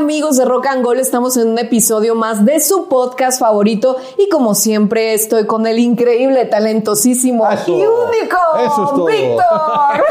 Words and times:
amigos 0.00 0.38
de 0.38 0.46
Rock 0.46 0.66
and 0.68 0.82
Gold, 0.82 0.98
estamos 0.98 1.36
en 1.36 1.48
un 1.48 1.58
episodio 1.58 2.14
más 2.14 2.46
de 2.46 2.58
su 2.60 2.88
podcast 2.88 3.38
favorito 3.38 3.98
y 4.16 4.30
como 4.30 4.54
siempre 4.54 5.12
estoy 5.12 5.46
con 5.46 5.66
el 5.66 5.78
increíble, 5.78 6.46
talentosísimo 6.46 7.46
Eso. 7.46 7.68
y 7.68 7.82
único 7.82 8.38
Eso 8.58 8.84
es 8.84 8.90
todo. 8.90 9.04
Víctor. 9.04 10.04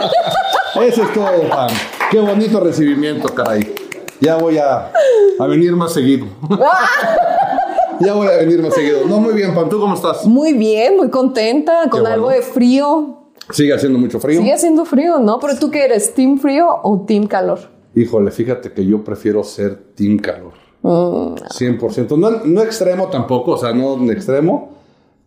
Eso 0.85 1.03
es 1.03 1.13
todo, 1.13 1.49
Pam. 1.49 1.69
Qué 2.11 2.19
bonito 2.19 2.59
recibimiento, 2.59 3.33
caray. 3.33 3.73
Ya 4.21 4.35
voy 4.35 4.59
a, 4.59 4.91
a 5.39 5.47
venir 5.47 5.75
más 5.75 5.91
seguido. 5.91 6.27
ya 7.99 8.13
voy 8.13 8.27
a 8.27 8.37
venir 8.37 8.61
más 8.61 8.75
seguido. 8.75 9.07
No, 9.07 9.19
muy 9.19 9.33
bien, 9.33 9.55
Pam. 9.55 9.69
¿Tú 9.69 9.79
cómo 9.79 9.95
estás? 9.95 10.23
Muy 10.27 10.53
bien, 10.53 10.97
muy 10.97 11.09
contenta, 11.09 11.89
con 11.89 12.05
algo 12.05 12.29
de 12.29 12.43
frío. 12.43 13.23
Sigue 13.49 13.73
haciendo 13.73 13.97
mucho 13.97 14.19
frío. 14.19 14.39
Sigue 14.39 14.53
haciendo 14.53 14.85
frío, 14.85 15.17
¿no? 15.17 15.39
Pero 15.39 15.57
tú 15.57 15.71
qué 15.71 15.85
eres, 15.85 16.13
¿team 16.13 16.37
frío 16.37 16.67
o 16.83 17.01
team 17.07 17.25
calor? 17.25 17.78
Híjole, 17.95 18.31
fíjate 18.31 18.71
que 18.71 18.85
yo 18.85 19.03
prefiero 19.03 19.43
ser 19.43 19.75
team 19.95 20.17
calor. 20.17 20.53
Mm, 20.81 21.35
100%. 21.35 22.17
No, 22.17 22.31
no 22.45 22.61
extremo 22.61 23.07
tampoco, 23.07 23.51
o 23.51 23.57
sea, 23.57 23.73
no 23.73 23.95
en 23.95 24.11
extremo, 24.11 24.77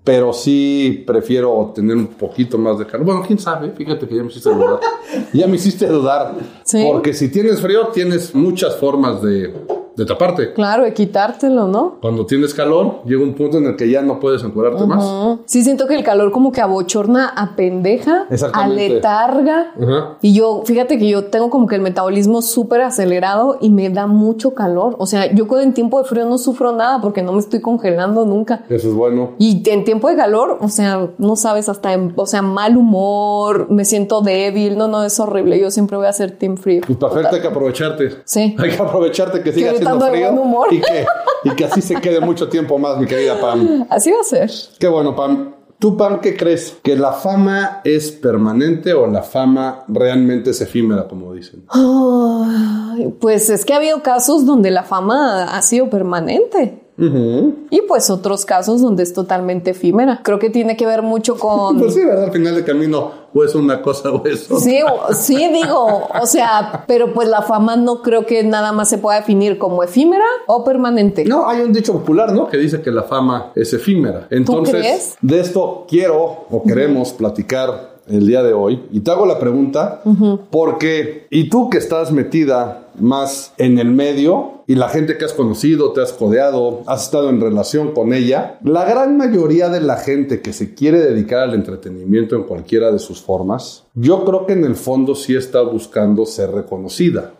pero 0.05 0.33
sí 0.33 1.05
prefiero 1.07 1.73
tener 1.75 1.97
un 1.97 2.07
poquito 2.07 2.59
más 2.59 2.79
de 2.79 2.87
calor. 2.87 3.07
Bueno, 3.07 3.23
quién 3.27 3.39
sabe, 3.39 3.71
fíjate 3.71 4.07
que 4.07 4.17
ya 4.17 4.23
me 4.23 4.29
hiciste 4.29 4.51
dudar. 4.51 4.81
ya 5.33 5.47
me 5.47 5.57
hiciste 5.57 5.87
dudar. 5.87 6.35
Sí. 6.65 6.85
Porque 6.91 7.13
si 7.13 7.29
tienes 7.29 7.61
frío, 7.61 7.89
tienes 7.89 8.35
muchas 8.35 8.77
formas 8.77 9.23
de, 9.23 9.53
de 9.97 10.07
taparte. 10.07 10.53
claro, 10.53 10.85
de 10.85 10.93
quitártelo, 10.95 11.69
¿no? 11.69 11.99
Cuando 12.01 12.27
tienes 12.27 12.55
calor, 12.55 13.03
llega 13.05 13.23
un 13.23 13.35
punto 13.35 13.59
en 13.59 13.67
el 13.67 13.77
que 13.77 13.91
ya 13.91 14.03
no 14.03 14.21
puedes 14.21 14.43
encuadrarte 14.43 14.87
más. 14.87 15.39
Sí, 15.47 15.63
siento 15.63 15.87
que 15.87 15.95
el 15.95 16.05
calor 16.05 16.33
como 16.33 16.53
que 16.53 16.61
abochorna, 16.61 17.29
apendeja, 17.29 18.27
Exactamente. 18.31 18.85
aletarga. 18.87 19.73
Ajá. 19.81 20.19
Y 20.23 20.35
yo, 20.35 20.63
fíjate 20.65 20.99
que 20.99 21.09
yo 21.09 21.25
tengo 21.27 21.51
como 21.51 21.67
que 21.67 21.75
el 21.77 21.83
metabolismo 21.83 22.43
súper 22.43 22.81
acelerado 22.83 23.59
y 23.61 23.71
me 23.71 23.91
da 23.91 24.07
mucho 24.07 24.55
calor. 24.55 24.97
O 24.99 25.07
sea, 25.07 25.33
yo 25.33 25.47
con 25.47 25.61
en 25.61 25.75
tiempo 25.75 25.99
de 26.03 26.09
frío 26.09 26.25
no 26.27 26.39
sufro 26.39 26.73
nada 26.73 27.01
porque 27.01 27.23
no 27.23 27.33
me 27.33 27.39
estoy 27.39 27.61
congelando 27.61 28.25
nunca. 28.25 28.65
Eso 28.69 28.89
es 28.89 28.95
bueno. 28.95 29.33
Y 29.39 29.63
en 29.69 29.85
tiempo 29.85 30.09
de 30.09 30.17
calor, 30.17 30.59
o 30.61 30.69
sea, 30.69 31.11
no 31.19 31.37
sabes, 31.37 31.69
hasta 31.69 31.93
en, 31.93 32.13
o 32.17 32.27
sea, 32.27 32.43
mal 32.43 32.77
humor, 32.77 33.71
me 33.71 33.85
siento 33.85 34.21
débil. 34.23 34.77
No, 34.77 34.89
no, 34.89 35.05
es 35.05 35.19
horrible. 35.21 35.61
Yo 35.61 35.71
siempre 35.71 35.97
voy 35.97 36.07
a 36.07 36.13
ser 36.13 36.33
team 36.33 36.57
frío. 36.57 36.83
Pues 36.87 36.99
perfecto, 36.99 37.37
hay 37.37 37.43
que 37.43 37.49
aprovecharte. 37.49 38.11
Sí. 38.25 38.57
Hay 38.63 38.71
que 38.71 38.83
aprovecharte 38.83 39.43
que 39.43 39.53
siga 39.53 39.71
ahorita 39.71 39.82
haciendo 39.83 40.05
de 40.05 40.11
frío 40.11 40.33
buen 40.33 40.47
humor. 40.47 40.67
y 40.71 40.81
que, 40.81 41.07
y 41.45 41.51
que 41.51 41.65
así 41.65 41.83
se 41.83 41.97
quede 41.97 42.21
mucho 42.21 42.49
tiempo 42.49 42.79
más, 42.79 42.99
mi 42.99 43.07
querida 43.07 43.41
Pam. 43.41 43.87
Así 43.91 44.11
va 44.11 44.21
a 44.21 44.25
ser. 44.25 44.51
Qué 44.79 44.89
bueno, 44.89 45.15
Pam. 45.15 45.55
¿Tú, 45.79 45.97
Pam, 45.97 46.21
qué 46.21 46.37
crees? 46.37 46.77
¿Que 46.81 46.95
la 46.95 47.13
fama 47.13 47.81
es 47.83 48.13
permanente 48.13 48.93
o 48.95 49.09
la 49.09 49.23
fama 49.23 49.85
realmente 49.89 50.51
es 50.51 50.61
efímera, 50.61 51.09
como 51.09 51.35
dicen? 51.35 51.65
Ay, 51.71 53.13
pues 53.21 53.51
es 53.51 53.65
que 53.65 53.73
ha 53.73 53.79
habido 53.79 54.01
casos 54.01 54.47
donde 54.47 54.71
la 54.71 54.85
fama 54.85 55.45
ha 55.45 55.61
sido 55.63 55.91
permanente. 55.91 56.82
Y 56.99 57.83
pues 57.89 58.11
otros 58.11 58.45
casos 58.45 58.83
donde 58.83 59.03
es 59.03 59.13
totalmente 59.13 59.71
efímera. 59.71 60.21
Creo 60.23 60.39
que 60.39 60.51
tiene 60.51 60.77
que 60.77 60.87
ver 60.87 61.03
mucho 61.03 61.37
con... 61.37 61.79
Pues 61.79 61.95
sí, 61.95 62.05
¿verdad? 62.05 62.25
Al 62.25 62.33
final 62.33 62.55
del 62.55 62.65
camino, 62.65 63.11
o 63.33 63.43
es 63.43 63.55
una 63.55 63.81
cosa 63.81 64.13
o 64.13 64.25
es 64.27 64.51
otra. 64.51 64.63
Sí, 64.63 64.79
sí, 65.15 65.49
digo, 65.53 66.09
o 66.21 66.27
sea, 66.27 66.85
pero 66.87 67.13
pues 67.13 67.29
la 67.29 67.43
fama 67.43 67.77
no 67.77 68.03
creo 68.03 68.27
que 68.27 68.45
nada 68.45 68.73
más 68.73 68.89
se 68.89 68.99
pueda 68.99 69.19
definir 69.19 69.59
como 69.59 69.83
efímera 69.83 70.25
o 70.47 70.65
permanente. 70.65 71.25
No, 71.25 71.49
hay 71.49 71.63
un 71.63 71.73
dicho 71.73 71.93
popular, 71.93 72.33
¿no? 72.33 72.49
Que 72.49 72.59
dice 72.59 72.83
que 72.83 72.91
la 72.91 73.05
fama 73.05 73.53
es 73.55 73.73
efímera. 73.73 74.27
Entonces, 74.31 74.75
crees? 74.75 75.17
de 75.21 75.41
esto 75.41 75.87
quiero 75.89 76.47
o 76.51 76.63
queremos 76.63 77.13
platicar 77.13 77.93
el 78.09 78.27
día 78.27 78.43
de 78.43 78.53
hoy. 78.53 78.83
Y 78.93 79.01
te 79.01 79.11
hago 79.11 79.27
la 79.27 79.39
pregunta 79.39 80.03
porque, 80.51 81.27
y 81.31 81.49
tú 81.49 81.71
que 81.71 81.79
estás 81.79 82.13
metida 82.13 82.89
más 82.99 83.53
en 83.59 83.79
el 83.79 83.91
medio 83.91 84.63
y 84.67 84.75
la 84.75 84.89
gente 84.89 85.19
que 85.19 85.25
has 85.25 85.33
conocido, 85.33 85.93
te 85.93 86.01
has 86.01 86.13
codeado, 86.13 86.83
has 86.87 87.05
estado 87.05 87.31
en 87.31 87.41
relación 87.41 87.93
con 87.93 88.13
ella, 88.13 88.59
la 88.63 88.85
gran 88.85 89.17
mayoría 89.17 89.69
de 89.69 89.81
la 89.81 89.97
gente 89.97 90.41
que 90.41 90.53
se 90.53 90.75
quiere 90.75 91.01
dedicar 91.01 91.41
al 91.41 91.55
entretenimiento 91.55 92.37
en 92.37 92.45
cualquiera 92.45 92.91
de 92.91 92.99
sus 92.99 93.21
formas, 93.21 93.85
yo 93.95 94.25
creo 94.25 94.47
que 94.47 94.53
en 94.53 94.65
el 94.65 94.77
fondo 94.77 95.15
sí 95.15 95.35
está 95.35 95.63
buscando 95.63 96.25
ser 96.27 96.53
reconocida, 96.53 97.33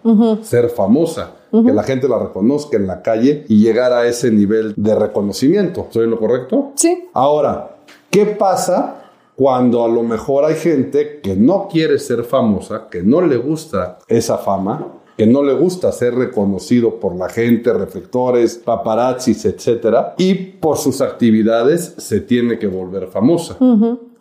ser 0.43 0.69
famosa. 0.71 1.37
Que 1.53 1.73
la 1.75 1.83
gente 1.83 2.09
la 2.09 2.19
reconozca 2.19 2.79
en 2.79 2.87
la 2.87 3.03
calle 3.03 3.45
y 3.47 3.63
llegar 3.63 3.93
a 3.93 4.07
ese 4.07 4.31
nivel 4.31 4.73
de 4.75 4.95
reconocimiento. 4.95 5.83
¿Estoy 5.83 6.05
en 6.05 6.11
lo 6.13 6.19
correcto? 6.19 6.73
Sí. 6.77 7.09
Ahora, 7.13 7.77
¿qué 8.11 8.25
pasa 8.25 9.03
cuando 9.37 9.85
a 9.85 9.89
lo 9.89 10.03
mejor 10.03 10.45
hay 10.45 10.55
gente 10.55 11.21
que 11.21 11.37
no 11.37 11.69
quiere 11.71 11.99
ser 11.99 12.25
famosa, 12.25 12.89
que 12.91 13.03
no 13.03 13.21
le 13.21 13.37
gusta 13.37 13.99
esa 14.09 14.39
fama, 14.39 15.02
que 15.17 15.27
no 15.27 15.43
le 15.43 15.53
gusta 15.55 15.93
ser 15.93 16.15
reconocido 16.15 16.99
por 17.01 17.15
la 17.17 17.29
gente, 17.29 17.73
reflectores, 17.73 18.57
paparazzis, 18.65 19.45
etcétera, 19.45 20.15
y 20.19 20.35
por 20.35 20.79
sus 20.79 21.01
actividades 21.01 21.95
se 21.99 22.21
tiene 22.21 22.59
que 22.59 22.67
volver 22.67 23.09
famosa? 23.09 23.57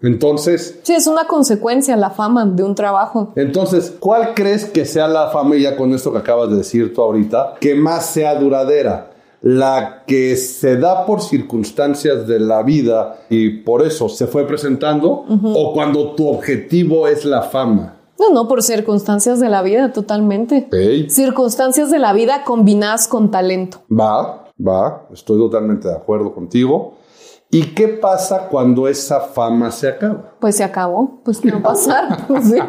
Entonces, 0.02 0.80
Sí, 0.84 0.94
es 0.94 1.08
una 1.08 1.26
consecuencia 1.28 1.96
la 1.96 2.10
fama 2.10 2.46
de 2.46 2.64
un 2.64 2.76
trabajo. 2.76 3.32
entonces, 3.36 3.96
¿cuál 4.00 4.34
crees 4.34 4.66
que 4.66 4.86
sea 4.86 5.08
la 5.08 5.30
fama, 5.30 5.56
y 5.56 5.62
ya 5.62 5.76
con 5.78 5.94
esto 5.94 6.12
que 6.12 6.18
acabas 6.18 6.50
de 6.50 6.58
decir 6.58 6.94
tú 6.94 7.02
ahorita, 7.02 7.56
que 7.60 7.76
más 7.76 8.08
sea 8.08 8.36
duradera? 8.36 9.08
La 9.44 10.04
que 10.06 10.36
se 10.36 10.78
da 10.78 11.06
por 11.08 11.22
circunstancias 11.22 12.28
de 12.28 12.40
la 12.40 12.62
vida 12.62 13.22
y 13.30 13.50
por 13.62 13.84
eso 13.84 14.08
se 14.08 14.28
fue 14.28 14.46
presentando, 14.46 15.26
o 15.44 15.74
cuando 15.74 16.12
tu 16.12 16.28
objetivo 16.28 17.08
es 17.08 17.26
la 17.26 17.42
fama. 17.42 17.96
No, 18.22 18.30
no, 18.30 18.48
por 18.48 18.62
circunstancias 18.62 19.40
de 19.40 19.50
la 19.50 19.64
vida, 19.64 19.92
totalmente. 19.92 20.70
Circunstancias 21.10 21.90
de 21.90 21.98
la 21.98 22.14
vida 22.14 22.44
combinadas 22.44 23.08
con 23.08 23.32
talento. 23.32 23.80
Va, 23.92 24.46
va, 24.60 25.08
estoy 25.12 25.40
totalmente 25.40 25.88
de 25.88 25.96
acuerdo 25.96 26.32
contigo. 26.32 26.94
¿Y 27.50 27.74
qué 27.74 27.88
pasa 27.88 28.48
cuando 28.48 28.88
esa 28.88 29.22
fama 29.22 29.72
se 29.72 29.90
acaba? 29.90 30.36
Pues 30.40 30.56
se 30.56 30.64
acabó. 30.64 31.20
Pues 31.26 31.42
a 31.46 31.60
pasar. 31.64 32.26
Pues 32.28 32.46
sí. 32.46 32.60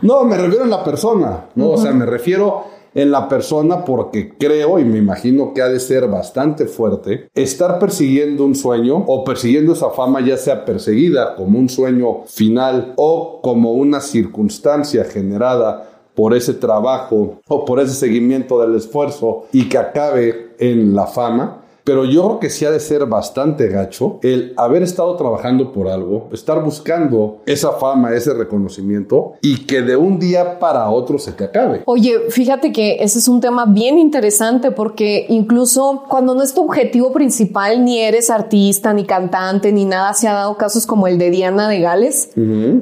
No, 0.00 0.24
me 0.24 0.36
refiero 0.36 0.64
en 0.64 0.70
la 0.70 0.82
persona, 0.82 1.46
¿no? 1.54 1.70
O 1.70 1.76
sea, 1.76 1.92
me 1.92 2.06
refiero 2.06 2.64
en 2.94 3.10
la 3.10 3.28
persona 3.28 3.84
porque 3.84 4.36
creo 4.38 4.78
y 4.78 4.84
me 4.84 4.98
imagino 4.98 5.52
que 5.52 5.62
ha 5.62 5.68
de 5.68 5.80
ser 5.80 6.08
bastante 6.08 6.66
fuerte 6.66 7.28
estar 7.34 7.78
persiguiendo 7.78 8.44
un 8.44 8.54
sueño 8.54 9.04
o 9.06 9.24
persiguiendo 9.24 9.72
esa 9.72 9.90
fama 9.90 10.20
ya 10.20 10.36
sea 10.36 10.64
perseguida 10.64 11.34
como 11.34 11.58
un 11.58 11.68
sueño 11.68 12.24
final 12.26 12.94
o 12.96 13.40
como 13.42 13.72
una 13.72 14.00
circunstancia 14.00 15.04
generada 15.04 15.90
por 16.14 16.34
ese 16.34 16.54
trabajo 16.54 17.40
o 17.48 17.64
por 17.64 17.80
ese 17.80 17.94
seguimiento 17.94 18.60
del 18.60 18.76
esfuerzo 18.76 19.46
y 19.52 19.68
que 19.68 19.78
acabe 19.78 20.54
en 20.58 20.94
la 20.94 21.06
fama. 21.06 21.63
Pero 21.84 22.06
yo 22.06 22.24
creo 22.24 22.40
que 22.40 22.50
sí 22.50 22.64
ha 22.64 22.70
de 22.70 22.80
ser 22.80 23.04
bastante 23.04 23.68
gacho 23.68 24.18
el 24.22 24.54
haber 24.56 24.82
estado 24.82 25.16
trabajando 25.16 25.70
por 25.70 25.88
algo, 25.88 26.28
estar 26.32 26.62
buscando 26.64 27.42
esa 27.44 27.72
fama, 27.72 28.14
ese 28.14 28.32
reconocimiento 28.32 29.34
y 29.42 29.66
que 29.66 29.82
de 29.82 29.94
un 29.94 30.18
día 30.18 30.58
para 30.58 30.88
otro 30.88 31.18
se 31.18 31.32
te 31.32 31.44
acabe. 31.44 31.82
Oye, 31.84 32.30
fíjate 32.30 32.72
que 32.72 32.96
ese 33.00 33.18
es 33.18 33.28
un 33.28 33.40
tema 33.40 33.66
bien 33.66 33.98
interesante 33.98 34.70
porque 34.70 35.26
incluso 35.28 36.04
cuando 36.08 36.34
no 36.34 36.42
es 36.42 36.54
tu 36.54 36.64
objetivo 36.64 37.12
principal, 37.12 37.84
ni 37.84 38.00
eres 38.00 38.30
artista, 38.30 38.94
ni 38.94 39.04
cantante, 39.04 39.70
ni 39.70 39.84
nada, 39.84 40.14
se 40.14 40.26
ha 40.26 40.32
dado 40.32 40.56
casos 40.56 40.86
como 40.86 41.06
el 41.06 41.18
de 41.18 41.30
Diana 41.30 41.68
de 41.68 41.80
Gales, 41.80 42.30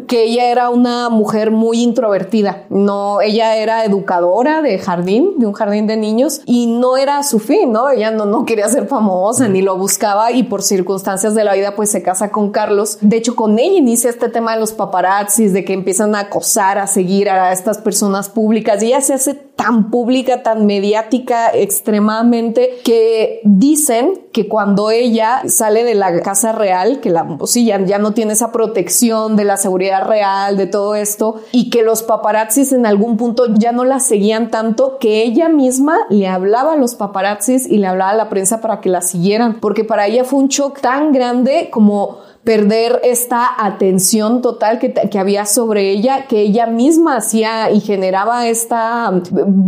que 0.07 0.25
ella 0.25 0.51
era 0.51 0.71
una 0.71 1.09
mujer 1.09 1.51
muy 1.51 1.83
introvertida. 1.83 2.67
No, 2.71 3.21
ella 3.21 3.57
era 3.57 3.85
educadora 3.85 4.63
de 4.63 4.79
jardín, 4.79 5.33
de 5.39 5.47
un 5.47 5.53
jardín 5.55 5.89
de 5.89 5.97
niños, 5.97 6.41
y 6.47 6.67
no 6.67 6.97
era 6.97 7.23
su 7.25 7.41
fin, 7.41 7.73
¿no? 7.73 7.91
Ella 7.91 8.13
no, 8.13 8.27
no 8.27 8.45
quería 8.45 8.69
ser 8.69 8.87
famosa, 8.93 9.49
ni 9.49 9.63
lo 9.63 9.77
buscaba, 9.79 10.33
y 10.33 10.43
por 10.43 10.63
circunstancias 10.63 11.35
de 11.35 11.45
la 11.45 11.55
vida, 11.55 11.75
pues 11.75 11.91
se 11.91 12.03
casa 12.03 12.31
con 12.31 12.51
Carlos. 12.51 12.99
De 13.01 13.17
hecho, 13.17 13.35
con 13.35 13.59
ella 13.59 13.79
inicia 13.79 14.11
este 14.11 14.29
tema 14.29 14.53
de 14.53 14.61
los 14.61 14.73
paparazzis, 14.73 15.53
de 15.53 15.65
que 15.65 15.73
empiezan 15.73 16.15
a 16.15 16.21
acosar, 16.21 16.79
a 16.79 16.87
seguir 16.87 17.31
a 17.31 17.53
estas 17.53 17.79
personas 17.79 18.29
públicas, 18.29 18.83
y 18.83 18.89
ella 18.89 19.01
se 19.01 19.15
hace 19.15 19.35
tan 19.63 19.91
pública, 19.91 20.43
tan 20.43 20.67
mediática 20.67 21.53
extremadamente, 21.55 22.81
que 22.83 23.41
dicen 23.45 24.21
que 24.33 24.49
cuando 24.49 24.91
ella 24.91 25.43
sale 25.47 25.85
de 25.85 25.95
la 25.95 26.21
casa 26.21 26.51
real, 26.51 26.99
que 26.99 27.11
la, 27.11 27.25
pues 27.39 27.53
sí, 27.53 27.65
ya, 27.65 27.81
ya 27.85 27.99
no 27.99 28.13
tiene 28.13 28.33
esa 28.33 28.51
protección 28.51 29.37
de 29.37 29.45
la 29.45 29.57
seguridad 29.57 30.09
real, 30.09 30.57
de 30.57 30.67
todo 30.67 30.97
esto, 30.97 31.37
y 31.53 31.71
que 31.71 31.83
los 31.83 32.03
paparazzis 32.03 32.73
en 32.73 32.87
algún 32.87 33.17
punto 33.17 33.55
ya 33.55 33.71
no 33.71 33.85
la 33.85 34.01
seguían 34.01 34.51
tanto, 34.51 34.99
que 34.99 35.23
ella 35.23 35.49
misma 35.49 35.97
le 36.11 36.27
hablaba 36.27 36.73
a 36.73 36.77
los 36.77 36.97
paparazzis 36.97 37.65
y 37.69 37.79
le 37.79 37.87
hablaba 37.87 38.11
a 38.11 38.17
la 38.17 38.29
prensa 38.31 38.61
para 38.61 38.81
que 38.81 38.89
la 38.89 39.01
siguieran, 39.01 39.61
porque 39.61 39.85
para 39.85 40.09
ella 40.09 40.25
fue 40.25 40.41
un 40.41 40.49
shock 40.49 40.81
tan 40.81 41.13
grande 41.13 41.69
como 41.71 42.19
perder 42.45 43.01
esta 43.05 43.49
atención 43.65 44.43
total 44.43 44.81
que, 44.81 44.93
que, 44.93 45.19
había 45.19 45.47
sobre 45.47 45.91
ella, 45.91 46.27
que 46.27 46.41
ella 46.41 46.67
misma 46.67 47.17
hacía 47.17 47.71
y 47.71 47.81
generaba 47.81 48.49
esta, 48.49 49.23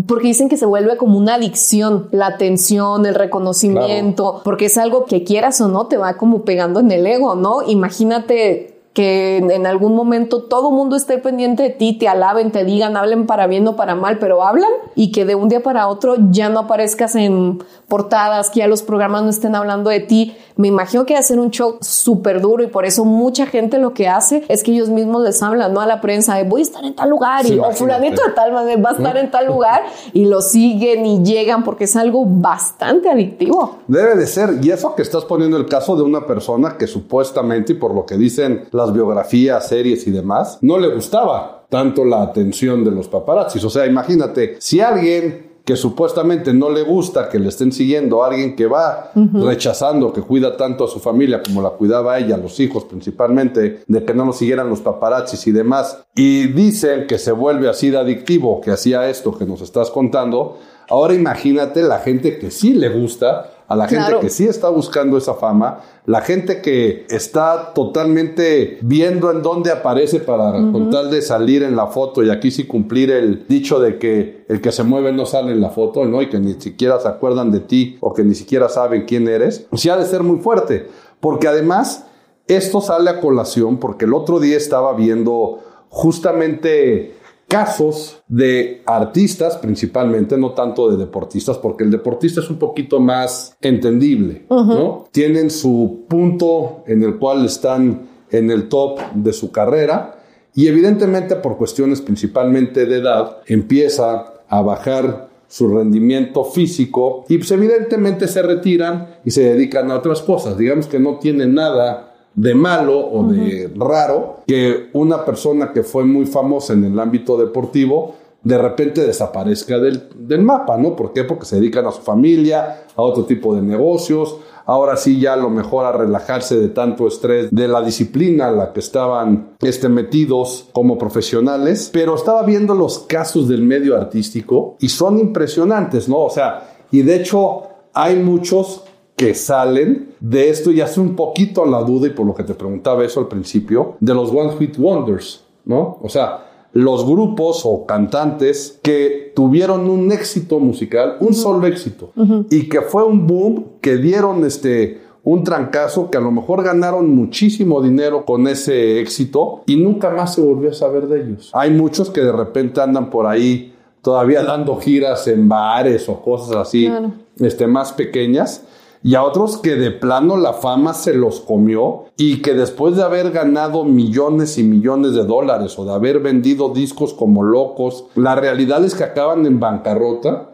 porque 0.09 0.29
dicen 0.29 0.49
que 0.49 0.57
se 0.57 0.67
vuelve 0.67 0.97
como 0.97 1.17
una 1.17 1.35
adicción, 1.35 2.09
la 2.11 2.27
atención, 2.27 3.07
el 3.07 3.15
reconocimiento, 3.15 4.25
claro. 4.25 4.45
porque 4.45 4.67
es 4.67 4.77
algo 4.77 5.05
que 5.05 5.23
quieras 5.23 5.61
o 5.61 5.69
no, 5.69 5.87
te 5.87 5.99
va 5.99 6.17
como 6.17 6.43
pegando 6.43 6.81
en 6.81 6.91
el 6.91 7.07
ego, 7.07 7.37
¿no? 7.37 7.63
Imagínate 7.63 8.74
que 8.95 9.39
en, 9.39 9.67
algún 9.67 9.97
momento 9.97 10.45
todo 10.45 10.71
mundo 10.71 10.95
esté 10.95 11.19
pendiente 11.19 11.65
de 11.65 11.71
ti, 11.71 11.99
te 11.99 12.07
alaben, 12.07 12.53
te 12.53 12.65
digan, 12.65 12.97
hablen 12.97 13.27
para 13.27 13.49
bien 13.49 13.67
o 13.67 13.75
para 13.75 13.97
mal, 13.97 14.21
pero 14.21 14.45
hablan 14.45 14.71
y 14.95 15.11
que 15.11 15.25
de 15.25 15.35
un 15.35 15.49
día 15.49 15.65
para 15.65 15.89
otro 15.89 16.15
ya 16.31 16.49
no 16.49 16.61
aparezcas 16.61 17.17
en 17.17 17.59
portadas, 17.89 18.51
que 18.51 18.61
ya 18.61 18.69
los 18.69 18.83
programas 18.83 19.25
no 19.25 19.31
estén 19.31 19.57
hablando 19.57 19.91
de 19.91 19.99
ti. 19.99 20.37
Me 20.57 20.69
imagino 20.69 21.05
que 21.07 21.15
va 21.15 21.21
a 21.21 21.25
ser 21.25 21.41
un 21.41 21.51
shock 21.51 21.83
súper 21.83 22.41
duro 22.41 22.63
y 22.63 22.69
por 22.69 22.87
eso 22.87 23.05
mucha 23.05 23.47
gente 23.47 23.79
lo 23.79 23.95
que 23.95 24.07
hace 24.07 24.45
es 24.49 24.63
que 24.63 24.71
ellos 24.71 24.91
mismos 24.91 25.23
les 25.23 25.43
hablan, 25.43 25.75
¿no? 25.75 25.81
A 25.81 25.87
la 25.87 26.01
prensa 26.01 26.37
de 26.37 26.45
voy 26.45 26.61
a 26.61 26.63
estar 26.63 26.85
en 26.85 26.95
tal 26.95 27.11
lugar 27.11 27.45
y 27.47 27.59
o 27.59 27.73
fulanito 27.73 28.23
de 28.25 28.33
tal 28.33 28.55
va 28.55 28.61
a 28.61 28.93
estar 28.93 29.17
en 29.17 29.31
tal 29.33 29.47
lugar 29.47 29.83
y 30.13 30.27
lo 30.27 30.41
siguen 30.41 31.05
y 31.05 31.25
llegan 31.25 31.65
porque 31.65 31.85
es 31.85 31.97
algo 31.97 32.25
bastante 32.27 33.11
adictivo. 33.11 33.79
Debe 33.89 34.15
de 34.15 34.27
ser. 34.29 34.61
Y 34.63 34.71
eso 34.71 34.95
que 34.95 35.03
estás 35.03 35.25
poniendo 35.25 35.57
el 35.57 35.67
caso 35.67 35.97
de 35.97 36.03
una 36.03 36.27
persona 36.27 36.77
que 36.79 36.87
supuestamente 36.87 37.73
y 37.73 37.77
por 37.77 37.93
lo 37.93 38.07
que 38.07 38.17
dicen 38.17 38.69
las 38.71 38.84
biografías, 38.93 39.69
series 39.69 40.07
y 40.07 40.11
demás, 40.11 40.59
no 40.61 40.79
le 40.79 40.89
gustaba 40.89 41.67
tanto 41.69 42.05
la 42.05 42.23
atención 42.23 42.85
de 42.85 42.91
los 42.91 43.09
paparazzis. 43.09 43.65
O 43.65 43.71
sea, 43.71 43.87
imagínate, 43.87 44.57
si 44.59 44.81
alguien 44.81 45.55
que 45.65 45.77
supuestamente 45.77 46.53
no 46.53 46.69
le 46.69 46.83
gusta 46.83 47.29
que 47.29 47.39
le 47.39 47.49
estén 47.49 47.73
siguiendo 47.73 48.23
a 48.23 48.29
alguien 48.29 48.55
que 48.55 48.67
va 48.67 49.13
rechazando, 49.15 50.13
que 50.13 50.21
cuida 50.21 50.59
tanto 50.59 50.85
a 50.85 50.89
su 50.89 51.01
familia 51.01 51.43
como 51.43 51.63
la 51.63 51.71
cuidaba 51.71 52.19
ella, 52.19 52.37
los 52.37 52.61
hijos 52.61 52.85
principalmente, 52.85 53.81
de 53.87 54.05
que 54.05 54.13
no 54.13 54.27
lo 54.27 54.35
siguieran 54.35 54.69
los 54.69 54.81
paparazzis 54.81 55.47
y 55.47 55.53
demás, 55.53 56.05
y 56.15 56.49
dicen 56.49 57.07
que 57.07 57.19
se 57.19 57.33
vuelve 57.33 57.71
así 57.71 57.89
de 57.89 57.97
adictivo, 57.97 58.61
que 58.61 58.73
hacía 58.73 59.09
esto 59.09 59.37
que 59.37 59.47
nos 59.47 59.63
estás 59.63 59.91
contando, 59.91 60.59
ahora 60.91 61.15
imagínate 61.15 61.83
la 61.83 62.01
gente 62.01 62.39
que 62.39 62.51
sí 62.51 62.75
le 62.75 62.91
gusta 62.91 63.54
a 63.67 63.77
la 63.77 63.89
gente 63.89 64.19
que 64.21 64.29
sí 64.29 64.47
está 64.47 64.69
buscando 64.69 65.17
esa 65.17 65.35
fama, 65.35 65.81
la 66.07 66.21
gente 66.21 66.61
que 66.61 67.07
está 67.09 67.73
totalmente 67.75 68.79
viendo 68.83 69.31
en 69.31 69.43
dónde 69.43 69.73
aparece 69.73 70.21
para 70.21 70.53
con 70.53 70.91
tal 70.91 71.11
de 71.11 71.23
salir 71.23 71.63
en 71.63 71.75
la 71.75 71.87
foto 71.87 72.23
y 72.23 72.31
aquí 72.31 72.51
sí 72.51 72.67
cumplir 72.67 73.11
el 73.11 73.47
dicho 73.49 73.81
de 73.81 73.99
que 73.99 74.45
el 74.49 74.61
que 74.61 74.71
se 74.71 74.85
mueve 74.85 75.13
no 75.13 75.25
sale 75.25 75.53
en 75.53 75.61
la 75.61 75.71
foto, 75.71 76.05
¿no? 76.05 76.21
Y 76.21 76.29
que 76.29 76.39
ni 76.39 76.55
siquiera 76.61 77.01
se 77.01 77.09
acuerdan 77.09 77.51
de 77.51 77.61
ti 77.61 77.97
o 78.01 78.13
que 78.13 78.23
ni 78.23 78.35
siquiera 78.35 78.69
saben 78.69 79.07
quién 79.07 79.29
eres, 79.29 79.67
sí 79.73 79.89
ha 79.89 79.97
de 79.97 80.05
ser 80.05 80.23
muy 80.23 80.39
fuerte, 80.39 80.87
porque 81.21 81.49
además 81.49 82.07
esto 82.47 82.83
sale 82.83 83.09
a 83.09 83.21
colación 83.21 83.79
porque 83.79 84.05
el 84.05 84.13
otro 84.13 84.41
día 84.41 84.59
estaba 84.59 84.93
viendo 84.93 85.61
justamente 85.89 87.15
casos 87.49 88.23
de 88.29 88.83
artistas 88.87 89.57
principalmente, 89.57 90.37
no 90.37 90.53
tanto 90.53 90.91
de 90.91 90.97
deportistas, 90.97 91.59
porque 91.59 91.85
el 91.85 91.91
deportista 91.91 92.41
es 92.41 92.51
un 92.51 92.59
poquito 92.59 93.01
más 93.01 93.57
entendible, 93.61 94.47
¿no? 94.51 95.05
Tienen 95.13 95.51
su 95.51 96.05
punto 96.09 96.83
en 96.87 97.03
el 97.03 97.19
cual 97.19 97.45
están 97.45 98.09
en 98.31 98.51
el 98.51 98.69
top 98.69 98.99
de 99.15 99.33
su 99.33 99.53
carrera 99.53 100.19
y 100.55 100.67
evidentemente 100.67 101.37
por 101.37 101.57
cuestiones 101.57 102.01
principalmente 102.01 102.87
de 102.87 102.99
edad 102.99 103.39
empieza 103.47 104.35
a 104.49 104.63
bajar 104.63 105.29
su 105.49 105.69
rendimiento 105.69 106.45
físico 106.45 107.25
y 107.29 107.39
pues 107.39 107.51
evidentemente 107.53 108.27
se 108.27 108.43
retiran 108.43 109.19
y 109.25 109.31
se 109.31 109.45
dedican 109.45 109.91
a 109.91 109.97
otras 109.97 110.23
cosas. 110.23 110.59
Digamos 110.59 110.87
que 110.87 110.99
no 110.99 111.19
tienen 111.19 111.55
nada 111.55 112.14
de 112.35 112.55
malo 112.55 112.99
o 112.99 113.25
de 113.33 113.73
raro 113.77 114.41
que 114.47 114.89
una 114.93 115.25
persona 115.25 115.73
que 115.73 115.83
fue 115.83 116.05
muy 116.05 116.27
famosa 116.27 116.73
en 116.73 116.85
el 116.85 116.99
ámbito 116.99 117.37
deportivo 117.37 118.17
de 118.43 118.59
repente 118.59 119.07
desaparezca 119.07 119.79
del, 119.79 120.09
del, 120.15 120.43
mapa, 120.43 120.77
¿no? 120.77 120.95
¿Por 120.95 121.15
qué? 121.15 121.25
Porque 121.25 121.47
se 121.47 121.57
dedican 121.57 121.87
a 121.87 121.93
su 121.93 122.03
familia, 122.03 122.85
a 122.95 123.01
otro 123.01 123.25
tipo 123.25 123.55
de 123.55 123.63
negocios, 123.63 124.37
ahora 124.67 124.97
sí 124.97 125.21
ya 125.21 125.35
a 125.35 125.37
lo 125.37 125.51
mejor 125.51 125.87
a 125.87 125.93
relajarse 125.93 126.59
de 126.59 126.69
tanto 126.69 127.07
estrés 127.07 127.49
de 127.51 127.69
la 127.69 127.83
disciplina 127.83 128.49
a 128.49 128.51
la 128.51 128.73
que 128.73 128.81
estaban 128.81 129.57
este, 129.61 129.89
metidos 129.89 130.69
como 130.73 130.99
profesionales, 130.99 131.91
pero 131.93 132.15
estaba 132.15 132.43
viendo 132.43 132.75
los 132.75 133.01
casos 133.01 133.49
del 133.49 133.63
medio 133.63 133.97
artístico 133.97 134.77
y 134.81 134.89
son 134.89 135.19
impresionantes, 135.19 136.09
¿no? 136.09 136.19
O 136.19 136.31
sea, 136.31 136.77
y 136.91 137.03
de 137.03 137.17
hecho 137.17 137.63
hay 137.93 138.17
muchos 138.17 138.83
que 139.17 139.35
salen 139.35 140.15
de 140.21 140.51
esto 140.51 140.71
y 140.71 140.81
hace 140.81 141.01
un 141.01 141.15
poquito 141.15 141.65
la 141.67 141.83
duda 141.83 142.09
y 142.09 142.11
por 142.11 142.27
lo 142.27 142.35
que 142.35 142.43
te 142.43 142.55
preguntaba 142.55 143.05
eso 143.05 143.21
al 143.21 143.29
principio, 143.29 143.97
de 144.01 144.15
los 144.15 144.31
One 144.31 144.57
Hit 144.59 144.77
Wonders, 144.79 145.45
¿no? 145.65 145.99
O 146.03 146.09
sea, 146.09 146.47
los 146.73 147.07
grupos 147.07 147.63
o 147.65 147.87
cantantes 147.87 148.81
que 148.83 149.33
tuvieron 149.35 149.89
un 149.89 150.11
éxito 150.11 150.59
musical, 150.59 151.17
un 151.21 151.33
solo 151.33 151.67
éxito, 151.69 152.11
y 152.51 152.69
que 152.69 152.81
fue 152.81 153.05
un 153.05 153.27
boom, 153.27 153.65
que 153.81 153.97
dieron 153.97 154.45
este 154.45 155.03
un 155.23 155.43
trancazo 155.43 156.11
que 156.11 156.19
a 156.19 156.21
lo 156.21 156.31
mejor 156.31 156.63
ganaron 156.63 157.15
muchísimo 157.15 157.81
dinero 157.81 158.27
con 158.27 158.47
ese 158.47 159.01
éxito 159.01 159.63
y 159.65 159.77
nunca 159.77 160.11
más 160.11 160.35
se 160.35 160.43
volvió 160.43 160.71
a 160.71 160.75
saber 160.75 161.07
de 161.07 161.23
ellos. 161.23 161.51
Hay 161.55 161.71
muchos 161.71 162.11
que 162.11 162.21
de 162.21 162.33
repente 162.33 162.83
andan 162.83 163.09
por 163.09 163.27
ahí 163.27 163.73
todavía 164.03 164.43
dando 164.43 164.77
giras 164.77 165.27
en 165.29 165.49
bares 165.49 166.11
o 166.11 166.21
cosas 166.21 166.57
así, 166.57 166.91
este, 167.39 167.67
más 167.67 167.95
pequeñas 167.95 168.67
y 169.05 169.15
a 169.15 169.23
otros 169.23 169.59
que 169.59 169.77
de 169.77 169.91
plano 169.91 170.39
la 170.39 170.55
fama 170.55 170.95
se 170.95 171.13
los 171.13 171.41
comió 171.41 172.07
y 172.17 172.41
que 172.41 172.55
después 172.55 172.97
de 172.97 173.03
haber 173.03 173.31
ganado 173.31 173.85
millones 173.85 174.57
y 174.57 174.65
millones 174.65 175.13
de 175.13 175.25
dólares 175.25 175.79
o 175.79 175.85
de 175.85 175.93
haber 175.93 176.21
vendido 176.21 176.71
discos 176.71 177.13
como 177.13 177.43
locos, 177.43 178.07
la 178.15 178.35
realidad 178.35 178.83
es 178.83 178.95
que 178.95 179.05
acaban 179.05 179.45
en 179.45 179.61
bancarrota 179.61 180.51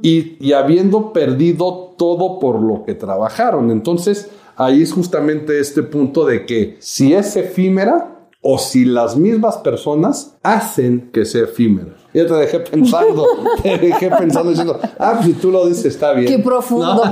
y, 0.00 0.36
y 0.44 0.54
habiendo 0.54 1.12
perdido 1.12 1.94
todo 1.98 2.40
por 2.40 2.60
lo 2.60 2.82
que 2.84 2.94
trabajaron. 2.94 3.70
Entonces, 3.70 4.30
ahí 4.56 4.82
es 4.82 4.92
justamente 4.92 5.60
este 5.60 5.82
punto 5.82 6.24
de 6.24 6.46
que 6.46 6.78
si 6.80 7.12
es 7.12 7.36
efímera, 7.36 8.12
o 8.42 8.58
si 8.58 8.84
las 8.84 9.16
mismas 9.16 9.58
personas 9.58 10.36
hacen 10.42 11.10
que 11.12 11.24
sea 11.24 11.44
efímera. 11.44 11.94
Yo 12.14 12.26
te 12.26 12.34
dejé 12.34 12.60
pensando, 12.60 13.26
te 13.62 13.78
dejé 13.78 14.10
pensando 14.10 14.50
diciendo, 14.50 14.78
ah, 14.98 15.14
pues 15.14 15.26
si 15.26 15.32
tú 15.34 15.50
lo 15.50 15.66
dices 15.66 15.86
está 15.86 16.12
bien. 16.12 16.26
Qué 16.26 16.42
profundo. 16.42 17.04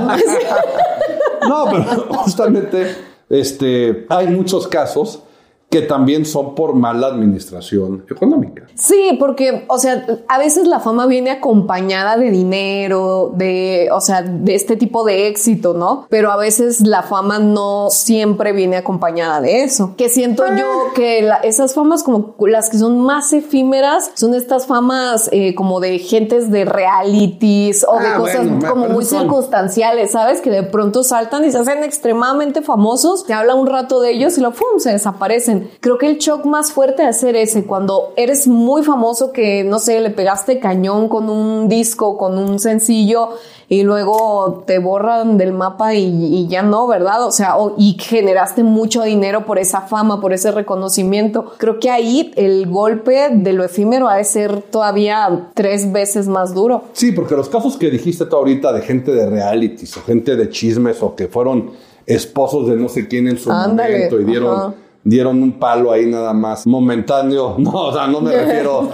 No, 1.47 1.65
pero 1.71 1.83
justamente 2.09 2.95
este, 3.29 4.05
hay 4.09 4.27
muchos 4.27 4.67
casos 4.67 5.23
que 5.71 5.81
también 5.81 6.25
son 6.25 6.53
por 6.53 6.73
mala 6.75 7.07
administración 7.07 8.03
económica. 8.11 8.67
Sí, 8.75 9.15
porque, 9.17 9.63
o 9.69 9.77
sea, 9.77 10.05
a 10.27 10.37
veces 10.37 10.67
la 10.67 10.81
fama 10.81 11.05
viene 11.05 11.31
acompañada 11.31 12.17
de 12.17 12.29
dinero, 12.29 13.31
de, 13.33 13.87
o 13.93 14.01
sea, 14.01 14.21
de 14.21 14.53
este 14.53 14.75
tipo 14.75 15.05
de 15.05 15.29
éxito, 15.29 15.73
¿no? 15.73 16.07
Pero 16.09 16.29
a 16.29 16.35
veces 16.35 16.81
la 16.81 17.03
fama 17.03 17.39
no 17.39 17.87
siempre 17.89 18.51
viene 18.51 18.75
acompañada 18.75 19.39
de 19.39 19.63
eso. 19.63 19.93
Que 19.95 20.09
siento 20.09 20.43
yo 20.47 20.91
que 20.93 21.29
esas 21.43 21.73
famas 21.73 22.03
como 22.03 22.35
las 22.39 22.69
que 22.69 22.77
son 22.77 22.99
más 22.99 23.31
efímeras 23.31 24.11
son 24.15 24.35
estas 24.35 24.65
famas 24.65 25.29
eh, 25.31 25.55
como 25.55 25.79
de 25.79 25.99
gentes 25.99 26.51
de 26.51 26.65
realities 26.65 27.85
o 27.87 27.97
de 27.97 28.07
ah, 28.07 28.17
cosas 28.17 28.45
como 28.67 28.89
muy 28.89 29.05
circunstanciales, 29.05 30.11
¿sabes? 30.11 30.41
Que 30.41 30.49
de 30.49 30.63
pronto 30.63 31.05
saltan 31.05 31.45
y 31.45 31.51
se 31.51 31.59
hacen 31.59 31.85
extremadamente 31.85 32.61
famosos, 32.61 33.25
te 33.25 33.31
habla 33.31 33.55
un 33.55 33.67
rato 33.67 34.01
de 34.01 34.11
ellos 34.11 34.37
y 34.37 34.41
lo, 34.41 34.51
¡pum!, 34.51 34.79
se 34.79 34.91
desaparecen. 34.91 35.60
Creo 35.79 35.97
que 35.97 36.07
el 36.07 36.17
shock 36.17 36.45
más 36.45 36.71
fuerte 36.71 37.03
de 37.03 37.09
hacer 37.09 37.35
ese, 37.35 37.65
cuando 37.65 38.13
eres 38.15 38.47
muy 38.47 38.83
famoso 38.83 39.31
que, 39.31 39.63
no 39.63 39.79
sé, 39.79 39.99
le 39.99 40.09
pegaste 40.09 40.59
cañón 40.59 41.07
con 41.07 41.29
un 41.29 41.69
disco, 41.69 42.17
con 42.17 42.37
un 42.37 42.59
sencillo 42.59 43.29
y 43.71 43.83
luego 43.83 44.65
te 44.67 44.79
borran 44.79 45.37
del 45.37 45.53
mapa 45.53 45.95
y, 45.95 46.45
ya 46.47 46.61
no, 46.61 46.87
¿verdad? 46.87 47.25
O 47.25 47.31
sea, 47.31 47.55
y 47.77 47.95
generaste 47.97 48.63
mucho 48.63 49.03
dinero 49.03 49.45
por 49.45 49.59
esa 49.59 49.81
fama, 49.81 50.19
por 50.19 50.33
ese 50.33 50.51
reconocimiento. 50.51 51.53
Creo 51.57 51.79
que 51.79 51.89
ahí 51.89 52.33
el 52.35 52.67
golpe 52.67 53.29
de 53.31 53.53
lo 53.53 53.63
efímero 53.63 54.09
ha 54.09 54.17
de 54.17 54.25
ser 54.25 54.61
todavía 54.61 55.51
tres 55.53 55.89
veces 55.89 56.27
más 56.27 56.53
duro. 56.53 56.83
Sí, 56.91 57.13
porque 57.13 57.35
los 57.35 57.47
casos 57.47 57.77
que 57.77 57.89
dijiste 57.89 58.25
tú 58.25 58.35
ahorita 58.35 58.73
de 58.73 58.81
gente 58.81 59.13
de 59.13 59.29
realities 59.29 59.95
o 59.95 60.01
gente 60.01 60.35
de 60.35 60.49
chismes 60.49 61.01
o 61.01 61.15
que 61.15 61.29
fueron 61.29 61.71
esposos 62.05 62.67
de 62.67 62.75
no 62.75 62.89
sé 62.89 63.07
quién 63.07 63.29
en 63.29 63.37
su 63.37 63.49
momento 63.49 64.19
y 64.19 64.25
dieron 64.25 64.75
dieron 65.03 65.41
un 65.41 65.53
palo 65.53 65.91
ahí 65.91 66.05
nada 66.05 66.33
más 66.33 66.65
momentáneo. 66.67 67.55
No, 67.61 67.71
o 67.71 67.93
sea, 67.93 68.07
no 68.07 68.21
me 68.21 68.31
refiero 68.31 68.89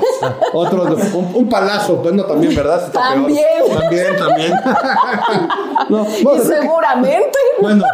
otro, 0.53 0.85
un, 1.33 1.49
palazo, 1.49 1.97
bueno, 1.97 2.25
también, 2.25 2.55
¿verdad? 2.55 2.91
también. 2.91 3.45
También, 3.73 4.15
también. 4.17 4.51
y 6.35 6.39
seguramente. 6.39 7.37
Bueno, 7.61 7.85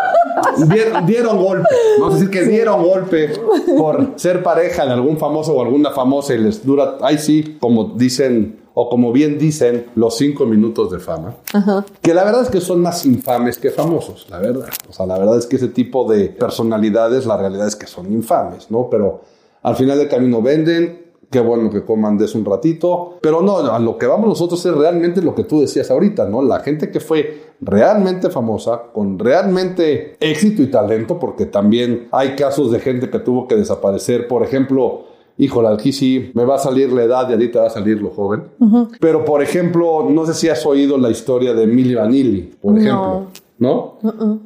dieron, 0.68 1.06
dieron, 1.06 1.38
golpe. 1.38 1.70
Vamos 2.00 2.16
a 2.16 2.18
decir 2.18 2.32
que 2.32 2.46
dieron 2.46 2.84
golpe 2.84 3.34
por 3.78 4.14
ser 4.16 4.42
pareja 4.42 4.86
de 4.86 4.94
algún 4.94 5.18
famoso 5.18 5.54
o 5.54 5.62
alguna 5.62 5.92
famosa 5.92 6.34
y 6.34 6.40
les 6.40 6.66
dura, 6.66 6.96
ahí 7.02 7.18
sí, 7.18 7.58
como 7.60 7.86
dicen 7.96 8.63
o 8.74 8.90
como 8.90 9.12
bien 9.12 9.38
dicen, 9.38 9.88
los 9.96 10.18
cinco 10.18 10.46
minutos 10.46 10.92
de 10.92 11.00
fama, 11.00 11.36
que 12.02 12.14
la 12.14 12.24
verdad 12.24 12.44
es 12.44 12.50
que 12.50 12.60
son 12.60 12.82
más 12.82 13.06
infames 13.06 13.58
que 13.58 13.70
famosos, 13.70 14.28
la 14.30 14.40
verdad. 14.40 14.70
O 14.90 14.94
sea, 14.94 15.06
la 15.06 15.18
verdad 15.18 15.38
es 15.38 15.46
que 15.46 15.58
ese 15.58 15.68
tipo 15.68 16.12
de 16.12 16.30
personalidades, 16.30 17.26
la 17.26 17.38
realidad 17.38 17.68
es 17.68 17.76
que 17.76 17.88
son 17.88 18.12
infames, 18.12 18.72
¿no? 18.72 18.90
Pero 18.90 19.22
al 19.62 19.76
final 19.76 19.98
del 19.98 20.10
camino 20.10 20.42
venden 20.42 21.04
qué 21.34 21.40
bueno 21.40 21.72
que 21.72 21.84
coman 21.84 22.18
de 22.18 22.26
eso 22.26 22.38
un 22.38 22.46
ratito. 22.46 23.18
Pero 23.20 23.42
no, 23.42 23.58
a 23.58 23.80
lo 23.80 23.98
que 23.98 24.06
vamos 24.06 24.28
nosotros 24.28 24.64
es 24.66 24.74
realmente 24.74 25.22
lo 25.22 25.34
que 25.34 25.44
tú 25.44 25.62
decías 25.62 25.90
ahorita, 25.90 26.30
¿no? 26.30 26.42
La 26.44 26.60
gente 26.60 26.92
que 26.92 27.00
fue 27.00 27.54
realmente 27.60 28.30
famosa, 28.30 28.84
con 28.94 29.18
realmente 29.18 30.16
éxito 30.20 30.62
y 30.62 30.68
talento, 30.70 31.20
porque 31.20 31.48
también 31.48 32.08
hay 32.12 32.36
casos 32.36 32.72
de 32.72 32.80
gente 32.80 33.10
que 33.10 33.20
tuvo 33.20 33.48
que 33.48 33.56
desaparecer. 33.56 34.28
Por 34.28 34.44
ejemplo, 34.44 35.06
híjole, 35.38 35.70
aquí 35.70 35.92
sí 35.92 36.32
me 36.34 36.46
va 36.46 36.56
a 36.56 36.60
salir 36.60 36.92
la 36.92 37.04
edad 37.04 37.30
y 37.30 37.34
a 37.34 37.38
ti 37.38 37.50
te 37.50 37.60
va 37.60 37.68
a 37.68 37.70
salir 37.70 38.02
lo 38.02 38.10
joven. 38.10 38.44
Pero, 39.00 39.26
por 39.26 39.42
ejemplo, 39.42 40.08
no 40.10 40.26
sé 40.26 40.34
si 40.34 40.50
has 40.50 40.66
oído 40.66 40.98
la 40.98 41.10
historia 41.10 41.54
de 41.54 41.68
Milli 41.68 41.96
Vanilli, 41.96 42.54
por 42.62 42.78
ejemplo, 42.78 43.28
¿no? 43.58 43.98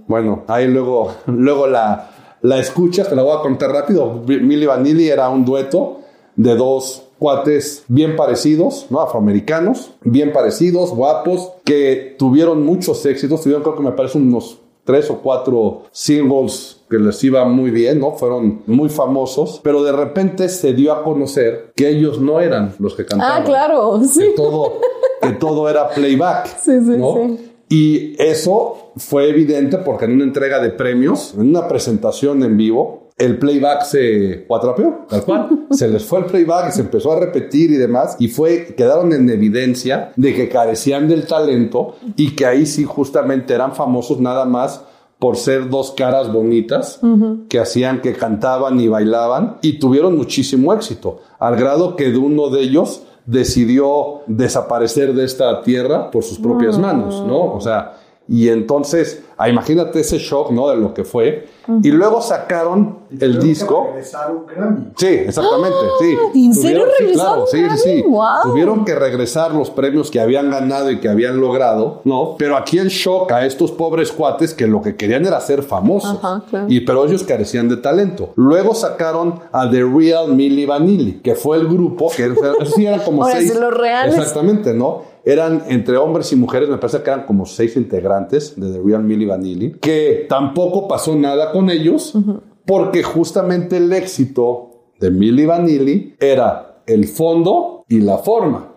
Bueno, 0.07 0.43
ahí 0.47 0.67
luego, 0.67 1.11
luego 1.27 1.67
la, 1.67 2.09
la 2.41 2.59
escuchas, 2.59 3.09
te 3.09 3.15
la 3.15 3.23
voy 3.23 3.37
a 3.37 3.41
contar 3.41 3.71
rápido. 3.71 4.21
Milli 4.25 4.65
Vanilli 4.65 5.07
era 5.09 5.29
un 5.29 5.45
dueto 5.45 5.99
de 6.35 6.55
dos 6.55 7.03
cuates 7.19 7.83
bien 7.87 8.15
parecidos, 8.15 8.87
¿no? 8.89 9.01
Afroamericanos, 9.01 9.91
bien 10.03 10.31
parecidos, 10.31 10.91
guapos, 10.91 11.51
que 11.65 12.15
tuvieron 12.17 12.63
muchos 12.65 13.05
éxitos, 13.05 13.41
tuvieron 13.41 13.63
creo 13.63 13.75
que 13.75 13.83
me 13.83 13.91
parece 13.91 14.17
unos 14.19 14.59
tres 14.87 15.09
o 15.11 15.17
cuatro 15.17 15.83
singles 15.91 16.77
que 16.89 16.97
les 16.97 17.21
iba 17.25 17.43
muy 17.43 17.69
bien, 17.69 17.99
¿no? 17.99 18.13
Fueron 18.13 18.61
muy 18.65 18.87
famosos, 18.87 19.59
pero 19.61 19.83
de 19.83 19.91
repente 19.91 20.47
se 20.47 20.73
dio 20.73 20.93
a 20.93 21.03
conocer 21.03 21.73
que 21.75 21.89
ellos 21.89 22.21
no 22.21 22.39
eran 22.39 22.73
los 22.79 22.95
que 22.95 23.05
cantaban. 23.05 23.41
Ah, 23.41 23.45
claro, 23.45 24.01
sí. 24.01 24.21
Que 24.21 24.29
todo, 24.29 24.79
que 25.21 25.31
todo 25.33 25.69
era 25.69 25.89
playback, 25.89 26.47
Sí, 26.63 26.71
sí, 26.79 26.97
¿no? 26.97 27.15
sí. 27.15 27.51
Y 27.69 28.15
eso 28.17 28.91
fue 28.95 29.29
evidente 29.29 29.77
porque 29.79 30.05
en 30.05 30.13
una 30.13 30.23
entrega 30.23 30.59
de 30.61 30.69
premios, 30.69 31.33
en 31.33 31.49
una 31.49 31.67
presentación 31.67 32.41
en 32.43 32.55
vivo, 32.55 33.06
el 33.17 33.39
playback 33.39 33.83
se 33.83 34.45
cuatrapeó, 34.47 35.05
tal 35.09 35.23
cual. 35.23 35.67
se 35.71 35.87
les 35.87 36.03
fue 36.03 36.19
el 36.19 36.25
playback 36.25 36.69
y 36.69 36.71
se 36.73 36.81
empezó 36.81 37.11
a 37.11 37.19
repetir 37.19 37.71
y 37.71 37.77
demás. 37.77 38.15
Y 38.19 38.27
fue, 38.27 38.75
quedaron 38.77 39.11
en 39.13 39.29
evidencia 39.29 40.11
de 40.15 40.35
que 40.35 40.49
carecían 40.49 41.07
del 41.07 41.25
talento 41.25 41.95
y 42.15 42.35
que 42.35 42.45
ahí 42.45 42.65
sí 42.65 42.83
justamente 42.83 43.53
eran 43.53 43.73
famosos 43.73 44.19
nada 44.19 44.45
más 44.45 44.81
por 45.19 45.35
ser 45.35 45.69
dos 45.69 45.93
caras 45.97 46.31
bonitas 46.31 46.99
que 47.49 47.59
hacían 47.59 48.01
que 48.01 48.13
cantaban 48.13 48.79
y 48.79 48.87
bailaban 48.87 49.57
y 49.63 49.79
tuvieron 49.79 50.15
muchísimo 50.15 50.71
éxito, 50.73 51.21
al 51.39 51.55
grado 51.55 51.95
que 51.95 52.11
de 52.11 52.17
uno 52.17 52.49
de 52.49 52.61
ellos 52.61 53.01
decidió 53.25 54.21
desaparecer 54.27 55.15
de 55.15 55.25
esta 55.25 55.61
tierra 55.61 56.11
por 56.11 56.23
sus 56.23 56.37
propias 56.37 56.77
manos, 56.77 57.23
¿no? 57.25 57.51
O 57.51 57.59
sea, 57.59 57.97
y 58.29 58.49
entonces, 58.49 59.23
ah, 59.37 59.47
imagínate 59.49 59.99
ese 60.01 60.17
shock, 60.17 60.51
¿no? 60.51 60.69
De 60.69 60.75
lo 60.75 60.93
que 60.93 61.03
fue. 61.03 61.47
Y 61.83 61.91
luego 61.91 62.21
sacaron 62.21 62.99
el 63.19 63.39
disco. 63.39 63.89
un. 63.93 64.93
Sí, 64.95 65.05
exactamente, 65.07 65.77
sí. 65.99 66.17
¡Ah! 66.17 66.31
¿En 66.33 66.53
serio 66.53 66.85
Tuvieron- 66.85 66.89
sí, 66.97 67.03
regresaron 67.03 67.33
claro, 67.45 67.47
sí, 67.47 67.77
sí, 67.77 67.89
sí. 67.89 68.01
¡Guau! 68.07 68.43
Tuvieron 68.43 68.85
que 68.85 68.95
regresar 68.95 69.53
los 69.53 69.69
premios 69.69 70.09
que 70.11 70.19
habían 70.21 70.49
ganado 70.49 70.89
y 70.91 70.99
que 70.99 71.09
habían 71.09 71.39
logrado, 71.41 72.01
¿no? 72.05 72.35
Pero 72.37 72.55
aquí 72.57 72.77
el 72.79 72.87
shock 72.89 73.31
a 73.33 73.45
estos 73.45 73.71
pobres 73.71 74.11
cuates 74.11 74.53
que 74.53 74.65
lo 74.67 74.81
que 74.81 74.95
querían 74.95 75.25
era 75.25 75.39
ser 75.41 75.61
famosos. 75.63 76.17
Ajá, 76.21 76.43
claro. 76.49 76.65
Y 76.69 76.81
pero 76.81 77.05
ellos 77.05 77.23
carecían 77.23 77.67
de 77.69 77.77
talento. 77.77 78.31
Luego 78.35 78.73
sacaron 78.73 79.39
a 79.51 79.69
The 79.69 79.83
Real 79.83 80.33
Milli 80.33 80.65
Vanilli, 80.65 81.19
que 81.21 81.35
fue 81.35 81.57
el 81.57 81.67
grupo 81.67 82.09
que 82.15 82.33
sí 82.75 82.85
eran 82.85 83.01
como 83.01 83.23
Ahora 83.23 83.35
seis. 83.37 83.51
sí, 83.53 83.59
los 83.59 83.73
reales. 83.73 84.17
Exactamente, 84.17 84.73
¿no? 84.73 85.16
Eran 85.27 85.63
entre 85.67 85.97
hombres 85.97 86.31
y 86.31 86.37
mujeres, 86.37 86.69
me 86.69 86.77
parece 86.77 87.03
que 87.03 87.09
eran 87.09 87.25
como 87.25 87.45
seis 87.45 87.75
integrantes 87.75 88.53
de 88.55 88.71
The 88.71 88.81
Real 88.81 89.03
Milli 89.03 89.25
Vanilli, 89.25 89.71
que 89.81 90.25
tampoco 90.29 90.87
pasó 90.87 91.17
nada 91.17 91.51
con 91.51 91.69
ellos, 91.69 92.13
porque 92.65 93.03
justamente 93.03 93.75
el 93.75 93.91
éxito 93.91 94.69
de 95.01 95.11
Milli 95.11 95.45
Vanilli 95.45 96.15
era 96.17 96.81
el 96.85 97.09
fondo 97.09 97.83
y 97.89 97.99
la 97.99 98.19
forma, 98.19 98.69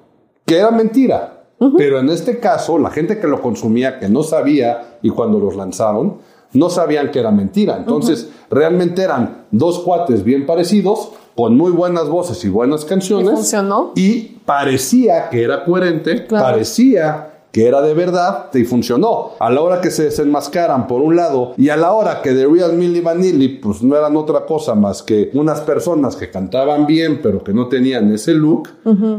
que 0.45 0.57
era 0.57 0.73
mentira. 0.73 1.47
Pero 1.77 2.01
en 2.01 2.09
este 2.09 2.41
caso, 2.41 2.79
la 2.79 2.91
gente 2.91 3.21
que 3.21 3.29
lo 3.29 3.41
consumía, 3.41 4.01
que 4.01 4.09
no 4.09 4.25
sabía, 4.25 4.99
y 5.03 5.11
cuando 5.11 5.39
los 5.39 5.55
lanzaron, 5.55 6.17
no 6.53 6.69
sabían 6.69 7.13
que 7.13 7.21
era 7.21 7.31
mentira. 7.31 7.77
Entonces, 7.77 8.29
realmente 8.51 9.03
eran 9.03 9.47
dos 9.53 9.79
cuates 9.79 10.25
bien 10.25 10.47
parecidos, 10.47 11.11
con 11.37 11.57
muy 11.57 11.71
buenas 11.71 12.09
voces 12.09 12.45
y 12.45 12.49
buenas 12.49 12.85
canciones. 12.85 13.29
Y 13.29 13.37
funcionó. 13.37 13.93
Y 13.95 14.40
parecía 14.51 15.29
que 15.31 15.43
era 15.45 15.65
coherente, 15.65 16.27
Claro. 16.27 16.45
parecía 16.47 17.27
que 17.53 17.67
era 17.67 17.83
de 17.83 17.95
verdad 17.95 18.47
y 18.55 18.63
funcionó. 18.65 19.31
A 19.41 19.51
la 19.51 19.61
hora 19.61 19.81
que 19.81 19.91
se 19.91 20.05
desenmascaran 20.05 20.87
por 20.87 21.03
un 21.03 21.17
lado 21.17 21.53
y 21.57 21.69
a 21.69 21.77
la 21.77 21.93
hora 21.93 22.23
que 22.23 22.31
The 22.33 22.47
Real 22.47 22.75
Milli 22.75 23.01
Vanilli 23.01 23.49
pues 23.59 23.83
no 23.83 23.97
eran 23.97 24.17
otra 24.17 24.47
cosa 24.47 24.77
más 24.77 25.03
que 25.03 25.31
unas 25.35 25.61
personas 25.63 26.15
que 26.15 26.31
cantaban 26.31 26.87
bien 26.87 27.19
pero 27.21 27.43
que 27.43 27.53
no 27.53 27.67
tenían 27.67 28.13
ese 28.13 28.35
look, 28.35 28.69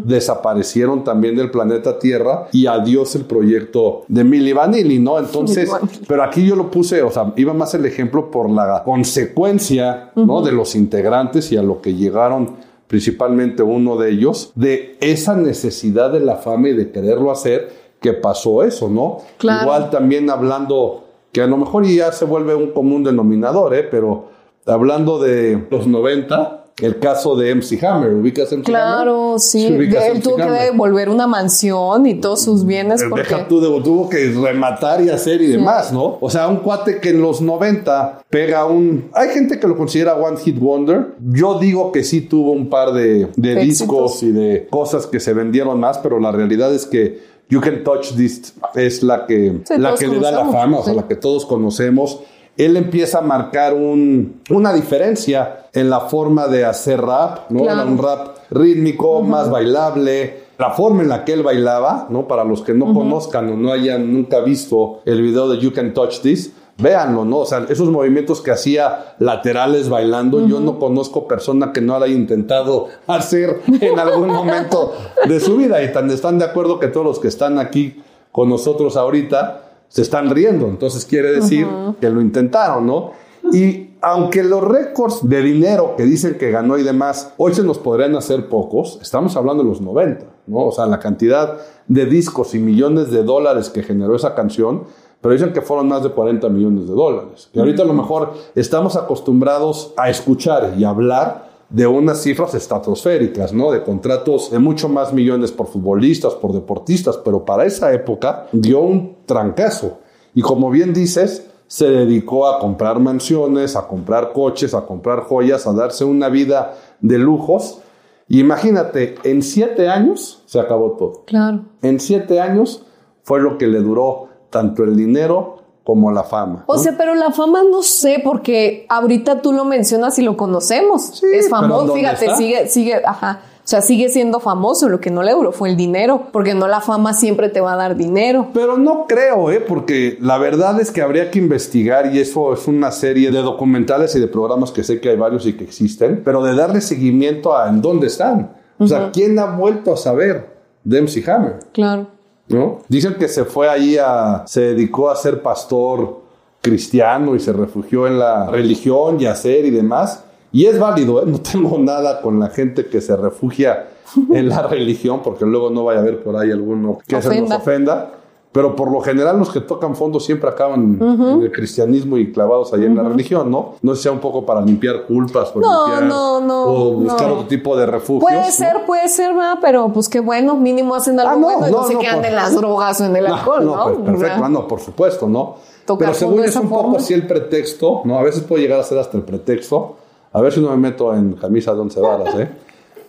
desaparecieron 0.06 1.04
también 1.04 1.36
del 1.36 1.52
planeta 1.52 2.00
Tierra 2.00 2.48
y 2.54 2.68
adiós 2.68 3.16
el 3.16 3.26
proyecto 3.26 4.04
de 4.08 4.24
Milli 4.24 4.54
Vanilli, 4.54 5.00
¿no? 5.00 5.20
Entonces, 5.20 5.70
pero 6.08 6.24
aquí 6.24 6.46
yo 6.48 6.56
lo 6.56 6.72
puse, 6.72 7.02
o 7.02 7.12
sea, 7.12 7.34
iba 7.36 7.54
más 7.54 7.74
el 7.74 7.86
ejemplo 7.86 8.32
por 8.32 8.50
la 8.50 8.82
consecuencia, 8.86 10.12
¿no? 10.16 10.42
De 10.42 10.54
los 10.54 10.76
integrantes 10.76 11.52
y 11.52 11.58
a 11.58 11.64
lo 11.64 11.82
que 11.82 11.94
llegaron 11.96 12.71
principalmente 12.92 13.64
uno 13.64 13.96
de 13.96 14.12
ellos, 14.12 14.52
de 14.54 14.98
esa 15.00 15.34
necesidad 15.34 16.12
de 16.12 16.20
la 16.20 16.36
fama 16.36 16.68
y 16.68 16.74
de 16.74 16.92
quererlo 16.92 17.32
hacer, 17.32 17.70
que 18.02 18.12
pasó 18.12 18.64
eso, 18.64 18.90
¿no? 18.90 19.20
Claro. 19.38 19.62
Igual 19.62 19.90
también 19.90 20.30
hablando, 20.30 21.06
que 21.32 21.42
a 21.42 21.48
lo 21.48 21.56
mejor 21.56 21.86
ya 21.86 22.12
se 22.12 22.26
vuelve 22.26 22.54
un 22.54 22.72
común 22.72 23.06
denominador, 23.06 23.74
¿eh? 23.76 23.88
Pero 23.90 24.26
hablando 24.66 25.20
de 25.20 25.68
los 25.72 25.88
90, 25.88 26.61
el 26.82 27.00
caso 27.00 27.36
de 27.36 27.54
MC 27.56 27.84
Hammer, 27.84 28.14
¿ubicas 28.14 28.46
MC 28.52 28.54
Hammer? 28.54 28.64
Claro, 28.66 29.36
sí. 29.38 29.74
ubicas 29.76 30.04
De- 30.04 30.08
él 30.10 30.14
MC 30.18 30.24
tuvo 30.24 30.36
que 30.38 30.42
Hammer. 30.44 30.62
devolver 30.72 31.10
una 31.10 31.28
mansión 31.28 32.06
y 32.08 32.16
todos 32.16 32.42
sus 32.42 32.66
bienes 32.66 33.04
porque... 33.08 33.24
Deja 33.30 33.48
tú, 33.48 33.62
tuvo 33.82 34.10
que 34.10 34.32
rematar 34.32 35.02
y 35.02 35.10
hacer 35.10 35.42
y 35.42 35.48
demás, 35.48 35.92
¿no? 35.94 36.18
O 36.20 36.30
sea, 36.30 36.48
un 36.48 36.58
cuate 36.58 37.00
que 37.00 37.10
en 37.10 37.22
los 37.22 37.42
90 37.42 38.24
pega 38.30 38.66
un... 38.66 39.10
Hay 39.14 39.30
gente 39.30 39.60
que 39.60 39.68
lo 39.68 39.78
considera 39.78 40.16
One 40.16 40.38
Hit 40.38 40.60
Wonder. 40.60 41.16
Yo 41.32 41.60
digo 41.60 41.92
que 41.92 42.04
sí 42.04 42.22
tuvo 42.22 42.52
un 42.52 42.70
par 42.70 42.94
de, 42.94 43.28
de 43.36 43.56
discos 43.56 44.24
y 44.24 44.32
de 44.32 44.68
cosas 44.70 45.06
que 45.08 45.20
se 45.20 45.34
vendieron 45.34 45.80
más, 45.80 45.98
pero 46.00 46.20
la 46.20 46.32
realidad 46.32 46.74
es 46.74 46.86
que 46.86 47.20
You 47.50 47.60
Can 47.60 47.84
Touch 47.84 48.14
This 48.16 48.54
es 48.76 49.04
la 49.04 49.26
que, 49.28 49.62
Sí, 49.66 49.74
la 49.78 49.94
que 49.96 50.08
le 50.08 50.20
da 50.20 50.32
la 50.32 50.46
fama, 50.46 50.80
o 50.80 50.84
sea, 50.84 50.94
sí. 50.94 51.00
la 51.00 51.08
que 51.08 51.16
todos 51.18 51.46
conocemos. 51.46 52.22
Él 52.58 52.78
empieza 52.78 53.20
a 53.20 53.22
marcar 53.22 53.74
un, 53.74 54.42
una 54.50 54.74
diferencia 54.74 55.68
en 55.74 55.90
la 55.90 56.02
forma 56.02 56.48
de 56.48 56.66
hacer 56.66 57.02
rap, 57.02 57.50
¿no? 57.50 57.64
Claro. 57.64 57.90
Un 57.90 57.98
rap 57.98 58.38
rítmico, 58.50 59.22
más 59.22 59.50
bailable. 59.50 60.42
La 60.58 60.72
forma 60.72 61.02
en 61.02 61.10
la 61.10 61.26
que 61.26 61.34
él 61.34 61.44
bailaba, 61.44 62.08
¿no? 62.10 62.28
Para 62.28 62.44
los 62.44 62.62
que 62.62 62.74
no 62.74 62.94
conozcan 62.94 63.50
o 63.50 63.58
no 63.58 63.72
hayan 63.72 64.14
nunca 64.14 64.42
visto 64.42 65.02
el 65.06 65.22
video 65.22 65.50
de 65.50 65.58
You 65.58 65.74
Can 65.74 65.92
Touch 65.94 66.20
This, 66.20 66.54
véanlo, 66.78 67.26
¿no? 67.26 67.40
O 67.40 67.46
sea, 67.46 67.66
esos 67.70 67.90
movimientos 67.90 68.42
que 68.42 68.52
hacía 68.52 69.16
laterales 69.18 69.90
bailando, 69.90 70.46
yo 70.46 70.60
no 70.60 70.78
conozco 70.78 71.28
persona 71.28 71.72
que 71.74 71.82
no 71.82 71.96
haya 71.96 72.14
intentado 72.14 72.90
hacer 73.08 73.62
en 73.82 73.98
algún 73.98 74.28
momento 74.28 74.94
de 75.28 75.40
su 75.40 75.58
vida. 75.58 75.82
Y 75.82 75.92
tan 75.94 76.12
están 76.12 76.38
de 76.38 76.46
acuerdo 76.46 76.80
que 76.80 76.90
todos 76.90 77.06
los 77.06 77.20
que 77.20 77.28
están 77.28 77.58
aquí 77.58 78.02
con 78.32 78.50
nosotros 78.50 78.98
ahorita 78.98 79.71
se 79.92 80.02
están 80.02 80.30
riendo. 80.30 80.68
Entonces 80.68 81.06
quiere 81.06 81.32
decir 81.34 81.68
que 82.00 82.10
lo 82.10 82.22
intentaron, 82.22 82.88
¿no? 82.88 83.12
Y 83.52 83.90
aunque 84.02 84.42
los 84.42 84.64
récords 84.64 85.28
de 85.28 85.42
dinero 85.42 85.96
que 85.98 86.04
dicen 86.04 86.38
que 86.38 86.50
ganó 86.50 86.78
y 86.78 86.84
demás, 86.84 87.34
hoy 87.38 87.54
se 87.54 87.64
nos 87.64 87.78
podrían 87.78 88.16
hacer 88.16 88.48
pocos, 88.48 89.00
estamos 89.02 89.36
hablando 89.36 89.64
de 89.64 89.70
los 89.70 89.82
90, 89.82 90.26
¿no? 90.48 90.66
O 90.66 90.72
sea, 90.72 90.86
la 90.86 91.00
cantidad 91.00 91.58
de 91.88 92.06
discos 92.06 92.56
y 92.56 92.60
millones 92.60 93.12
de 93.12 93.24
dólares 93.24 93.70
que 93.70 93.84
generó 93.84 94.16
esa 94.16 94.34
canción, 94.34 94.86
pero 95.20 95.34
dicen 95.34 95.52
que 95.52 95.62
fueron 95.62 95.90
más 95.90 96.04
de 96.04 96.10
40 96.12 96.48
millones 96.48 96.88
de 96.88 96.94
dólares. 96.94 97.50
Y 97.52 97.60
ahorita 97.60 97.84
a 97.84 97.86
lo 97.86 97.94
mejor 97.94 98.34
estamos 98.56 98.96
acostumbrados 98.96 99.94
a 99.98 100.10
escuchar 100.10 100.76
y 100.78 100.86
hablar 100.86 101.51
de 101.72 101.88
unas 101.88 102.22
cifras 102.22 102.54
estratosféricas, 102.54 103.54
¿no? 103.54 103.72
De 103.72 103.82
contratos 103.82 104.52
de 104.52 104.60
mucho 104.60 104.90
más 104.90 105.14
millones 105.14 105.52
por 105.52 105.68
futbolistas, 105.68 106.34
por 106.34 106.52
deportistas, 106.52 107.18
pero 107.18 107.46
para 107.46 107.66
esa 107.66 107.94
época 107.94 108.48
dio 108.52 108.82
un 108.82 109.16
trancazo. 109.26 110.00
Y 110.36 110.42
como 110.42 110.70
bien 110.70 110.94
dices, 110.94 111.48
se 111.68 111.90
dedicó 111.90 112.48
a 112.48 112.60
comprar 112.60 113.00
mansiones, 113.00 113.78
a 113.78 113.88
comprar 113.88 114.34
coches, 114.34 114.74
a 114.74 114.86
comprar 114.86 115.22
joyas, 115.22 115.66
a 115.66 115.72
darse 115.72 116.04
una 116.04 116.28
vida 116.28 116.78
de 117.00 117.18
lujos. 117.18 117.80
Y 118.28 118.42
imagínate, 118.42 119.16
en 119.24 119.42
siete 119.42 119.88
años 119.88 120.44
se 120.46 120.60
acabó 120.60 120.92
todo. 120.92 121.24
Claro. 121.26 121.62
En 121.82 122.02
siete 122.02 122.42
años 122.42 122.84
fue 123.24 123.40
lo 123.40 123.58
que 123.58 123.68
le 123.68 123.80
duró 123.80 124.28
tanto 124.50 124.84
el 124.84 124.98
dinero 124.98 125.61
como 125.84 126.12
la 126.12 126.24
fama. 126.24 126.64
O 126.68 126.78
sea, 126.78 126.96
pero 126.98 127.16
la 127.16 127.32
fama 127.32 127.62
no 127.70 127.82
sé, 127.82 128.22
porque 128.24 128.86
ahorita 128.90 129.42
tú 129.42 129.52
lo 129.52 129.66
mencionas 129.66 130.18
y 130.20 130.22
lo 130.22 130.38
conocemos. 130.38 131.20
Sí, 131.20 131.26
es 131.34 131.50
famoso, 131.50 131.88
¿dónde 131.88 132.02
fíjate, 132.02 132.26
está? 132.26 132.38
sigue, 132.38 132.68
sigue, 132.68 133.02
ajá. 133.04 133.42
O 133.64 133.68
sea, 133.72 133.82
sigue 133.82 134.10
siendo 134.10 134.40
famoso. 134.40 134.90
Lo 134.90 135.00
que 135.00 135.12
no 135.12 135.24
le 135.24 135.34
duró 135.34 135.52
fue 135.52 135.70
el 135.70 135.78
dinero, 135.78 136.28
porque 136.32 136.54
no 136.54 136.68
la 136.68 136.82
fama 136.82 137.14
siempre 137.14 137.50
te 137.50 137.62
va 137.62 137.74
a 137.74 137.76
dar 137.76 137.96
dinero. 137.96 138.48
Pero 138.54 138.78
no 138.78 139.06
creo, 139.08 139.52
¿eh? 139.52 139.60
Porque 139.60 140.18
la 140.20 140.38
verdad 140.38 140.80
es 140.80 140.92
que 140.92 141.02
habría 141.02 141.32
que 141.32 141.40
investigar 141.40 142.14
y 142.14 142.20
eso 142.20 142.54
es 142.54 142.68
una 142.68 142.92
serie 142.92 143.32
de 143.32 143.42
documentales 143.42 144.16
y 144.16 144.20
de 144.20 144.28
programas 144.28 144.72
que 144.72 144.84
sé 144.84 145.00
que 145.00 145.10
hay 145.10 145.18
varios 145.18 145.46
y 145.46 145.54
que 145.54 145.64
existen, 145.64 146.22
pero 146.26 146.44
de 146.44 146.56
darle 146.56 146.82
seguimiento 146.82 147.56
a 147.56 147.70
en 147.70 147.82
dónde 147.82 148.08
están. 148.08 148.58
O 148.80 148.88
sea, 148.88 149.12
¿quién 149.12 149.38
ha 149.38 149.46
vuelto 149.46 149.94
a 149.94 149.98
saber 149.98 150.58
de 150.84 151.02
MC 151.02 151.28
Hammer? 151.30 151.60
Claro. 151.72 152.08
¿No? 152.52 152.80
Dicen 152.88 153.16
que 153.16 153.28
se 153.28 153.46
fue 153.46 153.70
ahí 153.70 153.98
a. 153.98 154.44
se 154.46 154.74
dedicó 154.74 155.10
a 155.10 155.16
ser 155.16 155.42
pastor 155.42 156.22
cristiano 156.62 157.36
y 157.36 157.40
se 157.40 157.54
refugió 157.54 158.08
en 158.08 158.20
la 158.20 158.48
religión 158.50 159.20
y 159.20 159.26
hacer 159.26 159.66
y 159.66 159.72
demás. 159.72 160.24
Y 160.52 160.66
es 160.66 160.78
válido, 160.78 161.22
¿eh? 161.22 161.26
no 161.26 161.40
tengo 161.40 161.78
nada 161.78 162.22
con 162.22 162.40
la 162.40 162.50
gente 162.50 162.86
que 162.86 163.02
se 163.02 163.16
refugia 163.16 163.88
en 164.34 164.50
la 164.50 164.62
religión, 164.68 165.22
porque 165.24 165.46
luego 165.46 165.70
no 165.70 165.86
vaya 165.86 166.00
a 166.00 166.04
haber 166.04 166.24
por 166.24 166.36
ahí 166.36 166.52
alguno 166.52 167.00
que 167.08 167.22
se 167.22 167.42
nos 167.42 167.52
Ofenda. 167.52 168.12
Pero 168.54 168.76
por 168.76 168.92
lo 168.92 169.00
general 169.00 169.40
los 169.40 169.50
que 169.50 169.62
tocan 169.62 169.96
fondo 169.96 170.20
siempre 170.20 170.50
acaban 170.50 170.98
en 171.02 171.42
el 171.42 171.52
cristianismo 171.54 172.18
y 172.18 172.34
clavados 172.34 172.74
ahí 172.74 172.84
en 172.84 172.98
la 172.98 173.04
religión, 173.04 173.50
¿no? 173.50 173.76
No 173.82 173.96
sea 173.96 174.12
un 174.12 174.20
poco 174.20 174.46
para 174.46 174.60
limpiar 174.60 175.04
culpas 175.06 175.54
o, 175.56 175.60
No, 175.62 175.86
limpiar- 175.88 176.04
no, 176.04 176.42
no, 176.42 176.64
o 176.66 176.92
buscar 176.96 177.28
no. 177.30 177.34
otro 177.36 177.48
tipo 177.48 177.78
de 177.78 177.86
refugios. 177.86 178.24
Puede 178.30 178.46
¿no? 178.46 178.52
ser, 178.52 178.86
puede 178.86 179.08
ser, 179.08 179.34
¿verdad? 179.34 179.60
Pero 179.62 179.88
pues 179.94 180.10
qué 180.10 180.20
bueno, 180.20 180.56
mínimo 180.58 180.96
hacen 180.96 181.18
algo 181.18 181.32
Ah, 181.32 181.36
no, 181.38 181.42
bueno 181.60 181.68
y 181.70 181.72
no, 181.72 181.78
no, 181.82 181.88
se 181.88 181.94
no, 181.94 182.00
quedan 182.02 182.16
por- 182.18 182.26
en 182.26 182.36
las 182.36 182.54
drogas 182.56 183.00
o 183.00 183.06
en 183.06 183.16
el 183.16 183.26
alcohol, 183.34 183.66
¿no? 183.66 183.84
pues, 183.86 183.98
perfecto, 184.20 184.44
ah, 184.44 184.50
no, 184.50 184.68
por 184.68 184.80
supuesto, 184.82 185.28
¿no? 185.30 185.56
Tocar 185.86 186.10
Pero 186.10 186.20
según 186.20 186.44
es 186.44 186.56
un 186.58 186.68
poco 186.68 186.98
así 186.98 187.14
el 187.14 187.26
pretexto, 187.26 188.02
¿no? 188.04 188.20
A 188.20 188.24
veces 188.24 188.44
puede 188.44 188.64
llegar 188.64 188.82
a 188.82 188.84
ser 188.84 188.98
hasta 188.98 189.16
el 189.18 189.24
pretexto. 189.24 189.96
A 190.34 190.42
ver 190.42 190.52
si 190.52 190.60
no 190.60 190.70
me 190.72 190.78
meto 190.78 191.14
en 191.16 191.34
camisa 191.34 191.74
de 191.74 191.80
once 191.80 192.00
varas, 192.02 192.36
¿eh? 192.36 192.50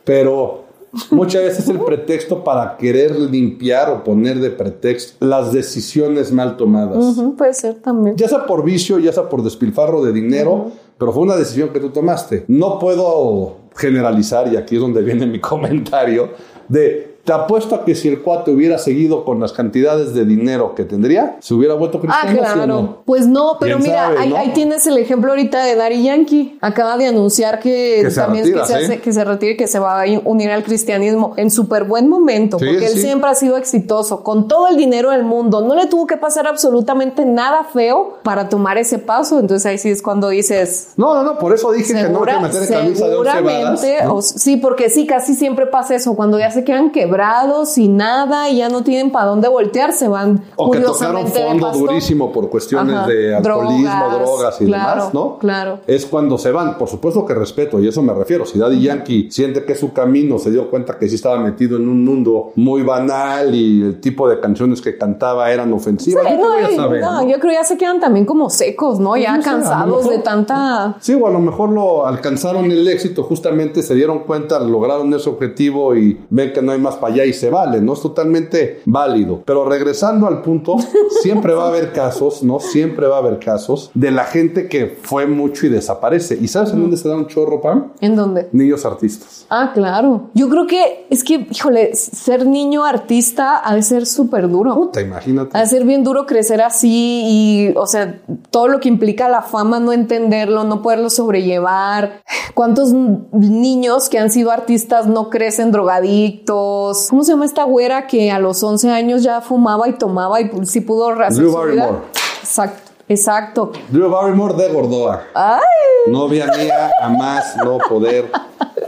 Pero 0.05 0.62
muchas 1.11 1.43
veces 1.43 1.61
es 1.61 1.69
el 1.69 1.81
pretexto 1.81 2.45
para 2.45 2.77
querer 2.77 3.19
limpiar 3.19 3.91
o 3.91 4.05
poner 4.05 4.39
de 4.41 4.51
pretexto 4.51 5.25
las 5.25 5.53
decisiones 5.53 6.33
mal 6.33 6.57
tomadas. 6.57 7.17
Puede 7.37 7.55
ser 7.55 7.75
también. 7.77 8.17
Ya 8.17 8.29
sea 8.29 8.47
por 8.47 8.65
vicio, 8.65 8.99
ya 8.99 9.13
sea 9.13 9.29
por 9.29 9.43
despilfarro 9.43 10.03
de 10.03 10.13
dinero, 10.13 10.71
pero 10.99 11.13
fue 11.13 11.23
una 11.23 11.37
decisión 11.37 11.71
que 11.71 11.81
tú 11.81 11.91
tomaste. 11.91 12.45
No 12.49 12.79
puedo 12.79 13.57
generalizar, 13.75 14.53
y 14.53 14.57
aquí 14.57 14.77
es 14.77 14.81
donde 14.81 15.03
viene 15.03 15.27
mi 15.27 15.41
comentario, 15.41 16.31
de 16.69 17.12
te 17.25 17.33
apuesto 17.33 17.75
a 17.77 17.85
que 17.85 17.95
si 17.95 18.09
el 18.09 18.21
cuate 18.23 18.51
hubiera 18.51 18.79
seguido 18.79 19.25
con 19.25 19.39
las 19.39 19.53
cantidades 19.53 20.13
de 20.13 20.25
dinero 20.25 20.75
que 20.75 20.85
tendría, 20.85 21.37
se 21.41 21.55
hubiera 21.55 21.75
vuelto 21.75 21.99
Ah, 22.09 22.23
cristiano. 22.23 22.33
¿sí 22.33 22.39
o 22.39 22.43
claro. 22.55 22.67
no? 22.67 22.97
Pues 23.05 23.27
no, 23.29 23.57
pero 23.61 23.77
¿Quién 23.79 23.91
mira, 23.91 24.05
sabe, 24.07 24.19
ahí, 24.19 24.31
no? 24.31 24.37
ahí 24.37 24.49
tienes 24.55 24.87
el 24.89 24.99
ejemplo 24.99 25.31
ahorita 25.31 25.63
de 25.65 25.77
Daddy 25.77 26.03
Yankee. 26.03 26.59
Acaba 26.61 26.97
de 26.97 27.07
anunciar 27.07 27.61
que, 27.61 28.01
Que 28.03 28.11
también 28.13 28.45
retira, 28.45 28.63
que, 28.63 28.67
se 28.67 28.75
hace- 28.75 29.01
que 29.01 29.13
se 29.13 29.25
retire 29.25 29.53
y 29.53 29.57
que 29.57 29.67
se 29.69 29.79
va 29.79 30.03
a 30.03 30.05
unir 30.25 30.51
al 30.51 30.65
cristianismo 30.65 31.35
en 31.37 31.51
súper 31.51 31.85
buen 31.85 32.09
momento, 32.09 32.59
Sí, 32.59 32.67
porque 32.67 32.87
él 32.87 32.99
siempre 32.99 33.31
ha 33.31 33.35
sido 33.35 33.57
exitoso, 33.57 34.25
con 34.25 34.49
todo 34.49 34.69
el 34.69 34.77
dinero 34.77 35.11
del 35.11 35.23
mundo. 35.23 35.61
No 35.61 35.75
le 35.77 35.87
tuvo 35.87 36.07
que 36.09 36.17
pasar 36.17 36.47
absolutamente 36.49 37.25
nada 37.25 37.65
feo 37.73 38.19
para 38.25 38.49
tomar 38.49 38.79
ese 38.79 38.99
paso. 38.99 39.39
Entonces 39.39 39.65
ahí 39.67 39.79
sí 39.79 39.91
es 39.91 40.03
cuando 40.03 40.29
dices, 40.31 40.93
No, 40.97 41.15
no, 41.15 41.23
no, 41.23 41.39
por 41.39 41.55
eso 41.55 41.71
dije 41.71 41.95
que 41.95 42.09
no 42.09 42.23
te 42.23 42.39
meter 42.41 42.63
en 42.65 42.69
camisa 42.69 43.07
de 43.09 43.15
once 43.17 43.31
varas. 43.31 43.81
seguramente, 43.81 44.05
¿no? 44.05 44.15
o- 44.17 44.23
sí, 44.23 44.57
porque 44.57 44.89
sí, 44.91 45.07
casi 45.07 45.35
siempre 45.35 45.67
pasa 45.67 45.95
eso, 45.95 46.17
cuando 46.17 46.39
ya 46.39 46.51
se 46.51 46.65
quedan 46.65 46.91
quebrados 47.13 47.69
sin 47.71 47.97
nada 47.99 48.49
y 48.49 48.57
ya 48.57 48.69
no 48.71 48.83
tienen 48.83 49.11
para 49.13 49.27
dónde 49.27 49.47
voltear, 49.49 49.93
se 49.93 50.09
van 50.09 50.43
O 50.57 50.71
que 50.71 50.81
tocaron 50.81 51.27
fondo 51.27 51.71
durísimo 51.73 52.33
por 52.33 52.49
cuestiones 52.49 52.95
Ajá. 52.97 53.07
de 53.07 53.35
alcoholismo, 53.37 53.83
Drogas, 54.09 54.19
drogas, 54.23 54.61
y 54.61 54.65
claro, 54.67 54.95
demás, 55.01 55.15
¿no? 55.15 55.39
claro. 55.39 55.79
Es 55.87 56.07
cuando 56.07 56.39
se 56.39 56.51
van. 56.51 56.79
Por 56.79 56.89
supuesto 56.89 57.27
que 57.27 57.35
respeto, 57.35 57.81
y 57.81 57.89
eso 57.89 58.03
me 58.03 58.15
refiero. 58.15 58.47
Si 58.47 58.59
Daddy 58.59 58.81
Yankee 58.81 59.31
siente 59.31 59.65
que 59.65 59.75
su 59.75 59.93
camino, 59.93 60.39
se 60.39 60.51
dio 60.51 60.71
cuenta 60.71 60.99
que 60.99 61.09
sí 61.09 61.17
estaba 61.17 61.39
metido 61.39 61.77
en 61.77 61.89
un 61.89 62.03
mundo 62.05 62.53
muy 62.57 62.83
banal 62.83 63.55
y 63.55 63.83
el 63.83 64.01
tipo 64.01 64.29
de 64.29 64.41
canciones 64.41 64.81
que 64.81 64.97
cantaba 64.97 65.51
eran 65.51 65.73
ofensivas, 65.73 66.25
Sí, 66.27 66.33
yo 66.35 66.41
no, 66.41 66.71
y- 66.71 66.77
saber, 66.77 67.01
no, 67.03 67.13
¿no? 67.23 67.29
yo 67.29 67.39
creo 67.39 67.51
que 67.51 67.55
ya 67.57 67.65
se 67.65 67.77
quedan 67.77 68.01
también 68.01 68.25
como 68.25 68.49
secos, 68.49 68.99
¿no? 68.99 69.17
Ya 69.17 69.37
no 69.37 69.43
sé, 69.43 69.49
a 69.51 69.53
lo 69.53 69.59
cansados 69.61 69.97
mejor- 69.99 70.13
de 70.13 70.19
tanta... 70.21 70.97
Sí, 71.01 71.15
o 71.21 71.27
a 71.27 71.31
lo 71.31 71.41
mejor 71.41 71.71
lo 71.71 72.07
alcanzaron 72.07 72.71
el 72.71 72.89
éxito, 72.89 73.23
justamente 73.25 73.83
se 73.83 73.95
dieron 73.95 74.21
cuenta, 74.21 74.59
lograron 74.61 75.13
ese 75.13 75.29
objetivo 75.29 75.95
y 75.95 76.19
ven 76.31 76.53
que 76.53 76.63
no 76.63 76.73
hay 76.73 76.79
más 76.79 76.97
para 77.03 77.15
allá 77.15 77.25
y 77.25 77.33
se 77.33 77.51
vale, 77.51 77.81
¿no? 77.81 77.95
Es 77.95 78.01
totalmente 78.01 78.81
válido. 78.87 79.43
Pero 79.45 79.69
regresando 79.69 80.29
al 80.29 80.41
punto, 80.41 80.77
siempre 81.21 81.53
va 81.53 81.65
a 81.65 81.69
haber 81.69 81.93
casos, 81.93 82.45
¿no? 82.45 82.61
Siempre 82.61 83.09
va 83.09 83.17
a 83.17 83.19
haber 83.19 83.41
casos 83.41 83.91
de 83.95 84.13
la 84.13 84.25
gente 84.25 84.69
que 84.69 84.87
fue 85.03 85.27
mucho 85.27 85.67
y 85.67 85.69
desaparece. 85.69 86.39
¿Y 86.41 86.47
sabes 86.47 86.73
en 86.73 86.81
dónde 86.81 86.97
se 86.97 87.09
da 87.09 87.17
un 87.17 87.27
chorro, 87.27 87.61
Pam? 87.61 87.93
¿En 88.01 88.15
dónde? 88.15 88.49
Niños 88.53 88.87
artistas. 88.87 89.47
Ah, 89.51 89.73
claro. 89.75 90.31
Yo 90.35 90.49
creo 90.49 90.69
que 90.69 91.07
es 91.11 91.25
que, 91.25 91.47
híjole, 91.51 91.95
ser 91.97 92.47
niño 92.47 92.85
artista 92.85 93.69
ha 93.69 93.75
de 93.75 93.83
ser 93.83 94.07
súper 94.07 94.49
duro. 94.49 94.75
Puta, 94.77 95.01
imagínate. 95.01 95.59
Ha 95.59 95.63
de 95.63 95.67
ser 95.67 95.85
bien 95.85 96.05
duro 96.05 96.25
crecer 96.25 96.63
así 96.63 97.25
y, 97.27 97.73
o 97.75 97.87
sea, 97.89 98.23
todo 98.51 98.69
lo 98.69 98.79
que 98.79 98.89
implica 98.89 99.29
la 99.29 99.43
fama, 99.43 99.81
no 99.81 99.93
entenderlo, 99.93 100.63
no 100.63 100.83
poderlo 100.83 101.11
sobrellevar. 101.11 102.23
¿Cuántos 102.55 102.93
niños 102.93 104.09
que 104.09 104.21
han 104.21 104.31
sido 104.31 104.53
artistas 104.53 105.09
no 105.09 105.31
crecen 105.31 105.73
drogadictos? 105.73 106.92
¿Cómo 107.11 107.25
se 107.25 107.33
llama 107.33 107.45
esta 107.45 107.65
güera 107.65 108.07
que 108.07 108.31
a 108.31 108.39
los 108.39 108.63
11 108.63 108.91
años 108.91 109.23
ya 109.23 109.41
fumaba 109.41 109.89
y 109.89 109.95
tomaba 109.95 110.41
y 110.41 110.51
sí 110.67 110.81
pudo 110.81 111.15
Drew 111.15 111.33
su 111.33 111.41
vida? 111.41 111.87
Barrymore. 111.87 111.99
Exacto, 112.41 112.91
exacto. 113.09 113.73
Drew 113.89 114.11
Barrymore 114.11 114.55
de 114.55 114.73
Gordoa. 114.73 115.23
Ay, 115.35 115.61
Novia 116.09 116.47
mía, 116.57 116.91
a 117.01 117.09
más 117.09 117.57
no 117.65 117.79
poder, 117.79 118.31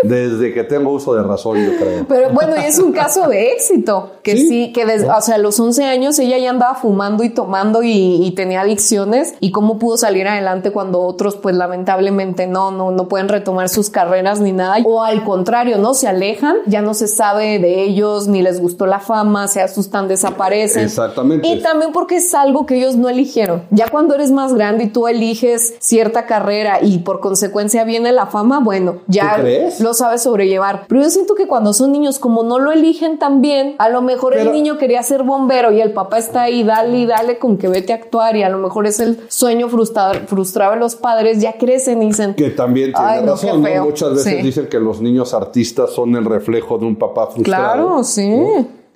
desde 0.03 0.53
que 0.53 0.65
tengo 0.65 0.91
uso 0.91 1.15
de 1.15 1.23
razón, 1.23 1.65
yo 1.65 1.77
creo. 1.79 2.05
Pero 2.09 2.31
bueno, 2.31 2.55
y 2.57 2.65
es 2.65 2.79
un 2.79 2.93
caso 2.93 3.29
de 3.29 3.53
éxito, 3.53 4.13
que 4.23 4.37
sí, 4.37 4.49
Sí. 4.49 4.73
que 4.73 4.85
desde, 4.85 5.09
o 5.09 5.21
sea, 5.21 5.37
a 5.37 5.39
los 5.39 5.59
11 5.59 5.85
años 5.85 6.19
ella 6.19 6.39
ya 6.39 6.51
andaba 6.51 6.75
fumando 6.75 7.25
y 7.25 7.31
tomando 7.31 7.83
y, 7.83 8.25
y 8.25 8.31
tenía 8.33 8.61
adicciones 8.61 9.35
y 9.41 9.51
cómo 9.51 9.79
pudo 9.79 9.97
salir 9.97 10.29
adelante 10.29 10.71
cuando 10.71 11.01
otros 11.01 11.37
pues 11.37 11.55
lamentablemente 11.55 12.47
no, 12.47 12.71
no, 12.71 12.91
no 12.91 13.09
pueden 13.09 13.29
retomar 13.29 13.69
sus 13.69 13.91
carreras 13.91 14.41
ni 14.41 14.53
nada. 14.53 14.77
O 14.85 15.03
al 15.03 15.25
contrario, 15.25 15.79
¿no? 15.79 15.95
Se 15.95 16.09
alejan, 16.09 16.57
ya 16.67 16.83
no 16.83 16.95
se 16.95 17.09
sabe 17.09 17.59
de 17.59 17.83
ellos, 17.83 18.29
ni 18.29 18.43
les 18.43 18.61
gustó 18.61 18.87
la 18.87 19.01
fama, 19.01 19.49
se 19.49 19.61
asustan, 19.61 20.09
desaparecen. 20.09 20.85
Exactamente. 20.85 21.47
Y 21.49 21.61
también 21.61 21.93
porque 21.93 22.17
es 22.17 22.35
algo 22.35 22.67
que 22.67 22.77
ellos 22.77 22.97
no 22.97 23.09
eligieron. 23.09 23.63
Ya 23.71 23.89
cuando 23.89 24.15
eres 24.15 24.31
más 24.31 24.55
grande 24.55 24.85
y 24.85 24.89
tú 24.89 25.09
eliges 25.09 25.75
cierta 25.79 26.27
carrera 26.27 26.79
y 26.83 26.99
por 26.99 27.21
consecuencia 27.21 27.85
viene 27.85 28.13
la 28.13 28.27
fama, 28.27 28.61
bueno, 28.61 28.97
ya 29.07 29.37
¿Tú 29.37 29.43
crees? 29.43 29.81
Lo 29.85 29.95
sabes 29.95 30.23
sobrellevar. 30.23 30.87
Pero 30.89 31.03
yo 31.03 31.11
siento 31.11 31.37
que 31.37 31.47
cuando 31.47 31.73
son 31.73 31.93
niños, 31.93 32.19
como 32.19 32.43
no 32.43 32.59
lo 32.59 32.73
eligen 32.73 33.19
tan 33.21 33.41
bien, 33.41 33.77
a 33.79 33.89
lo 33.89 34.03
mejor 34.03 34.33
Pero- 34.33 34.51
el 34.51 34.53
niño 34.53 34.79
quería 34.79 35.03
ser 35.05 35.23
bombero 35.23 35.71
y 35.71 35.81
el 35.81 35.93
papá 35.93 36.19
está 36.19 36.43
ahí, 36.43 36.65
dale 36.65 36.99
y 36.99 37.07
dale 37.07 37.39
con 37.39 37.57
que 37.59 37.69
vete 37.69 37.93
a 37.93 37.97
actuar 37.97 38.35
y 38.37 38.43
a 38.43 38.49
lo 38.49 38.59
mejor 38.59 38.87
es 38.89 38.99
el 38.99 39.21
sueño 39.29 39.69
frustrado, 39.69 40.15
frustrado 40.27 40.73
de 40.73 40.81
los 40.81 40.97
padres, 40.97 41.41
ya 41.41 41.53
crecen 41.59 42.03
y 42.03 42.07
dicen, 42.07 42.35
Que 42.35 42.51
también 42.51 42.93
tiene 42.93 43.09
Ay, 43.09 43.25
razón, 43.25 43.63
¿no? 43.63 43.85
Muchas 43.85 44.11
veces 44.15 44.37
Sí. 44.39 44.43
dicen 44.43 44.67
que 44.67 44.81
los 44.81 45.01
niños 45.01 45.33
artistas 45.35 45.91
son 45.91 46.17
el 46.17 46.25
reflejo 46.25 46.79
de 46.79 46.87
un 46.87 46.97
papá 46.97 47.29
frustrado. 47.29 47.45
claro, 47.75 48.03
sí. 48.05 48.29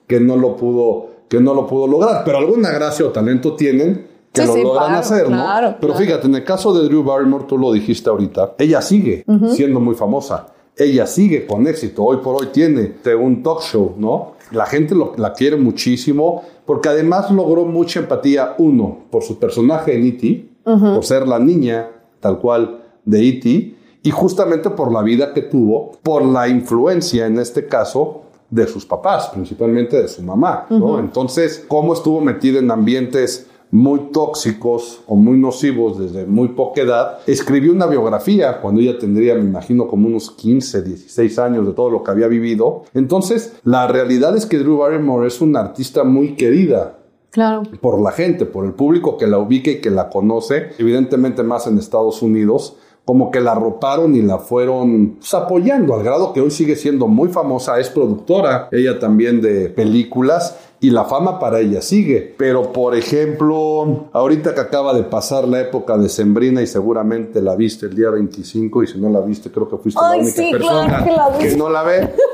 Que 0.07 0.18
no 0.18 0.37
lo 0.37 0.57
pudo, 0.57 1.07
que 1.29 1.38
no 1.40 1.53
lo 1.55 1.66
pudo 1.66 1.87
lograr. 1.87 2.24
Pero 2.24 2.38
alguna 2.38 2.70
gracia 2.70 3.05
o 3.05 3.11
talento 3.11 3.55
tienen 3.55 4.09
que 4.33 4.40
Sí, 4.42 4.46
lo 4.46 4.53
sí, 4.55 4.62
logran 4.62 4.85
claro, 4.87 5.01
hacer, 5.01 5.22
¿no? 5.31 5.37
claro, 5.37 5.74
Pero 5.81 5.92
claro. 5.94 6.07
fíjate, 6.07 6.27
en 6.27 6.35
el 6.37 6.44
caso 6.44 6.72
de 6.72 6.87
Drew 6.88 7.03
Barrymore, 7.03 7.44
tú 7.48 7.59
lo 7.59 7.72
dijiste 7.72 8.09
ahorita, 8.09 8.55
ella 8.59 8.81
sigue 8.83 9.24
siendo 9.55 9.81
muy 9.81 9.94
famosa. 9.94 10.46
Ella 10.78 11.06
sigue 11.06 11.46
con 11.46 11.66
éxito. 11.66 12.04
Hoy 12.04 12.18
por 12.18 12.36
hoy 12.40 12.48
tiene 12.52 12.92
un 13.20 13.42
talk 13.42 13.60
show, 13.62 13.94
¿no? 13.98 14.32
La 14.52 14.64
gente 14.66 14.94
lo- 14.94 15.12
la 15.16 15.32
quiere 15.32 15.56
muchísimo 15.56 16.42
porque 16.64 16.88
además 16.88 17.30
logró 17.30 17.64
mucha 17.64 18.00
empatía, 18.00 18.54
uno, 18.58 18.98
por 19.10 19.22
su 19.22 19.38
personaje 19.38 19.94
en 19.96 20.06
E.T., 20.06 20.48
por 20.94 21.04
ser 21.04 21.26
la 21.26 21.38
niña 21.38 21.88
tal 22.20 22.38
cual 22.38 22.82
de 23.04 23.26
E.T., 23.28 23.74
y 24.02 24.10
justamente 24.10 24.70
por 24.70 24.92
la 24.92 25.02
vida 25.02 25.34
que 25.34 25.42
tuvo, 25.42 25.92
por 26.02 26.24
la 26.24 26.46
influencia 26.48 27.26
en 27.26 27.38
este 27.38 27.66
caso 27.66 28.22
de 28.50 28.66
sus 28.66 28.86
papás, 28.86 29.28
principalmente 29.30 30.00
de 30.00 30.08
su 30.08 30.22
mamá, 30.22 30.66
¿no? 30.70 30.98
Entonces, 31.00 31.64
cómo 31.68 31.92
estuvo 31.94 32.20
metida 32.20 32.60
en 32.60 32.70
ambientes 32.70 33.46
muy 33.70 34.11
tóxicos 34.12 35.00
o 35.07 35.16
muy 35.16 35.38
nocivos 35.38 35.98
desde 35.98 36.26
muy 36.26 36.48
poca 36.48 36.83
edad, 36.83 37.18
escribió 37.26 37.72
una 37.72 37.87
biografía 37.87 38.61
cuando 38.61 38.81
ella 38.81 38.98
tendría, 38.98 39.35
me 39.35 39.40
imagino, 39.42 39.87
como 39.88 40.09
unos 40.09 40.31
15, 40.31 40.83
16 40.83 41.38
años 41.38 41.66
de 41.66 41.72
todo 41.72 41.90
lo 41.90 42.02
que 42.02 42.11
había 42.11 42.28
vivido. 42.28 42.85
Entonces, 42.94 43.54
la 43.64 43.87
realidad 43.87 44.37
es 44.37 44.46
que 44.46 44.59
Drew 44.59 44.78
Barrymore 44.78 45.26
es 45.26 45.40
una 45.40 45.61
artista 45.61 46.04
muy 46.04 46.35
querida 46.35 46.94
Claro. 47.31 47.62
por 47.83 48.00
la 48.00 48.11
gente, 48.11 48.46
por 48.46 48.64
el 48.64 48.72
público 48.72 49.18
que 49.18 49.26
la 49.26 49.38
ubica 49.38 49.70
y 49.70 49.81
que 49.81 49.90
la 49.90 50.09
conoce, 50.09 50.70
evidentemente 50.78 51.42
más 51.42 51.66
en 51.66 51.78
Estados 51.78 52.22
Unidos, 52.22 52.76
como 53.04 53.31
que 53.31 53.40
la 53.40 53.52
arroparon 53.52 54.14
y 54.14 54.20
la 54.20 54.38
fueron 54.38 55.16
pues, 55.18 55.33
apoyando, 55.33 55.94
al 55.94 56.02
grado 56.02 56.35
que 56.35 56.42
hoy 56.42 56.50
sigue 56.50 56.76
siendo 56.76 57.07
muy 57.07 57.28
famosa, 57.31 57.81
es 57.81 57.88
productora, 57.88 58.68
ella 58.70 58.98
también 58.98 59.40
de 59.40 59.70
películas, 59.70 60.59
y 60.80 60.90
la 60.90 61.04
fama 61.04 61.38
para 61.38 61.60
ella 61.60 61.82
sigue. 61.82 62.34
Pero, 62.38 62.72
por 62.72 62.94
ejemplo, 62.94 64.06
ahorita 64.12 64.54
que 64.54 64.60
acaba 64.60 64.94
de 64.94 65.02
pasar 65.02 65.46
la 65.48 65.60
época 65.60 65.96
de 65.98 66.08
Sembrina 66.08 66.62
y 66.62 66.66
seguramente 66.66 67.40
la 67.42 67.56
viste 67.56 67.86
el 67.86 67.94
día 67.96 68.10
25, 68.10 68.82
y 68.82 68.86
si 68.86 68.98
no 69.00 69.08
la 69.08 69.20
viste, 69.20 69.50
creo 69.50 69.68
que 69.68 69.76
fuiste 69.78 70.00
Ay, 70.02 70.18
la 70.18 70.22
única 70.24 70.42
sí, 70.42 70.50
persona 70.52 70.86
claro 70.86 71.04
que 71.04 71.10
la 71.10 71.28
vi. 71.30 71.38
que 71.48 71.56
no 71.56 71.70
la 71.70 71.82
ve. 71.82 72.14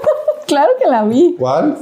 Claro 0.46 0.72
que 0.78 0.86
la 0.86 1.04
vi. 1.06 1.36
¿Cuál? 1.38 1.74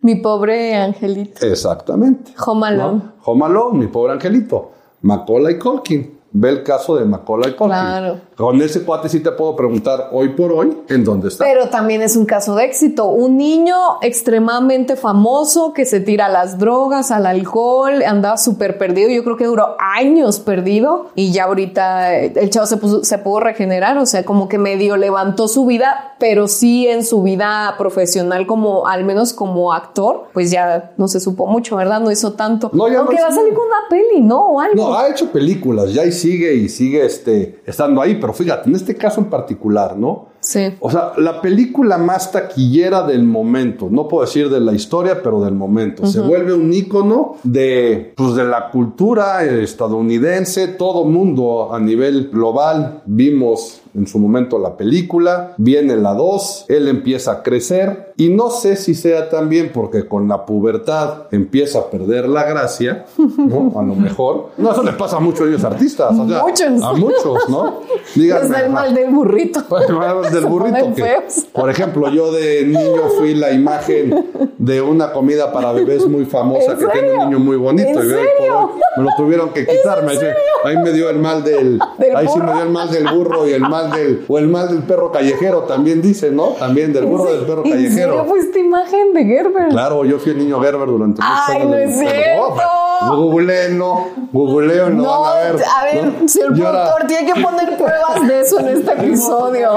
Mi 0.00 0.14
pobre 0.16 0.74
angelito. 0.74 1.46
Exactamente. 1.46 2.32
Home 2.46 2.66
Alone. 2.68 3.02
¿no? 3.04 3.12
Home 3.26 3.44
Alone, 3.44 3.78
mi 3.80 3.86
pobre 3.88 4.14
angelito. 4.14 4.70
Macaulay 5.02 5.58
Culkin. 5.58 6.18
Ve 6.34 6.48
el 6.50 6.62
caso 6.62 6.96
de 6.96 7.04
Macaulay 7.04 7.54
Culkin. 7.56 7.66
Claro. 7.76 8.20
Con 8.36 8.60
ese 8.62 8.82
cuate 8.84 9.08
sí 9.08 9.20
te 9.20 9.30
puedo 9.32 9.54
preguntar 9.54 10.08
hoy 10.12 10.30
por 10.30 10.50
hoy 10.52 10.76
en 10.88 11.04
dónde 11.04 11.28
está. 11.28 11.44
Pero 11.44 11.68
también 11.68 12.02
es 12.02 12.16
un 12.16 12.24
caso 12.24 12.54
de 12.56 12.64
éxito. 12.64 13.06
Un 13.08 13.36
niño 13.36 13.76
extremadamente 14.00 14.96
famoso 14.96 15.72
que 15.72 15.84
se 15.84 16.00
tira 16.00 16.26
a 16.26 16.28
las 16.28 16.58
drogas, 16.58 17.10
al 17.10 17.26
alcohol, 17.26 18.02
andaba 18.06 18.36
súper 18.38 18.78
perdido. 18.78 19.10
Yo 19.10 19.22
creo 19.24 19.36
que 19.36 19.44
duró 19.46 19.76
años 19.78 20.40
perdido 20.40 21.08
y 21.14 21.32
ya 21.32 21.44
ahorita 21.44 22.16
el 22.18 22.50
chavo 22.50 22.66
se, 22.66 22.76
puso- 22.80 23.04
se 23.04 23.18
pudo 23.18 23.40
regenerar. 23.40 23.98
O 23.98 24.06
sea, 24.06 24.24
como 24.24 24.48
que 24.48 24.58
medio 24.58 24.96
levantó 24.96 25.48
su 25.48 25.66
vida, 25.66 26.14
pero 26.18 26.48
sí 26.48 26.86
en 26.88 27.04
su 27.04 27.22
vida 27.22 27.74
profesional, 27.78 28.46
como 28.46 28.86
al 28.86 29.04
menos 29.04 29.32
como 29.34 29.72
actor, 29.72 30.24
pues 30.32 30.50
ya 30.50 30.92
no 30.96 31.08
se 31.08 31.20
supo 31.20 31.46
mucho, 31.46 31.76
¿verdad? 31.76 32.00
No 32.00 32.10
hizo 32.10 32.32
tanto. 32.32 32.70
No, 32.72 32.88
ya 32.88 32.94
no 32.94 33.00
Aunque 33.00 33.16
va 33.20 33.26
a 33.26 33.30
hizo- 33.30 33.36
salir 33.40 33.54
con 33.54 33.66
una 33.66 33.88
peli, 33.90 34.20
¿no? 34.22 34.46
O 34.46 34.60
algo. 34.60 34.74
No, 34.90 34.94
ha 34.96 35.08
hecho 35.08 35.30
películas, 35.30 35.92
ya 35.92 36.04
y 36.04 36.12
sigue 36.22 36.54
y 36.54 36.68
sigue 36.68 37.04
este, 37.04 37.60
estando 37.66 38.00
ahí, 38.00 38.18
pero 38.20 38.32
fíjate, 38.32 38.68
en 38.68 38.76
este 38.76 38.94
caso 38.94 39.20
en 39.20 39.26
particular, 39.26 39.96
¿no? 39.96 40.32
Sí. 40.40 40.74
O 40.80 40.90
sea, 40.90 41.12
la 41.18 41.40
película 41.40 41.98
más 41.98 42.32
taquillera 42.32 43.06
del 43.06 43.22
momento, 43.22 43.88
no 43.90 44.08
puedo 44.08 44.24
decir 44.24 44.50
de 44.50 44.58
la 44.58 44.72
historia, 44.72 45.22
pero 45.22 45.40
del 45.40 45.54
momento. 45.54 46.04
Se 46.04 46.20
vuelve 46.20 46.52
un 46.52 46.72
ícono 46.72 47.36
de, 47.44 48.12
pues, 48.16 48.34
de 48.34 48.44
la 48.44 48.70
cultura 48.70 49.44
estadounidense, 49.44 50.66
todo 50.66 51.04
mundo 51.04 51.72
a 51.72 51.78
nivel 51.78 52.28
global. 52.32 53.02
Vimos 53.06 53.81
en 53.94 54.06
su 54.06 54.18
momento 54.18 54.58
la 54.58 54.76
película, 54.76 55.54
viene 55.58 55.96
la 55.96 56.14
2, 56.14 56.66
él 56.68 56.88
empieza 56.88 57.32
a 57.32 57.42
crecer 57.42 58.12
y 58.16 58.28
no 58.28 58.50
sé 58.50 58.76
si 58.76 58.94
sea 58.94 59.28
también 59.28 59.70
porque 59.72 60.06
con 60.06 60.28
la 60.28 60.46
pubertad 60.46 61.24
empieza 61.30 61.80
a 61.80 61.90
perder 61.90 62.28
la 62.28 62.44
gracia, 62.44 63.04
¿no? 63.36 63.72
A 63.78 63.82
lo 63.82 63.94
mejor. 63.94 64.50
No, 64.56 64.72
eso 64.72 64.82
le 64.82 64.92
pasa 64.92 65.16
a 65.16 65.20
muchos 65.20 65.62
artistas, 65.64 66.16
o 66.18 66.28
sea, 66.28 66.42
Muchos. 66.42 66.82
a 66.82 66.92
muchos, 66.94 67.48
¿no? 67.48 67.80
Díganme, 68.14 68.56
Es 68.56 68.62
el 68.62 68.70
mal 68.70 68.94
del 68.94 69.10
burrito. 69.10 69.60
Bueno, 69.68 70.22
del 70.22 70.46
burrito 70.46 70.94
que, 70.94 71.16
por 71.52 71.70
ejemplo, 71.70 72.08
yo 72.10 72.32
de 72.32 72.64
niño 72.64 73.08
fui 73.18 73.34
la 73.34 73.52
imagen 73.52 74.24
de 74.58 74.80
una 74.80 75.12
comida 75.12 75.52
para 75.52 75.72
bebés 75.72 76.06
muy 76.06 76.24
famosa 76.24 76.72
¿En 76.72 76.78
que 76.78 76.86
tiene 76.86 77.12
un 77.12 77.18
niño 77.18 77.38
muy 77.38 77.56
bonito 77.56 78.00
¿En 78.00 78.08
y 78.08 78.12
hoy 78.12 78.26
por 78.38 78.48
hoy 78.48 78.70
me 78.96 79.02
lo 79.02 79.10
tuvieron 79.16 79.50
que 79.50 79.66
quitar. 79.66 80.04
Me 80.04 80.12
dice, 80.12 80.34
ahí 80.64 80.76
me 80.78 80.92
dio 80.92 81.10
el 81.10 81.18
mal 81.18 81.42
del, 81.42 81.78
¿Del 81.98 82.16
ahí 82.16 82.28
sí 82.28 82.38
me 82.38 82.44
burro? 82.44 82.54
dio 82.54 82.62
el 82.64 82.70
mal 82.70 82.90
del 82.90 83.08
burro 83.08 83.48
y 83.48 83.52
el 83.52 83.62
mal 83.62 83.81
del 83.90 84.24
o 84.28 84.38
el 84.38 84.48
mal 84.48 84.68
del 84.68 84.82
perro 84.82 85.10
callejero 85.12 85.60
también 85.62 86.00
dice, 86.02 86.30
¿no? 86.30 86.48
También 86.58 86.92
del 86.92 87.06
burro 87.06 87.32
del 87.32 87.44
perro 87.46 87.62
¿En 87.64 87.72
serio 87.72 87.88
callejero. 87.90 88.24
fuiste 88.26 88.58
imagen 88.60 89.12
de 89.14 89.24
Gerber? 89.24 89.68
Claro, 89.70 90.04
yo 90.04 90.18
fui 90.18 90.32
el 90.32 90.38
niño 90.38 90.60
Gerber 90.60 90.86
durante 90.88 91.20
muchos 91.22 91.36
Ay, 91.48 91.56
años. 91.56 91.68
no 91.70 91.76
de 91.76 91.84
es 91.84 91.98
cierto. 91.98 92.54
No, 93.02 93.16
googleenlo, 93.16 94.06
googleo 94.32 94.86
y 94.86 94.90
lo 94.90 95.02
No, 95.02 95.20
van 95.22 95.32
a 95.32 95.40
ver. 95.52 95.56
a 95.80 95.84
ver, 95.84 96.04
¿no? 96.04 96.28
si 96.28 96.40
el 96.40 96.52
productor 96.52 97.06
tiene 97.08 97.32
que 97.32 97.40
poner 97.40 97.76
pruebas 97.76 98.28
de 98.28 98.40
eso 98.40 98.60
en 98.60 98.68
este 98.68 98.92
episodio. 98.98 99.70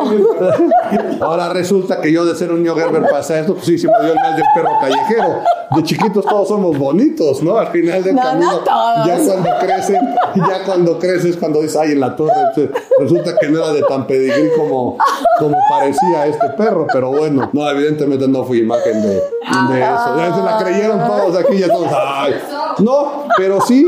Ahora 1.22 1.50
resulta 1.50 2.02
que 2.02 2.12
yo 2.12 2.26
de 2.26 2.36
ser 2.36 2.52
un 2.52 2.62
niño 2.64 2.76
Gerber 2.76 3.04
pasé 3.10 3.40
esto, 3.40 3.54
pues 3.54 3.66
sí, 3.66 3.78
sí 3.78 3.88
me 3.88 4.06
dio 4.06 4.14
el 4.14 4.20
mal 4.20 4.36
del 4.36 4.46
perro 4.54 4.70
callejero. 4.80 5.40
De 5.76 5.84
chiquitos 5.84 6.24
todos 6.26 6.48
somos 6.48 6.78
bonitos, 6.78 7.42
¿no? 7.42 7.58
Al 7.58 7.68
final 7.68 8.04
del 8.04 8.16
No, 8.16 8.22
no 8.24 8.30
camino, 8.64 9.06
ya 9.06 9.18
cuando 9.26 9.50
crecen, 9.60 10.16
ya 10.36 10.64
cuando 10.66 11.00
creces, 11.00 11.38
cuando 11.38 11.62
dices, 11.62 11.76
ay, 11.78 11.92
en 11.94 12.00
la 12.00 12.16
torre, 12.16 12.32
pues, 12.54 12.70
resulta 13.00 13.36
que 13.40 13.48
no 13.50 13.58
era 13.64 13.74
de 13.74 13.82
tan 13.96 14.08
pedigrí 14.08 14.50
como, 14.58 14.98
como 15.40 15.58
parecía 15.70 16.26
este 16.28 16.50
perro, 16.50 16.86
pero 16.92 17.10
bueno, 17.12 17.50
no, 17.54 17.70
evidentemente 17.70 18.28
no 18.28 18.44
fui 18.44 18.60
imagen 18.60 19.02
de, 19.02 19.10
de 19.10 19.82
eso. 19.82 20.18
Ya 20.18 20.36
se 20.36 20.44
la 20.44 20.58
creyeron 20.58 21.00
todos 21.00 21.38
aquí, 21.38 21.58
ya 21.58 21.68
todos, 21.68 21.90
ay. 21.92 22.36
No, 22.80 23.26
pero 23.38 23.62
sí, 23.62 23.86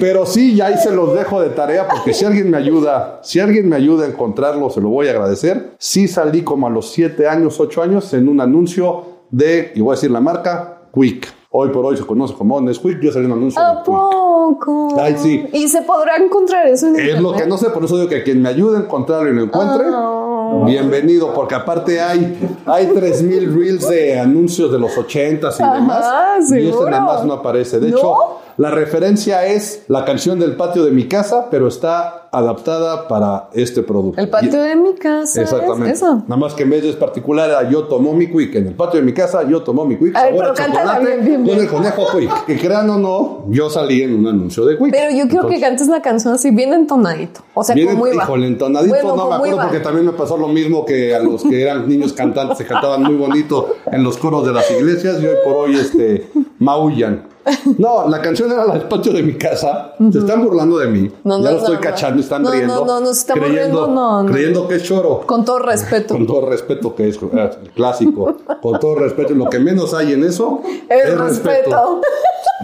pero 0.00 0.26
sí, 0.26 0.56
ya 0.56 0.66
ahí 0.66 0.78
se 0.78 0.90
los 0.90 1.14
dejo 1.14 1.40
de 1.40 1.50
tarea, 1.50 1.88
porque 1.88 2.12
si 2.12 2.24
alguien 2.24 2.50
me 2.50 2.56
ayuda, 2.56 3.20
si 3.22 3.40
alguien 3.40 3.68
me 3.68 3.76
ayuda 3.76 4.06
a 4.06 4.08
encontrarlo, 4.08 4.70
se 4.70 4.80
lo 4.80 4.88
voy 4.88 5.06
a 5.08 5.10
agradecer. 5.10 5.74
Sí 5.78 6.08
salí 6.08 6.42
como 6.42 6.66
a 6.66 6.70
los 6.70 6.90
7 6.90 7.28
años, 7.28 7.60
8 7.60 7.82
años 7.82 8.12
en 8.14 8.28
un 8.28 8.40
anuncio 8.40 9.04
de, 9.30 9.72
y 9.74 9.80
voy 9.80 9.92
a 9.92 9.94
decir 9.96 10.10
la 10.10 10.20
marca, 10.20 10.88
Quick. 10.92 11.43
Hoy 11.56 11.68
por 11.68 11.86
hoy 11.86 11.96
se 11.96 12.04
conoce 12.04 12.34
como 12.34 12.60
Nesquik, 12.60 12.98
yo 13.00 13.12
salí 13.12 13.26
un 13.26 13.32
anuncio 13.32 13.62
¿A 13.62 13.80
poco? 13.84 15.00
Ay, 15.00 15.14
sí. 15.16 15.46
¿Y 15.52 15.68
se 15.68 15.82
podrá 15.82 16.16
encontrar 16.16 16.66
eso 16.66 16.88
en 16.88 16.98
Es 16.98 17.20
lo 17.20 17.32
que 17.32 17.46
no 17.46 17.56
sé, 17.58 17.70
por 17.70 17.84
eso 17.84 17.94
digo 17.96 18.08
que 18.08 18.24
quien 18.24 18.42
me 18.42 18.48
ayude 18.48 18.78
a 18.78 18.80
encontrarlo 18.80 19.30
y 19.30 19.34
lo 19.36 19.42
encuentre, 19.44 19.86
Ah. 19.88 20.62
bienvenido, 20.66 21.32
porque 21.32 21.54
aparte 21.54 22.00
hay, 22.00 22.36
hay 22.66 22.86
3000 22.88 23.54
reels 23.56 23.88
de 23.88 24.18
anuncios 24.18 24.72
de 24.72 24.80
los 24.80 24.96
80s 24.98 25.60
y 25.60 25.62
Ajá, 25.62 25.74
demás. 25.74 26.50
Y 26.50 26.54
este 26.58 26.70
seguro. 26.72 26.90
nada 26.90 27.04
más 27.04 27.24
no 27.24 27.34
aparece. 27.34 27.78
De 27.78 27.88
¿No? 27.92 27.98
hecho, 27.98 28.14
la 28.56 28.70
referencia 28.70 29.46
es 29.46 29.84
la 29.88 30.04
canción 30.04 30.38
del 30.38 30.56
patio 30.56 30.84
de 30.84 30.90
mi 30.90 31.08
casa, 31.08 31.48
pero 31.50 31.68
está 31.68 32.28
adaptada 32.34 33.06
para 33.08 33.48
este 33.52 33.82
producto. 33.82 34.20
El 34.20 34.28
patio 34.28 34.62
de 34.62 34.76
mi 34.76 34.94
casa. 34.94 35.42
Exactamente. 35.42 35.90
Es 35.90 35.98
eso. 35.98 36.16
Nada 36.26 36.36
más 36.36 36.54
que 36.54 36.64
en 36.64 36.70
vez 36.70 36.82
de 36.82 36.90
es 36.90 36.96
particular 36.96 37.50
era 37.50 37.70
yo 37.70 37.84
tomó 37.84 38.12
mi 38.12 38.26
quick. 38.28 38.54
En 38.56 38.68
el 38.68 38.74
patio 38.74 39.00
de 39.00 39.06
mi 39.06 39.12
casa 39.12 39.48
yo 39.48 39.62
tomó 39.62 39.84
mi 39.84 39.96
quick. 39.96 40.16
A 40.16 40.24
ver, 40.24 40.34
a 40.34 40.36
pero 40.36 40.54
chocolate 40.54 41.04
bien, 41.04 41.24
bien, 41.24 41.44
bien. 41.44 41.56
Con 41.56 41.64
el 41.64 41.70
conejo 41.70 42.06
quick. 42.18 42.44
Que 42.46 42.58
crean 42.58 42.90
o 42.90 42.98
no, 42.98 43.44
yo 43.50 43.70
salí 43.70 44.02
en 44.02 44.16
un 44.16 44.26
anuncio 44.26 44.64
de 44.64 44.76
quick. 44.76 44.90
Pero 44.90 45.16
yo 45.16 45.28
quiero 45.28 45.48
que 45.48 45.60
cantes 45.60 45.88
la 45.88 46.02
canción 46.02 46.34
así, 46.34 46.50
bien 46.50 46.72
entonadito. 46.72 47.40
O 47.54 47.62
sea, 47.62 47.74
Bien, 47.74 47.88
como 47.88 48.08
híjole, 48.08 48.46
entonadito, 48.46 48.94
Bueno, 48.94 49.16
no 49.16 49.28
me 49.28 49.34
acuerdo 49.36 49.60
porque 49.62 49.80
también 49.80 50.06
me 50.06 50.12
pasó 50.12 50.36
lo 50.36 50.48
mismo 50.48 50.84
que 50.84 51.14
a 51.14 51.20
los 51.20 51.42
que 51.42 51.62
eran 51.62 51.88
niños 51.88 52.12
cantantes, 52.12 52.58
se 52.58 52.66
cantaban 52.66 53.02
muy 53.02 53.16
bonito 53.16 53.76
en 53.90 54.02
los 54.02 54.16
coros 54.16 54.46
de 54.46 54.52
las 54.52 54.70
iglesias 54.70 55.20
y 55.22 55.26
hoy 55.26 55.36
por 55.44 55.56
hoy 55.56 55.76
este, 55.76 56.28
maullan. 56.58 57.33
No, 57.78 58.08
la 58.08 58.20
canción 58.20 58.50
era 58.50 58.64
la 58.64 58.74
del 58.74 58.88
patio 58.88 59.12
de 59.12 59.22
mi 59.22 59.34
casa. 59.34 59.94
Se 60.12 60.18
están 60.18 60.42
burlando 60.42 60.78
de 60.78 60.88
mí. 60.88 61.10
No, 61.24 61.38
ya 61.38 61.44
no, 61.44 61.50
lo 61.52 61.58
estoy 61.58 61.74
no, 61.76 61.80
cachando, 61.80 62.20
están 62.20 62.42
no, 62.42 62.50
riendo. 62.50 62.74
no, 62.74 62.84
no, 62.84 63.00
no 63.00 63.06
se 63.06 63.20
están 63.20 63.38
creyendo, 63.38 63.86
riendo, 63.86 63.86
no, 63.88 64.22
no. 64.22 64.32
creyendo 64.32 64.68
que 64.68 64.76
es 64.76 64.82
choro. 64.82 65.22
Con 65.26 65.44
todo 65.44 65.58
respeto. 65.58 66.14
Con 66.14 66.26
todo 66.26 66.48
respeto 66.48 66.94
que 66.94 67.08
es 67.08 67.16
eh, 67.16 67.50
el 67.62 67.70
clásico, 67.70 68.36
con 68.62 68.78
todo 68.78 68.94
respeto, 68.96 69.34
lo 69.34 69.48
que 69.48 69.58
menos 69.58 69.94
hay 69.94 70.12
en 70.12 70.24
eso 70.24 70.62
El 70.88 71.18
respeto. 71.18 72.00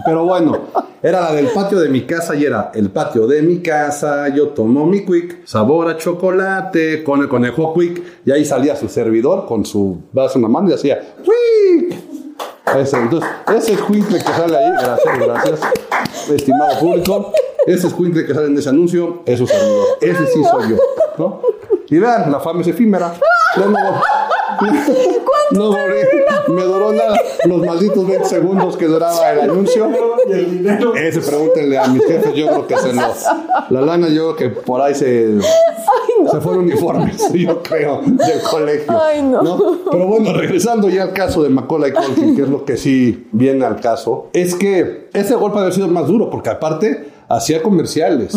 Pero 0.05 0.25
bueno, 0.25 0.57
era 1.03 1.21
la 1.21 1.33
del 1.33 1.47
patio 1.47 1.79
de 1.79 1.89
mi 1.89 2.05
casa 2.05 2.35
y 2.35 2.45
era 2.45 2.71
el 2.73 2.89
patio 2.89 3.27
de 3.27 3.41
mi 3.41 3.59
casa, 3.61 4.29
yo 4.29 4.49
tomo 4.49 4.85
mi 4.85 5.05
quick, 5.05 5.45
sabor 5.45 5.89
a 5.89 5.97
chocolate, 5.97 7.03
con 7.03 7.21
el 7.21 7.27
conejo 7.27 7.73
quick, 7.73 8.01
y 8.25 8.31
ahí 8.31 8.45
salía 8.45 8.75
su 8.75 8.87
servidor 8.87 9.45
con 9.45 9.65
su 9.65 9.99
vaso 10.13 10.37
en 10.37 10.43
la 10.43 10.47
mano 10.47 10.69
y 10.69 10.73
hacía 10.73 10.99
quick. 11.23 12.10
Ese, 12.77 12.97
entonces, 12.97 13.29
ese 13.55 13.73
escuincle 13.73 14.17
que 14.17 14.31
sale 14.31 14.57
ahí, 14.57 14.71
gracias, 14.71 15.19
gracias, 15.19 15.59
estimado 16.29 16.79
público, 16.79 17.31
ese 17.65 17.87
escuincle 17.87 18.25
que 18.25 18.33
sale 18.33 18.47
en 18.47 18.57
ese 18.57 18.69
anuncio 18.69 19.21
es 19.25 19.39
su 19.39 19.47
servidor. 19.47 19.85
Ese 20.01 20.27
sí 20.27 20.43
soy 20.49 20.69
yo, 20.69 20.77
¿no? 21.17 21.41
Y 21.89 21.99
vean, 21.99 22.31
la 22.31 22.39
fama 22.39 22.61
es 22.61 22.67
efímera. 22.67 23.13
No, 23.57 23.65
no, 23.65 24.01
no, 25.51 25.71
me 26.47 26.63
duró 26.63 26.93
nada, 26.93 27.19
los 27.45 27.65
malditos 27.65 28.07
20 28.07 28.25
segundos 28.25 28.77
que 28.77 28.85
duraba 28.85 29.31
el 29.31 29.41
anuncio. 29.41 29.89
Y 30.27 30.31
el 30.31 30.51
dinero. 30.51 30.95
Ese 30.95 31.19
pregúntenle 31.19 31.77
a 31.77 31.87
mis 31.87 32.05
jefes, 32.05 32.33
yo 32.33 32.47
creo 32.47 32.67
que 32.67 32.77
se 32.77 32.93
lo. 32.93 33.01
La 33.69 33.81
lana, 33.81 34.07
yo 34.07 34.35
creo 34.35 34.35
que 34.35 34.61
por 34.61 34.81
ahí 34.81 34.95
se. 34.95 35.39
Se 36.29 36.41
fueron 36.41 36.63
uniformes, 36.63 37.31
yo 37.33 37.61
creo, 37.63 38.01
del 38.01 38.41
colegio. 38.49 38.93
Ay, 39.01 39.21
no. 39.21 39.79
Pero 39.89 40.07
bueno, 40.07 40.33
regresando 40.33 40.89
ya 40.89 41.03
al 41.03 41.13
caso 41.13 41.43
de 41.43 41.49
Macaulay 41.49 41.91
Culkin, 41.91 42.35
que 42.35 42.43
es 42.43 42.49
lo 42.49 42.65
que 42.65 42.77
sí 42.77 43.27
viene 43.31 43.65
al 43.65 43.79
caso, 43.79 44.29
es 44.33 44.55
que 44.55 45.09
ese 45.13 45.35
golpe 45.35 45.59
había 45.59 45.71
sido 45.71 45.87
más 45.87 46.07
duro, 46.07 46.29
porque 46.29 46.49
aparte 46.49 47.09
hacía 47.27 47.61
comerciales. 47.61 48.35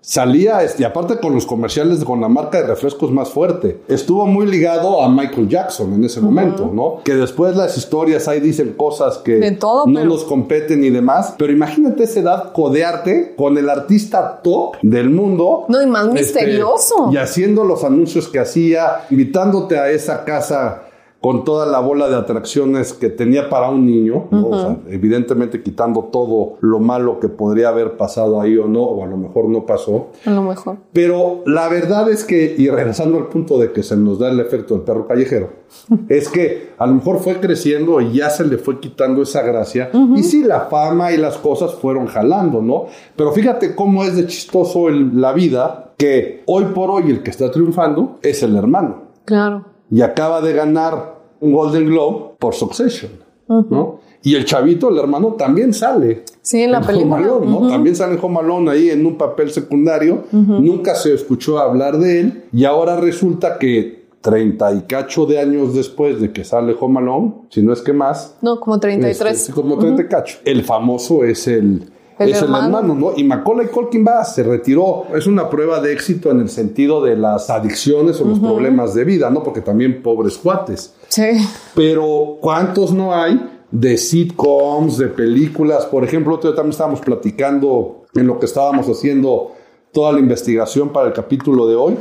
Salía, 0.00 0.62
este, 0.62 0.82
y 0.82 0.86
aparte 0.86 1.18
con 1.18 1.34
los 1.34 1.44
comerciales 1.44 2.02
con 2.04 2.20
la 2.20 2.28
marca 2.28 2.60
de 2.62 2.66
refrescos 2.68 3.10
más 3.10 3.28
fuerte. 3.28 3.80
Estuvo 3.88 4.26
muy 4.26 4.46
ligado 4.46 5.02
a 5.02 5.08
Michael 5.08 5.48
Jackson 5.48 5.92
en 5.92 6.04
ese 6.04 6.20
momento, 6.20 6.70
¿no? 6.72 7.02
Que 7.04 7.14
después 7.14 7.56
las 7.56 7.76
historias 7.76 8.26
ahí 8.28 8.40
dicen 8.40 8.74
cosas 8.76 9.18
que 9.18 9.50
todo, 9.52 9.86
no 9.86 9.94
pero- 10.00 10.08
nos 10.10 10.24
competen 10.24 10.82
y 10.84 10.90
demás. 10.90 11.34
Pero 11.36 11.52
imagínate 11.52 12.04
esa 12.04 12.20
edad 12.20 12.52
codearte 12.52 13.34
con 13.36 13.58
el 13.58 13.68
artista 13.68 14.40
top 14.42 14.76
del 14.82 15.10
mundo. 15.10 15.66
No, 15.68 15.82
y 15.82 15.86
más 15.86 16.06
Este, 16.14 16.40
misterioso. 16.46 17.10
y 17.12 17.16
haciendo 17.16 17.64
los 17.64 17.84
anuncios 17.84 18.28
que 18.28 18.38
hacía, 18.38 19.02
invitándote 19.10 19.78
a 19.78 19.90
esa 19.90 20.24
casa 20.24 20.82
con 21.20 21.42
toda 21.44 21.66
la 21.66 21.80
bola 21.80 22.08
de 22.08 22.14
atracciones 22.14 22.92
que 22.92 23.08
tenía 23.08 23.50
para 23.50 23.70
un 23.70 23.84
niño, 23.84 24.26
¿no? 24.30 24.48
O 24.50 24.60
sea, 24.60 24.76
evidentemente 24.88 25.62
quitando 25.64 26.04
todo 26.12 26.58
lo 26.60 26.78
malo 26.78 27.18
que 27.18 27.28
podría 27.28 27.70
haber 27.70 27.96
pasado 27.96 28.40
ahí 28.40 28.56
o 28.56 28.68
no, 28.68 28.82
o 28.84 29.02
a 29.02 29.06
lo 29.08 29.16
mejor 29.16 29.48
no 29.48 29.66
pasó. 29.66 30.08
A 30.24 30.30
lo 30.30 30.42
mejor. 30.42 30.76
Pero 30.92 31.42
la 31.44 31.68
verdad 31.68 32.08
es 32.08 32.24
que, 32.24 32.54
y 32.56 32.68
regresando 32.70 33.18
al 33.18 33.26
punto 33.26 33.58
de 33.58 33.72
que 33.72 33.82
se 33.82 33.96
nos 33.96 34.20
da 34.20 34.30
el 34.30 34.38
efecto 34.38 34.74
del 34.74 34.84
perro 34.84 35.08
callejero, 35.08 35.50
es 36.08 36.28
que 36.28 36.70
a 36.78 36.86
lo 36.86 36.94
mejor 36.94 37.18
fue 37.18 37.40
creciendo 37.40 38.00
y 38.00 38.12
ya 38.12 38.30
se 38.30 38.44
le 38.46 38.56
fue 38.56 38.78
quitando 38.78 39.22
esa 39.22 39.42
gracia. 39.42 39.90
Y 40.14 40.22
sí, 40.22 40.44
la 40.44 40.60
fama 40.70 41.10
y 41.10 41.16
las 41.16 41.36
cosas 41.36 41.74
fueron 41.74 42.06
jalando, 42.06 42.62
¿no? 42.62 42.86
Pero 43.16 43.32
fíjate 43.32 43.74
cómo 43.74 44.04
es 44.04 44.14
de 44.16 44.26
chistoso 44.28 44.88
el- 44.88 45.20
la 45.20 45.32
vida, 45.32 45.94
que 45.96 46.44
hoy 46.46 46.66
por 46.74 46.90
hoy 46.92 47.10
el 47.10 47.24
que 47.24 47.30
está 47.30 47.50
triunfando 47.50 48.18
es 48.22 48.44
el 48.44 48.54
hermano 48.56 49.08
Claro. 49.24 49.64
Y 49.90 50.02
acaba 50.02 50.40
de 50.40 50.52
ganar 50.52 51.18
un 51.40 51.52
Golden 51.52 51.86
Globe 51.86 52.34
por 52.38 52.54
Succession, 52.54 53.12
¿no? 53.48 54.00
Y 54.22 54.34
el 54.34 54.44
chavito, 54.44 54.90
el 54.90 54.98
hermano, 54.98 55.34
también 55.34 55.72
sale. 55.72 56.24
Sí, 56.42 56.62
en 56.62 56.72
la 56.72 56.80
película. 56.80 57.20
¿no? 57.20 57.68
También 57.68 57.94
sale 57.94 58.14
en 58.14 58.18
Home 58.20 58.40
Alone 58.40 58.70
ahí 58.70 58.90
en 58.90 59.06
un 59.06 59.16
papel 59.16 59.50
secundario. 59.50 60.24
Nunca 60.32 60.94
se 60.94 61.14
escuchó 61.14 61.58
hablar 61.58 61.98
de 61.98 62.20
él. 62.20 62.44
Y 62.52 62.64
ahora 62.64 62.96
resulta 62.96 63.58
que 63.58 64.08
treinta 64.20 64.72
y 64.72 64.82
cacho 64.82 65.26
de 65.26 65.38
años 65.38 65.74
después 65.74 66.20
de 66.20 66.32
que 66.32 66.44
sale 66.44 66.74
Home 66.78 66.98
Alone, 66.98 67.34
si 67.50 67.62
no 67.62 67.72
es 67.72 67.80
que 67.80 67.92
más. 67.92 68.36
No, 68.42 68.58
como 68.58 68.80
33. 68.80 69.32
Este, 69.32 69.52
como 69.52 69.78
30 69.78 70.02
y 70.02 70.06
cacho. 70.06 70.38
El 70.44 70.64
famoso 70.64 71.24
es 71.24 71.46
el, 71.46 71.90
es 72.18 72.38
el 72.42 72.44
hermano, 72.44 72.94
¿no? 72.94 73.12
Y 73.16 73.24
Macaulay 73.24 73.68
Culkin 73.68 74.04
va, 74.06 74.24
se 74.24 74.42
retiró. 74.42 75.04
Es 75.14 75.26
una 75.26 75.48
prueba 75.48 75.80
de 75.80 75.92
éxito 75.92 76.30
en 76.30 76.40
el 76.40 76.48
sentido 76.48 77.02
de 77.02 77.16
las 77.16 77.50
adicciones 77.50 78.20
o 78.20 78.24
los 78.24 78.38
problemas 78.40 78.94
de 78.94 79.04
vida, 79.04 79.30
¿no? 79.30 79.42
Porque 79.42 79.60
también 79.60 80.02
pobres 80.02 80.36
cuates. 80.38 80.94
Sí. 81.08 81.30
Pero 81.74 82.38
¿cuántos 82.40 82.92
no 82.92 83.14
hay 83.14 83.40
de 83.70 83.96
sitcoms, 83.96 84.98
de 84.98 85.08
películas? 85.08 85.86
Por 85.86 86.04
ejemplo, 86.04 86.34
otro 86.34 86.50
día 86.50 86.56
también 86.56 86.72
estábamos 86.72 87.00
platicando 87.00 88.04
en 88.14 88.26
lo 88.26 88.38
que 88.38 88.46
estábamos 88.46 88.86
haciendo 88.88 89.52
toda 89.92 90.12
la 90.12 90.18
investigación 90.18 90.90
para 90.90 91.08
el 91.08 91.12
capítulo 91.12 91.66
de 91.66 91.76
hoy, 91.76 91.96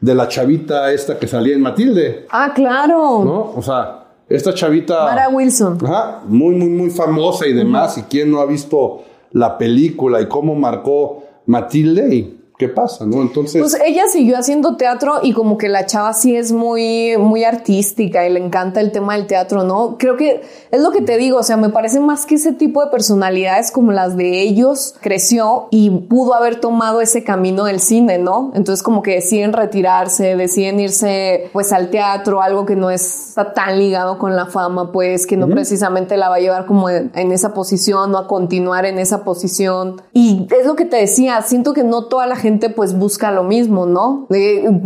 de 0.00 0.14
la 0.14 0.28
chavita 0.28 0.92
esta 0.92 1.18
que 1.18 1.26
salía 1.26 1.54
en 1.54 1.60
Matilde, 1.62 2.26
Ah, 2.30 2.52
claro. 2.54 3.24
¿no? 3.24 3.52
O 3.56 3.62
sea, 3.62 4.06
esta 4.28 4.52
chavita... 4.54 5.04
Mara 5.04 5.28
Wilson. 5.28 5.78
Ajá, 5.84 6.22
muy, 6.26 6.54
muy, 6.54 6.68
muy 6.68 6.90
famosa 6.90 7.46
y 7.46 7.52
demás. 7.52 7.98
¿Y 7.98 8.02
quién 8.02 8.30
no 8.30 8.40
ha 8.40 8.46
visto 8.46 9.02
la 9.32 9.58
película 9.58 10.20
y 10.20 10.28
cómo 10.28 10.54
marcó 10.54 11.24
Matilde? 11.46 12.14
¿Y 12.14 12.41
qué 12.62 12.68
pasa, 12.68 13.04
no? 13.04 13.22
Entonces... 13.22 13.60
Pues 13.60 13.76
ella 13.84 14.04
siguió 14.06 14.38
haciendo 14.38 14.76
teatro 14.76 15.20
y 15.22 15.32
como 15.32 15.58
que 15.58 15.68
la 15.68 15.86
chava 15.86 16.12
sí 16.12 16.36
es 16.36 16.52
muy, 16.52 17.16
muy 17.18 17.42
artística 17.42 18.26
y 18.26 18.32
le 18.32 18.38
encanta 18.38 18.80
el 18.80 18.92
tema 18.92 19.16
del 19.16 19.26
teatro, 19.26 19.64
¿no? 19.64 19.96
Creo 19.98 20.16
que 20.16 20.42
es 20.70 20.80
lo 20.80 20.92
que 20.92 21.00
te 21.00 21.16
digo, 21.16 21.38
o 21.38 21.42
sea, 21.42 21.56
me 21.56 21.70
parece 21.70 21.98
más 21.98 22.24
que 22.24 22.36
ese 22.36 22.52
tipo 22.52 22.84
de 22.84 22.90
personalidades 22.90 23.72
como 23.72 23.90
las 23.90 24.16
de 24.16 24.42
ellos 24.42 24.94
creció 25.00 25.66
y 25.70 25.90
pudo 25.90 26.34
haber 26.34 26.60
tomado 26.60 27.00
ese 27.00 27.24
camino 27.24 27.64
del 27.64 27.80
cine, 27.80 28.18
¿no? 28.18 28.52
Entonces 28.54 28.82
como 28.84 29.02
que 29.02 29.16
deciden 29.16 29.52
retirarse, 29.52 30.36
deciden 30.36 30.78
irse 30.78 31.50
pues 31.52 31.72
al 31.72 31.90
teatro, 31.90 32.42
algo 32.42 32.64
que 32.64 32.76
no 32.76 32.90
está 32.90 33.52
tan 33.54 33.78
ligado 33.78 34.18
con 34.18 34.36
la 34.36 34.46
fama, 34.46 34.92
pues 34.92 35.26
que 35.26 35.36
no 35.36 35.48
precisamente 35.48 36.16
la 36.16 36.28
va 36.28 36.36
a 36.36 36.40
llevar 36.40 36.66
como 36.66 36.88
en, 36.88 37.10
en 37.14 37.32
esa 37.32 37.54
posición 37.54 38.14
o 38.14 38.18
a 38.18 38.28
continuar 38.28 38.84
en 38.84 39.00
esa 39.00 39.24
posición. 39.24 40.00
Y 40.12 40.46
es 40.56 40.64
lo 40.64 40.76
que 40.76 40.84
te 40.84 40.96
decía, 40.96 41.42
siento 41.42 41.72
que 41.72 41.82
no 41.82 42.04
toda 42.04 42.26
la 42.26 42.36
gente 42.36 42.51
pues 42.74 42.96
busca 42.96 43.30
lo 43.30 43.44
mismo, 43.44 43.86
¿no? 43.86 44.26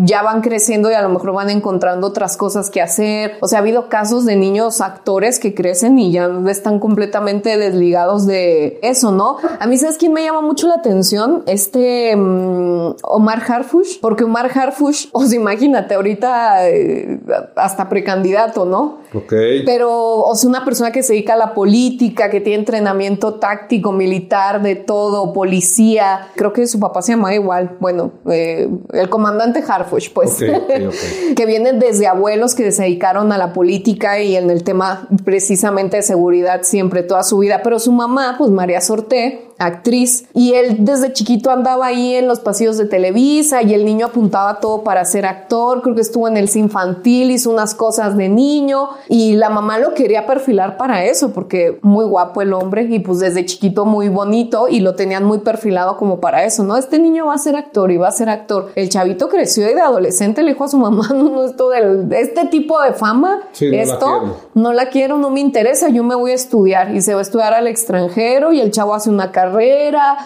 Ya 0.05 0.23
van 0.23 0.41
creciendo 0.41 0.91
y 0.91 0.95
a 0.95 1.03
lo 1.03 1.09
mejor 1.09 1.33
van 1.33 1.51
encontrando 1.51 2.07
otras 2.07 2.37
cosas 2.37 2.71
que 2.71 2.81
hacer. 2.81 3.33
O 3.41 3.49
sea, 3.49 3.59
ha 3.59 3.63
habido 3.63 3.89
casos 3.89 4.25
de 4.25 4.37
niños 4.37 4.81
actores 4.81 5.39
que 5.39 5.55
crecen 5.55 5.99
y 5.99 6.13
ya 6.13 6.31
están 6.49 6.79
completamente 6.79 7.57
desligados 7.57 8.27
de 8.27 8.79
eso, 8.83 9.13
¿no? 9.13 9.37
A 9.59 9.67
mí, 9.67 9.79
¿sabes 9.79 9.99
quién 9.99 10.13
me 10.13 10.23
llama 10.23 10.41
mucho 10.41 10.67
la 10.67 10.75
atención? 10.75 11.43
Este 11.47 12.15
mm, 12.17 12.97
Omar 13.03 13.43
Harfush, 13.47 14.01
porque 14.01 14.25
Omar 14.25 14.51
Harfush, 14.53 15.07
o 15.13 15.25
sea, 15.25 15.39
imagínate, 15.39 15.95
ahorita 15.95 16.69
eh, 16.69 17.21
hasta 17.57 17.89
precandidato, 17.89 18.65
¿no? 18.65 18.99
Ok. 19.15 19.33
Pero, 19.65 20.21
o 20.21 20.35
sea, 20.35 20.49
una 20.49 20.65
persona 20.65 20.93
que 20.93 21.03
se 21.03 21.15
dedica 21.15 21.35
a 21.35 21.37
la 21.37 21.55
política, 21.55 22.31
que 22.31 22.41
tiene 22.41 22.61
entrenamiento 22.61 23.35
táctico, 23.35 23.93
militar, 23.93 24.63
de 24.63 24.77
todo, 24.77 25.33
policía. 25.33 26.29
Creo 26.35 26.53
que 26.53 26.67
su 26.67 26.81
papá 26.81 27.03
se 27.03 27.13
llamaba 27.13 27.35
igual. 27.35 27.56
Bueno, 27.81 28.13
eh, 28.31 28.69
el 28.93 29.09
comandante 29.09 29.63
Harfush, 29.67 30.13
pues. 30.13 30.39
Que 31.37 31.47
vienen 31.47 31.79
desde 31.79 32.07
abuelos 32.07 32.55
que 32.55 32.71
se 32.73 32.83
dedicaron 32.83 33.33
a 33.33 33.39
la 33.39 33.53
política 33.53 34.21
y 34.21 34.37
en 34.37 34.51
el 34.51 34.65
tema 34.65 35.09
precisamente 35.25 35.99
de 35.99 36.03
seguridad 36.03 36.63
siempre 36.63 37.03
toda 37.03 37.23
su 37.23 37.39
vida. 37.39 37.61
Pero 37.63 37.79
su 37.79 37.93
mamá, 37.93 38.37
pues 38.39 38.51
María 38.51 38.81
Sorté, 38.81 39.49
actriz, 39.59 40.27
y 40.35 40.55
él 40.55 40.79
desde 40.81 41.13
chiquito 41.13 41.51
andaba 41.51 41.87
ahí 41.87 42.15
en 42.15 42.27
los 42.27 42.41
pasillos 42.41 42.77
de 42.77 42.87
Televisa 42.87 43.63
y 43.63 43.75
el 43.75 43.85
niño 43.85 44.07
apuntaba 44.07 44.61
todo 44.61 44.83
para 44.83 45.05
ser 45.05 45.27
actor. 45.27 45.83
Creo 45.83 45.95
que 45.95 46.01
estuvo 46.01 46.29
en 46.29 46.37
el 46.37 46.49
infantil, 46.55 47.31
hizo 47.31 47.51
unas 47.51 47.75
cosas 47.75 48.17
de 48.17 48.29
niño 48.29 48.89
y 49.09 49.35
la 49.35 49.51
mamá 49.51 49.79
lo 49.79 49.95
quería 49.95 50.27
perfilar 50.27 50.77
para 50.77 51.05
eso 51.05 51.31
porque 51.33 51.79
muy 51.83 52.05
guapo 52.05 52.43
el 52.43 52.53
hombre 52.53 52.87
y 52.89 52.99
pues 53.01 53.21
desde 53.21 53.45
chiquito 53.45 53.85
muy 53.85 54.09
bonito 54.09 54.69
y 54.69 54.81
lo 54.81 54.95
tenían 54.95 55.25
muy 55.25 55.39
perfilado 55.39 55.97
como 55.97 56.21
para 56.21 56.45
eso, 56.45 56.65
¿no? 56.65 56.77
Este 56.77 56.99
niño 56.99 57.27
va 57.27 57.35
a 57.35 57.39
ser 57.39 57.57
actor 57.57 57.91
y 57.91 57.97
va 57.97 58.09
a 58.09 58.13
ser 58.13 58.29
actor. 58.29 58.71
El 58.75 58.89
chavito 58.89 59.29
creció 59.29 59.69
y 59.71 59.75
de 59.75 59.81
adolescente 59.81 60.43
le 60.43 60.53
dijo 60.53 60.65
a 60.65 60.69
su 60.69 60.79
mamá, 60.79 61.09
no, 61.11 61.31
no, 61.31 61.45
esto 61.45 61.71
del, 61.71 62.13
este 62.13 62.47
tipo 62.47 62.81
de 62.81 62.93
fama, 62.93 63.43
Sí, 63.53 63.67
no 63.67 63.77
la 63.77 63.83
esto 63.83 64.37
no 64.55 64.73
la 64.73 64.89
quiero, 64.89 65.19
no 65.19 65.31
me 65.31 65.41
interesa, 65.41 65.89
yo 65.89 66.03
me 66.05 66.15
voy 66.15 66.33
a 66.33 66.35
estudiar 66.35 66.95
y 66.95 67.01
se 67.01 67.15
va 67.15 67.21
a 67.21 67.23
estudiar 67.23 67.55
al 67.55 67.67
extranjero 67.67 68.53
y 68.53 68.61
el 68.61 68.71
chavo 68.71 68.95
hace 68.95 69.11
una 69.11 69.33
carrera, 69.33 69.46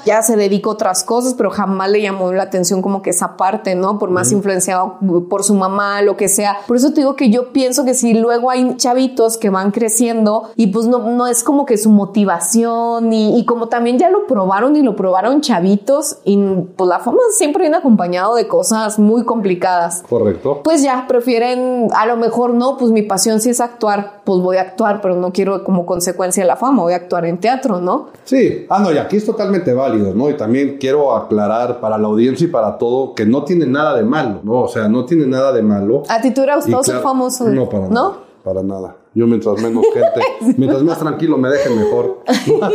ya 0.04 0.22
se 0.22 0.36
dedica 0.36 0.68
a 0.70 0.72
otras 0.72 1.04
cosas, 1.04 1.34
pero 1.34 1.50
jamás 1.50 1.90
le 1.90 2.02
llamó 2.02 2.32
la 2.32 2.44
atención 2.44 2.82
como 2.82 3.02
que 3.02 3.10
esa 3.10 3.36
parte, 3.36 3.74
¿no? 3.74 3.98
Por 3.98 4.10
más 4.10 4.32
influenciado 4.32 4.98
por 5.28 5.44
su 5.44 5.54
mamá, 5.54 6.02
lo 6.02 6.16
que 6.16 6.28
sea. 6.28 6.58
Por 6.66 6.76
eso 6.76 6.90
te 6.90 7.00
digo 7.00 7.16
que 7.16 7.30
yo 7.30 7.52
pienso 7.52 7.84
que 7.84 7.94
si 7.94 8.14
luego 8.14 8.50
hay 8.50 8.76
chavitos 8.76 9.38
que 9.38 9.50
van 9.50 9.70
creciendo 9.70 10.50
y 10.56 10.68
pues 10.68 10.86
no, 10.86 10.98
no 11.10 11.26
es 11.26 11.42
como 11.42 11.66
que 11.66 11.76
su 11.78 11.90
motivación 11.90 13.12
y, 13.12 13.38
y 13.38 13.44
como 13.44 13.68
también 13.68 13.98
ya 13.98 14.10
lo 14.10 14.26
probaron 14.26 14.76
y 14.76 14.82
lo 14.82 14.96
probaron 14.96 15.40
chavitos 15.40 16.18
y 16.24 16.38
pues 16.76 16.88
la 16.88 16.98
fama 16.98 17.18
siempre 17.36 17.62
viene 17.62 17.76
acompañado 17.76 18.34
de 18.34 18.46
cosas 18.46 18.98
muy 18.98 19.24
complicadas 19.24 20.02
Correcto. 20.08 20.60
pues 20.62 20.82
ya 20.82 21.06
prefieren, 21.08 21.88
a 21.94 22.06
lo 22.06 22.16
mejor 22.16 22.54
no, 22.54 22.76
pues 22.76 22.90
mi 22.90 23.02
pasión 23.02 23.40
sí 23.40 23.50
es 23.50 23.60
actuar, 23.60 24.20
pues 24.24 24.40
voy 24.40 24.56
a 24.56 24.62
actuar, 24.62 25.00
pero 25.00 25.16
no 25.16 25.32
quiero 25.32 25.64
como 25.64 25.86
consecuencia 25.86 26.42
de 26.42 26.46
la 26.46 26.56
fama, 26.56 26.82
voy 26.82 26.92
a 26.92 26.96
actuar 26.96 27.24
en 27.26 27.38
teatro, 27.38 27.80
¿no? 27.80 28.08
Sí, 28.24 28.66
ah, 28.68 28.78
no, 28.78 28.92
y 28.92 28.98
aquí 29.10 29.16
es 29.16 29.26
totalmente 29.26 29.74
válido, 29.74 30.14
¿no? 30.14 30.30
Y 30.30 30.34
también 30.34 30.76
quiero 30.78 31.16
aclarar 31.16 31.80
para 31.80 31.98
la 31.98 32.06
audiencia 32.06 32.46
y 32.46 32.48
para 32.48 32.78
todo 32.78 33.12
que 33.12 33.26
no 33.26 33.42
tiene 33.42 33.66
nada 33.66 33.96
de 33.96 34.04
malo, 34.04 34.38
¿no? 34.44 34.60
O 34.62 34.68
sea, 34.68 34.86
no 34.86 35.04
tiene 35.04 35.26
nada 35.26 35.52
de 35.52 35.62
malo. 35.62 36.04
A 36.08 36.20
ti 36.20 36.30
te 36.30 36.40
hubiera 36.40 36.52
Y 36.52 36.56
gustado 36.60 36.84
ser 36.84 36.94
claro, 36.94 37.08
famoso, 37.08 37.48
No, 37.48 37.68
para 37.68 37.88
¿no? 37.88 37.90
nada. 37.90 38.18
Para 38.44 38.62
nada. 38.62 38.96
Yo 39.12 39.26
mientras 39.26 39.60
menos 39.60 39.84
gente, 39.92 40.54
mientras 40.56 40.84
más 40.84 41.00
tranquilo 41.00 41.36
me 41.38 41.48
dejen 41.48 41.76
mejor. 41.76 42.20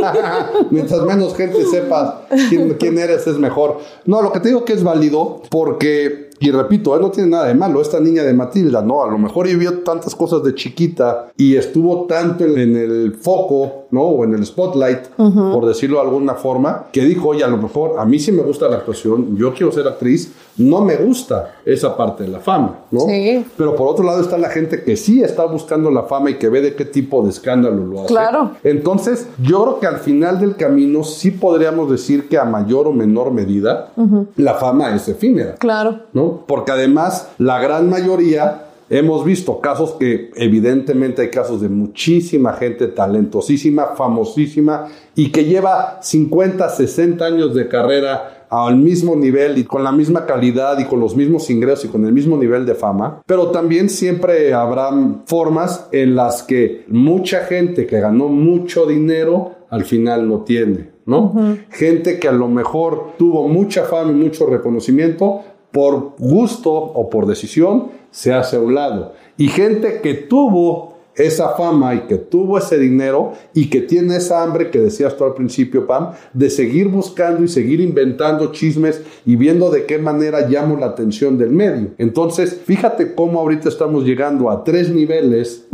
mientras 0.71 1.01
menos 1.03 1.33
gente 1.35 1.63
sepa 1.65 2.27
quién, 2.49 2.73
quién 2.77 2.97
eres 2.97 3.25
es 3.27 3.37
mejor. 3.37 3.77
No, 4.05 4.21
lo 4.21 4.33
que 4.33 4.41
te 4.41 4.49
digo 4.49 4.65
que 4.65 4.73
es 4.73 4.83
válido 4.83 5.41
porque, 5.49 6.29
y 6.41 6.51
repito, 6.51 6.93
él 6.95 7.01
no 7.01 7.11
tiene 7.11 7.29
nada 7.29 7.45
de 7.45 7.55
malo. 7.55 7.81
Esta 7.81 8.01
niña 8.01 8.23
de 8.23 8.33
Matilda, 8.33 8.81
¿no? 8.81 9.03
A 9.03 9.09
lo 9.09 9.17
mejor 9.17 9.47
vivió 9.47 9.79
tantas 9.79 10.13
cosas 10.13 10.43
de 10.43 10.53
chiquita 10.53 11.31
y 11.37 11.55
estuvo 11.55 12.05
tanto 12.05 12.43
en 12.43 12.75
el 12.75 13.15
foco, 13.15 13.84
¿no? 13.95 14.01
O 14.01 14.23
en 14.25 14.33
el 14.33 14.45
spotlight, 14.45 15.07
por 15.17 15.65
decirlo 15.65 15.97
de 15.97 16.03
alguna 16.03 16.33
forma, 16.33 16.87
que 16.91 17.01
dijo, 17.05 17.29
oye, 17.29 17.43
a 17.43 17.47
lo 17.47 17.57
mejor 17.57 17.93
a 17.97 18.05
mí 18.05 18.19
sí 18.19 18.31
me 18.33 18.41
gusta 18.43 18.67
la 18.67 18.75
actuación, 18.77 19.37
yo 19.37 19.53
quiero 19.53 19.71
ser 19.71 19.87
actriz, 19.87 20.33
no 20.57 20.81
me 20.81 20.95
gusta 20.97 21.55
esa 21.65 21.95
parte 21.95 22.23
de 22.23 22.29
la 22.29 22.39
fama, 22.39 22.79
¿no? 22.91 23.01
Sí. 23.01 23.45
Pero 23.57 23.75
por 23.75 23.87
otro 23.87 24.03
lado 24.05 24.21
está 24.21 24.37
la 24.37 24.49
gente 24.49 24.83
que 24.83 24.97
sí 24.97 25.21
está 25.23 25.45
buscando 25.45 25.89
la 25.91 26.03
fama 26.03 26.29
y 26.29 26.35
que 26.35 26.49
ve 26.49 26.61
de 26.61 26.75
qué 26.75 26.83
tipo 26.85 27.23
de 27.23 27.29
escándalo 27.29 27.85
lo 27.85 27.99
hace. 28.01 28.07
Claro. 28.13 28.51
Entonces, 28.63 29.27
yo 29.41 29.63
creo 29.63 29.79
que 29.79 29.87
al 29.87 29.97
final 29.99 30.39
del 30.39 30.55
camino 30.57 31.03
sí 31.03 31.31
podríamos 31.31 31.89
decir 31.89 32.27
que 32.27 32.37
a 32.37 32.43
mayor 32.45 32.87
o 32.87 32.91
menor 32.91 33.31
medida 33.31 33.91
la 34.35 34.55
fama 34.55 34.93
es 34.93 35.07
efímera, 35.07 35.55
Claro. 35.55 35.99
¿no? 36.13 36.43
Porque 36.45 36.71
además 36.71 37.29
la 37.37 37.59
gran 37.59 37.89
mayoría 37.89 38.64
hemos 38.89 39.25
visto 39.25 39.59
casos 39.59 39.93
que 39.99 40.31
evidentemente 40.35 41.21
hay 41.21 41.29
casos 41.29 41.61
de 41.61 41.69
muchísima 41.69 42.53
gente 42.53 42.87
talentosísima, 42.87 43.95
famosísima 43.95 44.87
y 45.15 45.31
que 45.31 45.45
lleva 45.45 45.99
50, 46.01 46.69
60 46.69 47.25
años 47.25 47.55
de 47.55 47.67
carrera 47.67 48.47
al 48.49 48.77
mismo 48.77 49.15
nivel 49.15 49.57
y 49.57 49.63
con 49.63 49.83
la 49.83 49.91
misma 49.91 50.25
calidad 50.25 50.77
y 50.79 50.85
con 50.85 50.99
los 50.99 51.15
mismos 51.15 51.49
ingresos 51.49 51.85
y 51.85 51.87
con 51.87 52.05
el 52.05 52.13
mismo 52.13 52.37
nivel 52.37 52.65
de 52.65 52.75
fama, 52.75 53.21
pero 53.25 53.47
también 53.47 53.89
siempre 53.89 54.53
habrá 54.53 54.91
formas 55.25 55.87
en 55.91 56.15
las 56.15 56.43
que 56.43 56.85
mucha 56.87 57.39
gente 57.41 57.85
que 57.87 57.99
ganó 57.99 58.27
mucho 58.27 58.85
dinero 58.85 59.51
al 59.69 59.83
final 59.83 60.27
no 60.27 60.41
tiene, 60.41 60.91
¿no? 61.05 61.33
Gente 61.71 62.19
que 62.19 62.27
a 62.27 62.31
lo 62.31 62.47
mejor 62.47 63.13
tuvo 63.17 63.47
mucha 63.47 63.83
fama 63.83 64.11
y 64.11 64.15
mucho 64.15 64.45
reconocimiento, 64.45 65.41
por 65.71 66.13
gusto 66.17 66.71
o 66.71 67.09
por 67.09 67.25
decisión 67.25 67.87
se 68.15 68.33
hace 68.33 68.55
a 68.55 68.61
un 68.61 68.73
lado. 68.73 69.11
Y 69.35 69.49
gente 69.49 69.99
que 70.01 70.13
tuvo 70.13 70.95
esa 71.15 71.49
fama 71.49 71.95
y 71.95 71.99
que 72.01 72.17
tuvo 72.17 72.57
ese 72.57 72.77
dinero 72.77 73.33
y 73.53 73.69
que 73.69 73.81
tiene 73.81 74.17
esa 74.17 74.43
hambre 74.43 74.69
que 74.69 74.79
decías 74.79 75.15
tú 75.15 75.23
al 75.23 75.33
principio, 75.33 75.85
Pam, 75.85 76.11
de 76.33 76.49
seguir 76.49 76.87
buscando 76.87 77.43
y 77.43 77.47
seguir 77.47 77.79
inventando 77.81 78.51
chismes 78.51 79.01
y 79.25 79.35
viendo 79.35 79.69
de 79.69 79.85
qué 79.85 79.97
manera 79.97 80.47
llamo 80.47 80.77
la 80.77 80.87
atención 80.87 81.37
del 81.37 81.51
medio. 81.51 81.89
Entonces, 81.97 82.61
fíjate 82.65 83.15
cómo 83.15 83.39
ahorita 83.39 83.69
estamos 83.69 84.03
llegando 84.05 84.49
a 84.49 84.63
tres 84.63 84.89
niveles 84.89 85.67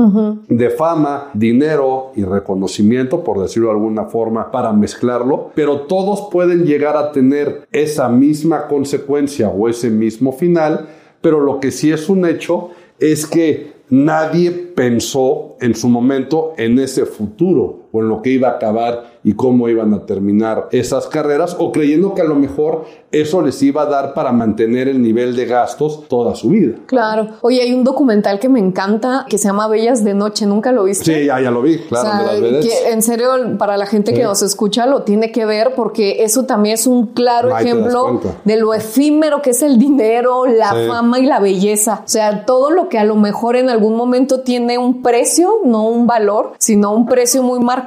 de 0.48 0.70
fama, 0.72 1.30
dinero 1.34 2.12
y 2.16 2.24
reconocimiento, 2.24 3.24
por 3.24 3.40
decirlo 3.40 3.70
de 3.70 3.76
alguna 3.76 4.06
forma, 4.06 4.52
para 4.52 4.74
mezclarlo, 4.74 5.52
pero 5.56 5.82
todos 5.82 6.30
pueden 6.32 6.66
llegar 6.66 6.98
a 6.98 7.12
tener 7.12 7.68
esa 7.72 8.10
misma 8.10 8.68
consecuencia 8.68 9.50
o 9.50 9.68
ese 9.70 9.90
mismo 9.90 10.32
final, 10.32 10.88
pero 11.22 11.40
lo 11.40 11.60
que 11.60 11.72
sí 11.72 11.92
es 11.92 12.10
un 12.10 12.26
hecho 12.26 12.72
es 13.00 13.26
que 13.26 13.74
nadie 13.90 14.52
pensó 14.52 15.56
en 15.60 15.76
su 15.76 15.90
momento 15.90 16.54
en 16.58 16.80
ese 16.80 17.06
futuro 17.06 17.81
o 17.92 18.00
en 18.02 18.10
lo 18.10 18.22
que 18.22 18.30
iba 18.32 18.50
a 18.50 18.52
acabar 18.54 19.12
y 19.24 19.34
cómo 19.34 19.70
iban 19.70 19.94
a 19.94 20.06
terminar 20.06 20.68
esas 20.72 21.08
carreras 21.08 21.56
o 21.60 21.72
creyendo 21.72 22.16
que 22.16 22.22
a 22.22 22.26
lo 22.26 22.36
mejor 22.36 22.86
eso 23.12 23.42
les 23.42 23.62
iba 23.62 23.84
a 23.84 23.86
dar 23.86 24.14
para 24.14 24.32
mantener 24.32 24.88
el 24.88 25.02
nivel 25.02 25.36
de 25.36 25.46
gastos 25.46 26.08
toda 26.08 26.34
su 26.34 26.50
vida. 26.50 26.76
Claro. 26.88 27.28
Oye, 27.42 27.62
hay 27.62 27.74
un 27.74 27.84
documental 27.84 28.40
que 28.40 28.50
me 28.50 28.60
encanta 28.60 29.26
que 29.30 29.38
se 29.38 29.48
llama 29.48 29.68
Bellas 29.68 30.04
de 30.04 30.14
Noche, 30.14 30.46
¿nunca 30.46 30.72
lo 30.72 30.86
viste? 30.86 31.06
Sí, 31.20 31.26
ya, 31.26 31.40
ya 31.42 31.52
lo 31.52 31.62
vi, 31.62 31.78
claro. 31.80 32.10
O 32.10 32.40
sea, 32.40 32.60
que 32.62 32.92
en 32.92 33.02
serio, 33.02 33.30
para 33.58 33.78
la 33.78 33.86
gente 33.86 34.14
que 34.14 34.24
nos 34.24 34.42
escucha, 34.42 34.86
lo 34.86 35.04
tiene 35.04 35.32
que 35.32 35.46
ver 35.46 35.74
porque 35.76 36.24
eso 36.24 36.46
también 36.46 36.76
es 36.76 36.88
un 36.88 37.08
claro 37.08 37.56
ejemplo 37.58 38.20
de 38.46 38.58
lo 38.58 38.74
efímero 38.74 39.42
que 39.42 39.52
es 39.52 39.62
el 39.62 39.78
dinero, 39.78 40.46
la 40.46 40.72
Sí. 40.72 40.88
fama 40.88 41.20
y 41.20 41.26
la 41.26 41.40
belleza. 41.40 42.02
O 42.06 42.08
sea, 42.08 42.46
todo 42.46 42.72
lo 42.72 42.88
que 42.90 42.98
a 42.98 43.04
lo 43.04 43.16
mejor 43.18 43.56
en 43.56 43.70
algún 43.70 43.96
momento 43.96 44.40
tiene 44.42 44.78
un 44.78 45.02
precio, 45.04 45.60
no 45.66 45.88
un 45.88 46.08
valor, 46.08 46.54
sino 46.58 46.94
un 46.94 47.06
precio 47.06 47.44
muy 47.44 47.60
marcado, 47.60 47.81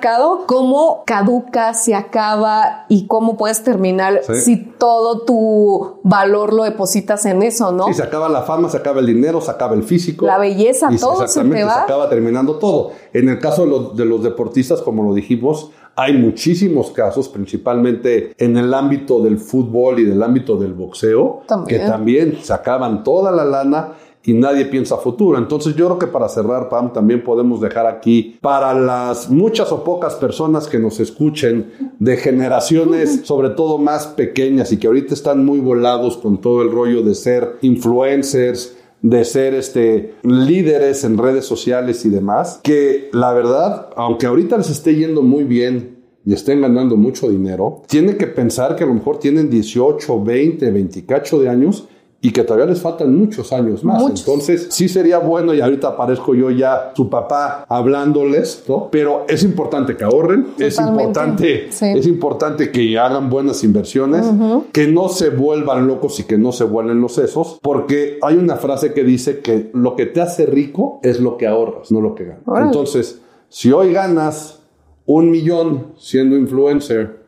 cómo 0.46 1.02
caduca, 1.06 1.74
se 1.74 1.94
acaba 1.94 2.86
y 2.88 3.06
cómo 3.06 3.36
puedes 3.36 3.62
terminar 3.62 4.20
Sí. 4.22 4.34
si 4.40 4.56
todo 4.56 5.20
tu 5.22 5.98
valor 6.02 6.52
lo 6.52 6.64
depositas 6.64 7.24
en 7.26 7.42
eso, 7.42 7.72
¿no? 7.72 7.88
Y 7.88 7.94
se 7.94 8.02
acaba 8.02 8.28
la 8.28 8.42
fama, 8.42 8.68
se 8.70 8.76
acaba 8.76 9.00
el 9.00 9.06
dinero, 9.06 9.40
se 9.40 9.50
acaba 9.50 9.74
el 9.74 9.82
físico. 9.82 10.26
La 10.26 10.38
belleza, 10.38 10.88
y 10.90 10.96
todo 10.98 11.16
se 11.18 11.24
exactamente, 11.24 11.58
te 11.58 11.64
va. 11.64 11.74
se 11.74 11.80
acaba 11.80 12.08
terminando 12.08 12.56
todo. 12.56 12.90
En 13.12 13.28
el 13.28 13.38
caso 13.38 13.64
de 13.64 13.70
los, 13.70 13.96
de 13.96 14.04
los 14.04 14.22
deportistas, 14.22 14.80
como 14.82 15.02
lo 15.02 15.14
dijimos, 15.14 15.70
hay 15.96 16.12
muchísimos 16.14 16.90
casos, 16.90 17.28
principalmente 17.28 18.34
en 18.38 18.56
el 18.56 18.74
ámbito 18.74 19.20
del 19.20 19.38
fútbol 19.38 20.00
y 20.00 20.04
del 20.04 20.22
ámbito 20.22 20.56
del 20.56 20.74
boxeo, 20.74 21.42
También. 21.46 21.80
que 21.82 21.86
también 21.86 22.38
se 22.42 22.52
acaban 22.52 23.04
toda 23.04 23.30
la 23.30 23.44
lana 23.44 23.92
y 24.24 24.32
nadie 24.32 24.64
piensa 24.64 24.96
futuro. 24.96 25.38
Entonces 25.38 25.76
yo 25.76 25.86
creo 25.86 25.98
que 25.98 26.06
para 26.06 26.28
cerrar, 26.28 26.68
Pam, 26.68 26.92
también 26.92 27.22
podemos 27.22 27.60
dejar 27.60 27.86
aquí 27.86 28.38
para 28.40 28.74
las 28.74 29.30
muchas 29.30 29.70
o 29.70 29.84
pocas 29.84 30.14
personas 30.14 30.66
que 30.66 30.78
nos 30.78 30.98
escuchen 31.00 31.72
de 31.98 32.16
generaciones, 32.16 33.20
sobre 33.24 33.50
todo 33.50 33.78
más 33.78 34.06
pequeñas 34.06 34.72
y 34.72 34.78
que 34.78 34.86
ahorita 34.86 35.14
están 35.14 35.44
muy 35.44 35.60
volados 35.60 36.16
con 36.16 36.40
todo 36.40 36.62
el 36.62 36.70
rollo 36.70 37.02
de 37.02 37.14
ser 37.14 37.56
influencers, 37.60 38.76
de 39.02 39.24
ser 39.26 39.52
este, 39.54 40.14
líderes 40.22 41.04
en 41.04 41.18
redes 41.18 41.44
sociales 41.44 42.06
y 42.06 42.08
demás, 42.08 42.60
que 42.62 43.10
la 43.12 43.34
verdad, 43.34 43.90
aunque 43.96 44.24
ahorita 44.24 44.56
les 44.56 44.70
esté 44.70 44.94
yendo 44.94 45.20
muy 45.20 45.44
bien 45.44 45.98
y 46.24 46.32
estén 46.32 46.62
ganando 46.62 46.96
mucho 46.96 47.28
dinero, 47.28 47.82
tienen 47.86 48.16
que 48.16 48.26
pensar 48.26 48.74
que 48.74 48.84
a 48.84 48.86
lo 48.86 48.94
mejor 48.94 49.18
tienen 49.18 49.50
18, 49.50 50.24
20, 50.24 50.70
28 50.70 51.38
de 51.38 51.48
años 51.50 51.86
y 52.24 52.32
que 52.32 52.42
todavía 52.42 52.64
les 52.64 52.80
faltan 52.80 53.14
muchos 53.14 53.52
años 53.52 53.84
más. 53.84 54.00
Muchos. 54.00 54.20
Entonces, 54.20 54.68
sí 54.70 54.88
sería 54.88 55.18
bueno, 55.18 55.52
y 55.52 55.60
ahorita 55.60 55.88
aparezco 55.88 56.34
yo 56.34 56.50
ya, 56.50 56.92
su 56.96 57.10
papá, 57.10 57.66
hablándoles, 57.68 58.64
¿no? 58.66 58.88
Pero 58.90 59.26
es 59.28 59.42
importante 59.44 59.94
que 59.94 60.04
ahorren, 60.04 60.46
es 60.58 60.76
Totalmente. 60.76 61.02
importante, 61.04 61.66
Sí. 61.70 61.84
es 61.94 62.06
importante 62.06 62.72
que 62.72 62.98
hagan 62.98 63.28
buenas 63.28 63.62
inversiones, 63.62 64.24
que 64.72 64.86
no 64.86 65.10
se 65.10 65.28
vuelvan 65.28 65.86
locos 65.86 66.18
y 66.18 66.24
que 66.24 66.38
no 66.38 66.52
se 66.52 66.64
vuelen 66.64 66.98
los 67.02 67.12
sesos, 67.12 67.58
porque 67.60 68.18
hay 68.22 68.38
una 68.38 68.56
frase 68.56 68.94
que 68.94 69.04
dice 69.04 69.40
que 69.40 69.70
lo 69.74 69.94
que 69.94 70.06
te 70.06 70.22
hace 70.22 70.46
rico 70.46 71.00
es 71.02 71.20
lo 71.20 71.36
que 71.36 71.46
ahorras, 71.46 71.92
no 71.92 72.00
lo 72.00 72.14
que 72.14 72.24
ganas. 72.24 72.42
Órale. 72.46 72.66
Entonces, 72.68 73.20
si 73.50 73.70
hoy 73.70 73.92
ganas 73.92 74.60
un 75.04 75.30
millón 75.30 75.88
siendo 75.98 76.38
influencer, 76.38 77.26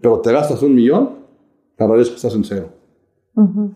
pero 0.00 0.20
te 0.20 0.32
gastas 0.32 0.62
un 0.62 0.74
millón, 0.74 1.10
la 1.76 1.86
realidad 1.86 2.02
es 2.04 2.08
que 2.08 2.16
estás 2.16 2.34
en 2.34 2.44
cero. 2.44 2.77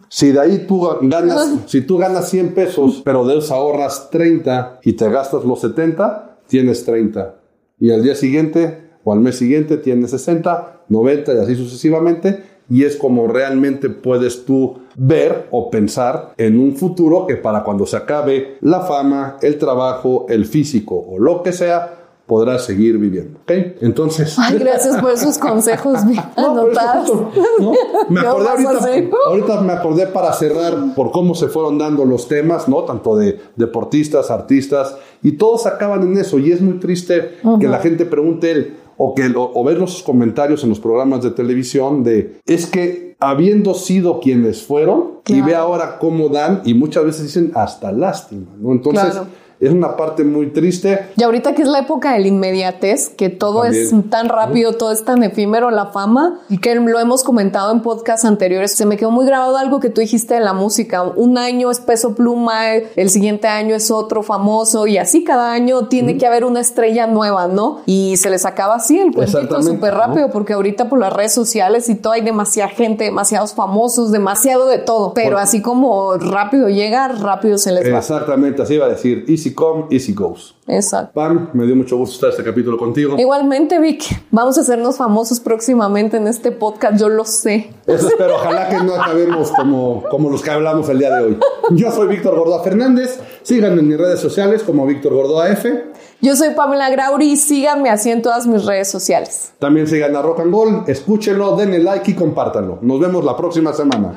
Si 0.08 0.32
de 0.32 0.40
ahí 0.40 0.64
tú 0.66 0.88
ganas, 1.02 1.56
si 1.66 1.82
tú 1.82 1.98
ganas 1.98 2.28
100 2.28 2.54
pesos, 2.54 3.02
pero 3.04 3.24
de 3.24 3.38
esos 3.38 3.50
ahorras 3.50 4.10
30 4.10 4.80
y 4.82 4.94
te 4.94 5.08
gastas 5.08 5.44
los 5.44 5.60
70, 5.60 6.38
tienes 6.46 6.84
30. 6.84 7.36
Y 7.78 7.90
al 7.90 8.02
día 8.02 8.14
siguiente 8.14 8.90
o 9.04 9.12
al 9.12 9.20
mes 9.20 9.36
siguiente 9.36 9.76
tienes 9.76 10.10
60, 10.10 10.82
90 10.88 11.34
y 11.34 11.38
así 11.38 11.56
sucesivamente. 11.56 12.44
Y 12.70 12.84
es 12.84 12.96
como 12.96 13.26
realmente 13.26 13.90
puedes 13.90 14.44
tú 14.44 14.78
ver 14.96 15.48
o 15.50 15.70
pensar 15.70 16.32
en 16.38 16.58
un 16.58 16.76
futuro 16.76 17.26
que 17.26 17.36
para 17.36 17.64
cuando 17.64 17.86
se 17.86 17.96
acabe 17.96 18.56
la 18.60 18.80
fama, 18.80 19.36
el 19.42 19.58
trabajo, 19.58 20.26
el 20.28 20.46
físico 20.46 20.94
o 20.96 21.18
lo 21.18 21.42
que 21.42 21.52
sea, 21.52 22.01
podrás 22.32 22.64
seguir 22.64 22.96
viviendo. 22.96 23.40
¿ok? 23.42 23.52
Entonces... 23.82 24.38
Ay, 24.38 24.56
gracias 24.58 24.96
por 25.02 25.10
esos 25.10 25.36
consejos 25.36 26.06
bien 26.06 26.22
No, 26.38 26.52
anotados. 26.52 27.10
justo, 27.10 27.42
¿no? 27.60 27.72
Me 28.08 28.20
¿Qué 28.22 28.26
acordé 28.26 28.48
ahorita, 28.48 29.16
ahorita 29.26 29.60
me 29.60 29.72
acordé 29.74 30.06
para 30.06 30.32
cerrar 30.32 30.94
por 30.96 31.10
cómo 31.10 31.34
se 31.34 31.48
fueron 31.48 31.76
dando 31.76 32.06
los 32.06 32.28
temas, 32.28 32.68
¿no? 32.68 32.84
Tanto 32.84 33.16
de 33.16 33.38
deportistas, 33.56 34.30
artistas, 34.30 34.96
y 35.22 35.32
todos 35.32 35.66
acaban 35.66 36.02
en 36.04 36.16
eso. 36.16 36.38
Y 36.38 36.52
es 36.52 36.62
muy 36.62 36.78
triste 36.80 37.32
que 37.60 37.68
la 37.68 37.80
gente 37.80 38.06
pregunte 38.06 38.50
el- 38.50 38.76
o 38.96 39.14
que 39.14 39.26
o, 39.26 39.50
o 39.54 39.64
ver 39.64 39.78
los 39.78 40.02
comentarios 40.02 40.62
en 40.62 40.68
los 40.70 40.78
programas 40.80 41.22
de 41.22 41.30
televisión 41.32 42.02
de 42.04 42.40
es 42.46 42.66
que 42.66 43.16
habiendo 43.20 43.74
sido 43.74 44.20
quienes 44.20 44.62
fueron 44.62 45.20
y 45.26 45.34
Claro. 45.34 45.46
ve 45.46 45.54
ahora 45.54 45.98
cómo 45.98 46.28
dan 46.28 46.60
y 46.64 46.74
muchas 46.74 47.04
veces 47.04 47.22
dicen 47.24 47.52
hasta 47.54 47.90
lástima, 47.92 48.48
¿no? 48.58 48.72
Entonces 48.72 49.10
Claro. 49.12 49.26
Es 49.62 49.70
una 49.72 49.96
parte 49.96 50.24
muy 50.24 50.48
triste. 50.50 51.06
Y 51.16 51.22
ahorita 51.22 51.54
que 51.54 51.62
es 51.62 51.68
la 51.68 51.78
época 51.78 52.14
de 52.14 52.20
la 52.20 52.26
inmediatez, 52.26 53.08
que 53.10 53.28
todo 53.28 53.64
es 53.64 53.90
También. 53.90 54.10
tan 54.10 54.28
rápido, 54.28 54.72
todo 54.72 54.90
es 54.90 55.04
tan 55.04 55.22
efímero, 55.22 55.70
la 55.70 55.86
fama, 55.86 56.40
y 56.48 56.58
que 56.58 56.74
lo 56.74 56.98
hemos 56.98 57.22
comentado 57.22 57.70
en 57.72 57.80
podcasts 57.80 58.24
anteriores, 58.24 58.72
se 58.72 58.86
me 58.86 58.96
quedó 58.96 59.10
muy 59.12 59.24
grabado 59.24 59.56
algo 59.56 59.78
que 59.78 59.88
tú 59.88 60.00
dijiste 60.00 60.34
de 60.34 60.40
la 60.40 60.52
música. 60.52 61.02
Un 61.04 61.38
año 61.38 61.70
es 61.70 61.78
peso 61.78 62.14
pluma, 62.14 62.74
el 62.74 63.08
siguiente 63.08 63.46
año 63.46 63.76
es 63.76 63.90
otro 63.92 64.22
famoso, 64.24 64.86
y 64.88 64.98
así 64.98 65.22
cada 65.22 65.52
año 65.52 65.86
tiene 65.86 66.18
que 66.18 66.26
haber 66.26 66.44
una 66.44 66.58
estrella 66.60 67.06
nueva, 67.06 67.46
¿no? 67.46 67.82
Y 67.86 68.16
se 68.16 68.30
les 68.30 68.44
acaba 68.44 68.74
así 68.74 68.98
el 68.98 69.12
cuentito 69.14 69.62
súper 69.62 69.94
rápido, 69.94 70.30
porque 70.30 70.54
ahorita 70.54 70.88
por 70.88 70.98
las 70.98 71.12
redes 71.12 71.32
sociales 71.34 71.88
y 71.88 71.94
todo 71.94 72.14
hay 72.14 72.22
demasiada 72.22 72.68
gente, 72.70 73.04
demasiados 73.04 73.54
famosos, 73.54 74.10
demasiado 74.10 74.66
de 74.66 74.78
todo. 74.78 75.14
Pero 75.14 75.32
Por- 75.36 75.40
así 75.40 75.62
como 75.62 76.14
rápido 76.16 76.68
llega, 76.68 77.06
rápido 77.08 77.58
se 77.58 77.70
les 77.70 77.92
va. 77.92 77.98
Exactamente, 77.98 78.60
así 78.62 78.74
iba 78.74 78.86
a 78.86 78.88
decir, 78.88 79.24
easy 79.52 79.54
come, 79.54 79.84
easy 79.90 80.12
goes. 80.12 80.54
Exacto. 80.66 81.12
Pam, 81.14 81.50
me 81.52 81.66
dio 81.66 81.76
mucho 81.76 81.96
gusto 81.96 82.14
estar 82.14 82.30
este 82.30 82.42
capítulo 82.42 82.78
contigo. 82.78 83.16
Igualmente, 83.18 83.78
Vic, 83.78 84.04
vamos 84.30 84.56
a 84.58 84.62
hacernos 84.62 84.96
famosos 84.96 85.40
próximamente 85.40 86.16
en 86.16 86.26
este 86.26 86.52
podcast, 86.52 86.98
yo 86.98 87.08
lo 87.08 87.24
sé. 87.24 87.70
Eso 87.86 88.08
espero, 88.08 88.36
ojalá 88.36 88.68
que 88.68 88.76
no 88.82 88.94
acabemos 88.94 89.50
como, 89.50 90.04
como 90.10 90.30
los 90.30 90.42
que 90.42 90.50
hablamos 90.50 90.88
el 90.88 90.98
día 90.98 91.14
de 91.14 91.24
hoy. 91.24 91.38
Yo 91.70 91.90
soy 91.90 92.08
Víctor 92.08 92.36
Gordoa 92.36 92.62
Fernández, 92.62 93.20
síganme 93.42 93.80
en 93.80 93.88
mis 93.88 93.98
redes 93.98 94.20
sociales 94.20 94.62
como 94.62 94.86
Víctor 94.86 95.14
Gordoa 95.14 95.50
F. 95.50 95.92
Yo 96.20 96.36
soy 96.36 96.50
Pamela 96.54 96.88
Grauri 96.90 97.32
y 97.32 97.36
síganme 97.36 97.90
así 97.90 98.10
en 98.10 98.22
todas 98.22 98.46
mis 98.46 98.64
redes 98.64 98.88
sociales. 98.88 99.52
También 99.58 99.88
sigan 99.88 100.14
a 100.14 100.22
Rock 100.22 100.40
and 100.40 100.52
Roll, 100.52 100.84
escúchenlo, 100.86 101.56
denle 101.56 101.80
like 101.80 102.12
y 102.12 102.14
compártanlo. 102.14 102.78
Nos 102.80 103.00
vemos 103.00 103.24
la 103.24 103.36
próxima 103.36 103.72
semana. 103.72 104.16